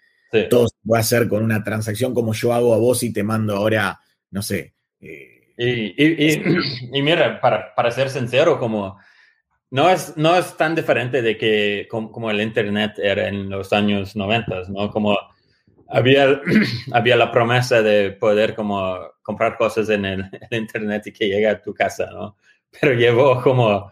todo 0.47 0.67
se 0.67 0.75
pueda 0.85 1.01
hacer 1.01 1.27
con 1.27 1.43
una 1.43 1.63
transacción 1.63 2.13
como 2.13 2.33
yo 2.33 2.53
hago 2.53 2.73
a 2.73 2.77
vos 2.77 3.01
y 3.01 3.11
te 3.11 3.23
mando 3.23 3.55
ahora, 3.55 3.99
no 4.29 4.43
sé. 4.43 4.75
Eh, 4.99 5.53
y, 5.57 7.01
mira, 7.01 7.41
para, 7.41 7.73
para 7.73 7.89
ser 7.89 8.09
sincero, 8.09 8.59
como 8.59 8.99
no 9.73 9.89
es, 9.89 10.15
no 10.17 10.37
es 10.37 10.55
tan 10.55 10.75
diferente 10.75 11.23
de 11.23 11.35
que 11.35 11.87
como, 11.89 12.29
el 12.29 12.41
Internet 12.41 12.93
era 12.99 13.27
en 13.27 13.49
los 13.49 13.73
años 13.73 14.15
90, 14.15 14.65
¿no? 14.69 14.91
Como 14.91 15.17
había, 15.89 16.39
había 16.93 17.15
la 17.15 17.31
promesa 17.31 17.81
de 17.81 18.11
poder 18.11 18.53
como 18.53 18.99
comprar 19.23 19.57
cosas 19.57 19.89
en 19.89 20.05
el, 20.05 20.29
Internet 20.51 21.07
y 21.07 21.11
que 21.11 21.27
llegue 21.27 21.47
a 21.47 21.59
tu 21.59 21.73
casa, 21.73 22.07
¿no? 22.11 22.37
Pero 22.69 22.93
llevó 22.93 23.41
como 23.41 23.91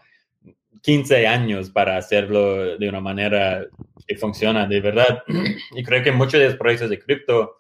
15 0.83 1.25
años 1.25 1.71
para 1.71 1.97
hacerlo 1.97 2.77
de 2.77 2.87
una 2.87 3.01
manera 3.01 3.65
que 4.07 4.15
funciona 4.17 4.67
de 4.67 4.81
verdad. 4.81 5.23
Y 5.75 5.83
creo 5.83 6.03
que 6.03 6.11
muchos 6.11 6.39
de 6.39 6.45
los 6.49 6.57
proyectos 6.57 6.91
de 6.91 6.99
cripto 6.99 7.55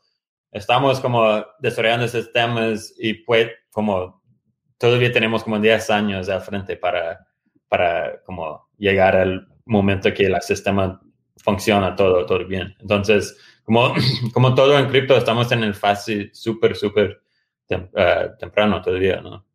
estamos 0.51 0.99
como 0.99 1.43
desarrollando 1.57 2.07
sistemas 2.07 2.93
y 2.99 3.15
pues 3.15 3.49
como 3.71 4.21
todavía 4.77 5.11
tenemos 5.11 5.43
como 5.43 5.59
10 5.59 5.89
años 5.89 6.29
al 6.29 6.41
frente 6.41 6.77
para 6.77 7.30
para 7.71 8.21
como 8.23 8.67
llegar 8.77 9.15
al 9.15 9.47
momento 9.63 10.13
que 10.13 10.25
el 10.25 10.41
sistema 10.41 11.01
funciona 11.37 11.95
todo, 11.95 12.25
todo 12.25 12.45
bien. 12.45 12.75
Entonces, 12.81 13.37
como, 13.63 13.93
como 14.33 14.53
todo 14.53 14.77
en 14.77 14.89
cripto, 14.89 15.15
estamos 15.15 15.49
en 15.53 15.63
el 15.63 15.73
fase 15.73 16.31
súper, 16.33 16.75
súper 16.75 17.21
eh, 17.69 18.29
temprano 18.37 18.81
todavía, 18.81 19.21
¿no? 19.21 19.45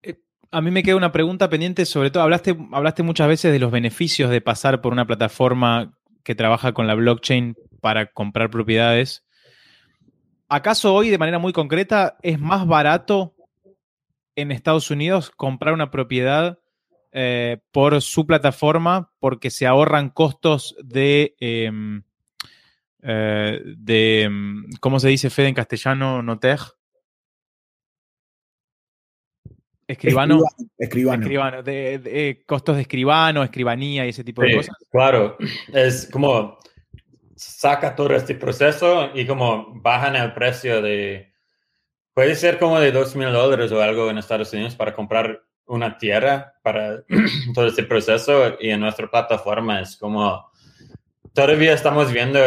Eh, 0.00 0.14
a 0.52 0.60
mí 0.60 0.70
me 0.70 0.84
queda 0.84 0.94
una 0.94 1.10
pregunta 1.10 1.50
pendiente, 1.50 1.84
sobre 1.86 2.12
todo, 2.12 2.22
hablaste, 2.22 2.56
hablaste 2.70 3.02
muchas 3.02 3.26
veces 3.26 3.52
de 3.52 3.58
los 3.58 3.72
beneficios 3.72 4.30
de 4.30 4.40
pasar 4.40 4.80
por 4.80 4.92
una 4.92 5.08
plataforma 5.08 5.98
que 6.22 6.36
trabaja 6.36 6.72
con 6.72 6.86
la 6.86 6.94
blockchain 6.94 7.56
para 7.80 8.12
comprar 8.12 8.48
propiedades. 8.48 9.26
¿Acaso 10.48 10.94
hoy, 10.94 11.10
de 11.10 11.18
manera 11.18 11.40
muy 11.40 11.52
concreta, 11.52 12.16
es 12.22 12.38
más 12.38 12.64
barato 12.64 13.34
en 14.36 14.52
Estados 14.52 14.92
Unidos 14.92 15.32
comprar 15.32 15.74
una 15.74 15.90
propiedad 15.90 16.60
eh, 17.18 17.56
por 17.72 18.02
su 18.02 18.26
plataforma 18.26 19.10
porque 19.18 19.48
se 19.48 19.66
ahorran 19.66 20.10
costos 20.10 20.76
de, 20.84 21.34
em, 21.40 22.02
eh, 23.02 23.62
de 23.64 24.22
em, 24.24 24.64
¿cómo 24.80 25.00
se 25.00 25.08
dice 25.08 25.30
Fede 25.30 25.48
en 25.48 25.54
castellano? 25.54 26.20
¿Noter? 26.20 26.58
Escribano. 29.88 30.42
Escribano. 30.76 31.22
escribano 31.22 31.62
de, 31.62 32.02
eh, 32.04 32.44
costos 32.44 32.76
de 32.76 32.82
escribano, 32.82 33.42
escribanía 33.42 34.04
y 34.04 34.10
ese 34.10 34.22
tipo 34.22 34.42
de 34.42 34.56
cosas. 34.56 34.76
Claro, 34.90 35.38
es 35.72 36.10
como 36.12 36.58
saca 37.34 37.96
todo 37.96 38.14
este 38.14 38.34
proceso 38.34 39.10
y 39.14 39.26
como 39.26 39.72
bajan 39.80 40.16
el 40.16 40.34
precio 40.34 40.82
de, 40.82 41.32
puede 42.12 42.34
ser 42.34 42.58
como 42.58 42.78
de 42.78 42.92
dos 42.92 43.16
mil 43.16 43.32
dólares 43.32 43.72
o 43.72 43.80
algo 43.80 44.10
en 44.10 44.18
Estados 44.18 44.52
Unidos 44.52 44.76
para 44.76 44.92
comprar 44.92 45.45
una 45.66 45.98
tierra 45.98 46.54
para 46.62 47.02
todo 47.54 47.66
este 47.66 47.82
proceso 47.82 48.56
y 48.60 48.70
en 48.70 48.80
nuestra 48.80 49.10
plataforma 49.10 49.80
es 49.80 49.96
como, 49.96 50.50
todavía 51.32 51.72
estamos 51.72 52.12
viendo 52.12 52.40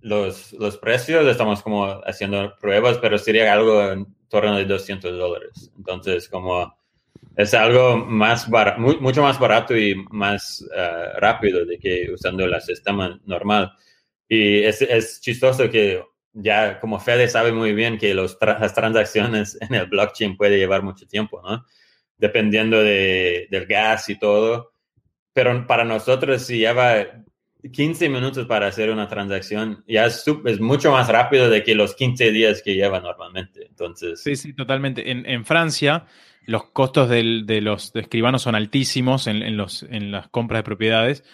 los, 0.00 0.52
los, 0.52 0.78
precios, 0.78 1.26
estamos 1.26 1.62
como 1.62 1.86
haciendo 2.04 2.54
pruebas, 2.60 2.98
pero 2.98 3.18
sería 3.18 3.52
algo 3.52 3.82
en 3.90 4.06
torno 4.28 4.56
de 4.56 4.64
200 4.64 5.16
dólares. 5.16 5.70
Entonces, 5.76 6.28
como 6.28 6.76
es 7.36 7.52
algo 7.52 7.96
más 7.98 8.48
mucho 8.78 9.22
más 9.22 9.38
barato 9.38 9.76
y 9.76 9.94
más 10.10 10.64
eh, 10.74 11.08
rápido 11.18 11.64
de 11.66 11.78
que 11.78 12.10
usando 12.12 12.44
el 12.44 12.60
sistema 12.62 13.20
normal. 13.26 13.72
Y 14.28 14.62
es, 14.62 14.80
es 14.82 15.20
chistoso 15.20 15.70
que 15.70 16.02
ya 16.32 16.80
como 16.80 16.98
Fede 16.98 17.28
sabe 17.28 17.52
muy 17.52 17.72
bien 17.72 17.98
que 17.98 18.14
los 18.14 18.36
las 18.40 18.74
transacciones 18.74 19.58
en 19.60 19.74
el 19.74 19.86
blockchain 19.86 20.36
puede 20.36 20.58
llevar 20.58 20.82
mucho 20.82 21.06
tiempo, 21.06 21.42
¿no? 21.42 21.64
Dependiendo 22.18 22.78
de, 22.82 23.46
del 23.50 23.66
gas 23.66 24.08
y 24.08 24.18
todo. 24.18 24.72
Pero 25.32 25.66
para 25.66 25.84
nosotros, 25.84 26.42
si 26.42 26.58
lleva 26.58 27.06
15 27.72 28.08
minutos 28.08 28.46
para 28.46 28.68
hacer 28.68 28.90
una 28.90 29.08
transacción, 29.08 29.84
ya 29.86 30.06
es, 30.06 30.24
es, 30.44 30.60
mucho 30.60 30.92
más 30.92 31.08
rápido 31.08 31.50
de 31.50 31.62
que 31.62 31.74
los 31.74 31.94
15 31.94 32.30
días 32.32 32.62
que 32.62 32.74
lleva 32.74 33.00
normalmente. 33.00 33.66
Entonces. 33.66 34.22
Sí, 34.22 34.36
sí, 34.36 34.52
totalmente. 34.54 35.10
En, 35.10 35.44
Francia, 35.44 36.06
los 36.44 36.64
costos 36.70 37.08
de 37.08 37.60
los 37.60 37.94
escribanos 37.94 38.42
son 38.42 38.54
altísimos 38.54 39.26
en, 39.26 39.56
los, 39.56 39.82
en 39.84 40.10
las 40.10 40.28
compras 40.28 40.60
de 40.60 40.64
propiedades. 40.64 41.24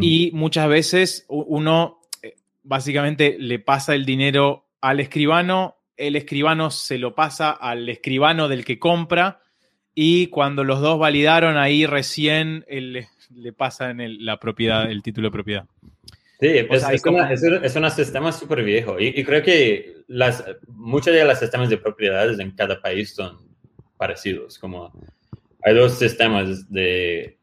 Y 0.00 0.32
muchas 0.34 0.68
veces 0.68 1.24
uno 1.28 2.00
eh, 2.20 2.34
básicamente 2.64 3.36
le 3.38 3.60
pasa 3.60 3.94
el 3.94 4.04
dinero 4.04 4.66
al 4.80 4.98
escribano, 4.98 5.76
el 5.96 6.16
escribano 6.16 6.70
se 6.72 6.98
lo 6.98 7.14
pasa 7.14 7.52
al 7.52 7.88
escribano 7.88 8.48
del 8.48 8.64
que 8.64 8.80
compra 8.80 9.40
y 10.00 10.28
cuando 10.28 10.62
los 10.62 10.80
dos 10.80 10.96
validaron, 10.96 11.56
ahí 11.56 11.84
recién 11.84 12.64
le 12.68 13.52
pasa 13.52 13.90
en 13.90 14.24
la 14.24 14.38
propiedad, 14.38 14.88
el 14.88 15.02
título 15.02 15.26
de 15.26 15.32
propiedad. 15.32 15.64
Sí, 16.38 16.46
es, 16.46 17.74
un 17.74 17.90
sistema 17.90 18.30
súper 18.30 18.62
viejo 18.62 19.00
y, 19.00 19.24
creo 19.24 19.42
que 19.42 20.04
las, 20.06 20.44
muchos 20.68 21.12
de 21.12 21.24
los 21.24 21.36
sistemas 21.36 21.68
de 21.68 21.78
propiedades 21.78 22.38
en 22.38 22.52
cada 22.52 22.80
país 22.80 23.12
son 23.12 23.38
parecidos, 23.96 24.56
como 24.60 24.92
hay 25.64 25.74
dos 25.74 25.98
sistemas 25.98 26.70
de, 26.70 27.36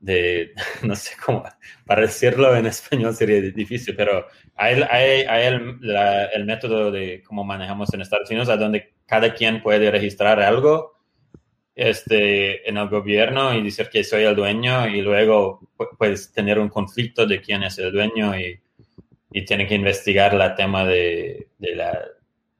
de 0.00 0.52
no 0.82 0.96
sé 0.96 1.12
cómo, 1.24 1.44
para 1.86 2.02
decirlo 2.02 2.56
en 2.56 2.66
español 2.66 3.14
sería 3.14 3.40
difícil, 3.42 3.94
pero 3.94 4.26
hay, 4.56 4.82
hay, 4.90 5.22
hay 5.22 5.46
el, 5.46 5.78
el, 6.34 6.46
método 6.46 6.90
de 6.90 7.22
cómo 7.22 7.44
manejamos 7.44 7.94
en 7.94 8.00
Estados 8.00 8.28
Unidos, 8.28 8.48
a 8.48 8.56
donde 8.56 8.92
cada 9.06 9.32
quien 9.34 9.62
puede 9.62 9.88
registrar 9.88 10.40
algo 10.40 10.98
este, 11.74 12.68
en 12.68 12.76
el 12.76 12.88
gobierno 12.88 13.54
y 13.54 13.62
decir 13.62 13.88
que 13.88 14.04
soy 14.04 14.24
el 14.24 14.36
dueño 14.36 14.88
y 14.88 15.00
luego 15.00 15.60
puedes 15.98 16.32
tener 16.32 16.58
un 16.58 16.68
conflicto 16.68 17.26
de 17.26 17.40
quién 17.40 17.62
es 17.62 17.78
el 17.78 17.92
dueño 17.92 18.38
y, 18.38 18.60
y 19.32 19.44
tiene 19.44 19.66
que 19.66 19.74
investigar 19.74 20.34
la 20.34 20.54
tema 20.54 20.84
de, 20.84 21.48
de 21.58 21.74
la, 21.76 21.98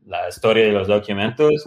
la, 0.07 0.29
historia 0.29 0.65
de 0.65 0.73
los 0.73 0.89
documentos. 0.89 1.65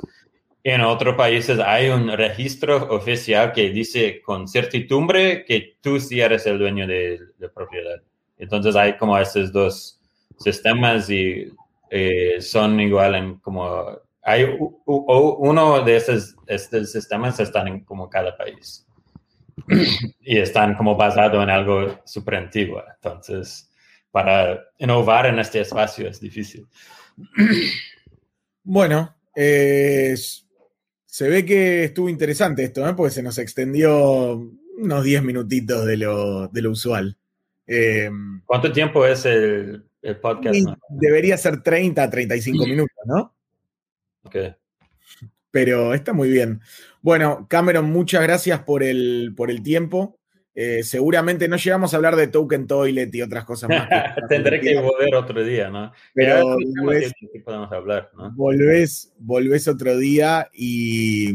En 0.64 0.82
otros 0.82 1.16
países 1.16 1.60
hay 1.60 1.90
un 1.90 2.10
registro 2.10 2.88
oficial 2.96 3.52
que 3.52 3.70
dice 3.70 4.22
con 4.22 4.48
certidumbre 4.48 5.44
que 5.46 5.76
tú 5.82 6.00
sí 6.00 6.22
eres 6.22 6.46
el 6.48 6.58
dueño 6.58 6.88
de, 6.88 7.20
de 7.38 7.50
propiedad. 7.50 8.02
Entonces 8.38 8.76
hay 8.76 8.98
como 8.98 9.18
esos 9.18 9.52
dos 9.52 10.00
sistemas 10.38 11.10
y 11.10 11.52
eh, 11.90 12.42
son 12.42 12.80
igual 12.80 13.16
en 13.16 13.36
como 13.36 14.00
hay 14.24 14.58
uno 14.86 15.84
de 15.84 15.96
esos, 15.98 16.36
estos 16.48 16.92
sistemas 16.92 17.40
están 17.40 17.68
en 17.68 17.84
como 17.84 18.10
cada 18.10 18.36
país 18.38 18.88
y 20.22 20.38
están 20.38 20.76
como 20.76 20.96
basados 20.96 21.44
en 21.44 21.50
algo 21.50 22.02
súper 22.06 22.36
antiguo. 22.36 22.82
Entonces, 22.96 23.70
para 24.12 24.62
innovar 24.78 25.26
en 25.26 25.40
este 25.40 25.62
espacio 25.62 26.08
es 26.08 26.20
difícil. 26.20 26.66
Bueno, 28.66 29.14
se 29.36 31.28
ve 31.28 31.46
que 31.46 31.84
estuvo 31.84 32.08
interesante 32.08 32.64
esto, 32.64 32.88
¿eh? 32.88 32.94
porque 32.96 33.12
se 33.12 33.22
nos 33.22 33.38
extendió 33.38 34.42
unos 34.78 35.04
10 35.04 35.22
minutitos 35.22 35.86
de 35.86 35.98
lo, 35.98 36.48
de 36.48 36.62
lo 36.62 36.72
usual. 36.72 37.18
Em, 37.68 38.42
¿Cuánto 38.46 38.72
tiempo 38.72 39.06
es 39.06 39.26
el, 39.26 39.84
el 40.02 40.18
podcast? 40.18 40.58
Debería 40.88 41.38
ser 41.38 41.62
30 41.62 42.04
a 42.04 42.10
35 42.10 42.66
minutos, 42.66 42.96
¿no? 43.06 43.36
Pero 45.52 45.94
está 45.94 46.14
muy 46.14 46.30
bien. 46.30 46.62
Bueno, 47.02 47.48
Cameron, 47.50 47.86
muchas 47.92 48.24
gracias 48.24 48.62
por 48.62 48.82
el, 48.84 49.34
por 49.36 49.52
el 49.52 49.62
tiempo. 49.62 50.20
Eh, 50.56 50.84
seguramente 50.84 51.48
no 51.48 51.58
llegamos 51.58 51.94
a 51.94 51.98
hablar 51.98 52.16
de 52.16 52.28
Token 52.28 52.68
Toilet 52.68 53.14
y 53.14 53.22
otras 53.22 53.44
cosas 53.44 53.70
más. 53.70 53.88
Tendré 54.30 54.60
que 54.60 54.80
volver 54.80 55.16
otro 55.16 55.44
día, 55.44 55.70
¿no? 55.70 55.92
Pero 56.14 56.58
volvés, 56.82 57.12
podemos 57.44 57.72
hablar, 57.72 58.12
¿no? 58.16 58.32
volvés, 58.36 59.68
otro 59.68 59.98
día 59.98 60.50
y, 60.54 61.34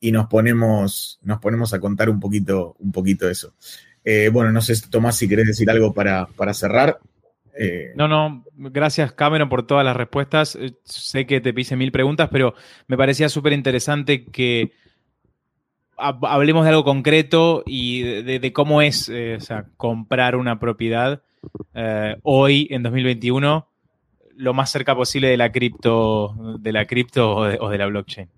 nos, 0.00 0.26
ponemos, 0.26 1.20
nos 1.22 1.38
ponemos 1.38 1.72
a 1.74 1.80
contar 1.80 2.10
un 2.10 2.18
poquito, 2.18 2.76
un 2.80 2.90
poquito 2.90 3.28
eso. 3.28 3.54
Eh, 4.02 4.30
bueno, 4.32 4.50
no 4.50 4.62
sé, 4.62 4.74
Tomás, 4.90 5.16
si 5.16 5.28
querés 5.28 5.46
decir 5.46 5.70
algo 5.70 5.94
para, 5.94 6.26
para 6.26 6.54
cerrar. 6.54 6.98
Eh, 7.62 7.92
no, 7.94 8.08
no, 8.08 8.42
gracias 8.56 9.12
Cameron 9.12 9.50
por 9.50 9.66
todas 9.66 9.84
las 9.84 9.94
respuestas. 9.94 10.56
Eh, 10.56 10.72
sé 10.84 11.26
que 11.26 11.42
te 11.42 11.52
pise 11.52 11.76
mil 11.76 11.92
preguntas, 11.92 12.30
pero 12.32 12.54
me 12.86 12.96
parecía 12.96 13.28
súper 13.28 13.52
interesante 13.52 14.24
que 14.24 14.72
hablemos 15.96 16.64
de 16.64 16.70
algo 16.70 16.84
concreto 16.84 17.62
y 17.66 18.22
de, 18.22 18.52
cómo 18.54 18.80
es 18.80 19.10
eh, 19.12 19.36
comprar 19.76 20.36
una 20.36 20.58
propiedad 20.58 21.22
hoy 22.22 22.66
en 22.70 22.82
2021 22.82 23.68
lo 24.36 24.54
más 24.54 24.70
cerca 24.70 24.94
posible 24.94 25.28
de 25.28 25.36
la 25.36 25.52
cripto, 25.52 26.56
de 26.58 26.72
la 26.72 26.86
cripto 26.86 27.36
o 27.36 27.68
de 27.68 27.76
la 27.76 27.86
blockchain. 27.86 28.30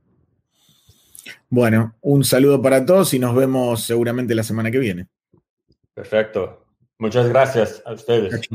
Bueno, 1.48 1.94
un 2.00 2.24
saludo 2.24 2.60
para 2.60 2.84
todos 2.84 3.14
y 3.14 3.20
nos 3.20 3.36
vemos 3.36 3.84
seguramente 3.84 4.34
la 4.34 4.42
semana 4.42 4.72
que 4.72 4.78
viene. 4.78 5.06
Perfecto. 5.94 6.66
Muchas 6.98 7.28
gracias 7.28 7.82
a 7.86 7.92
ustedes. 7.92 8.48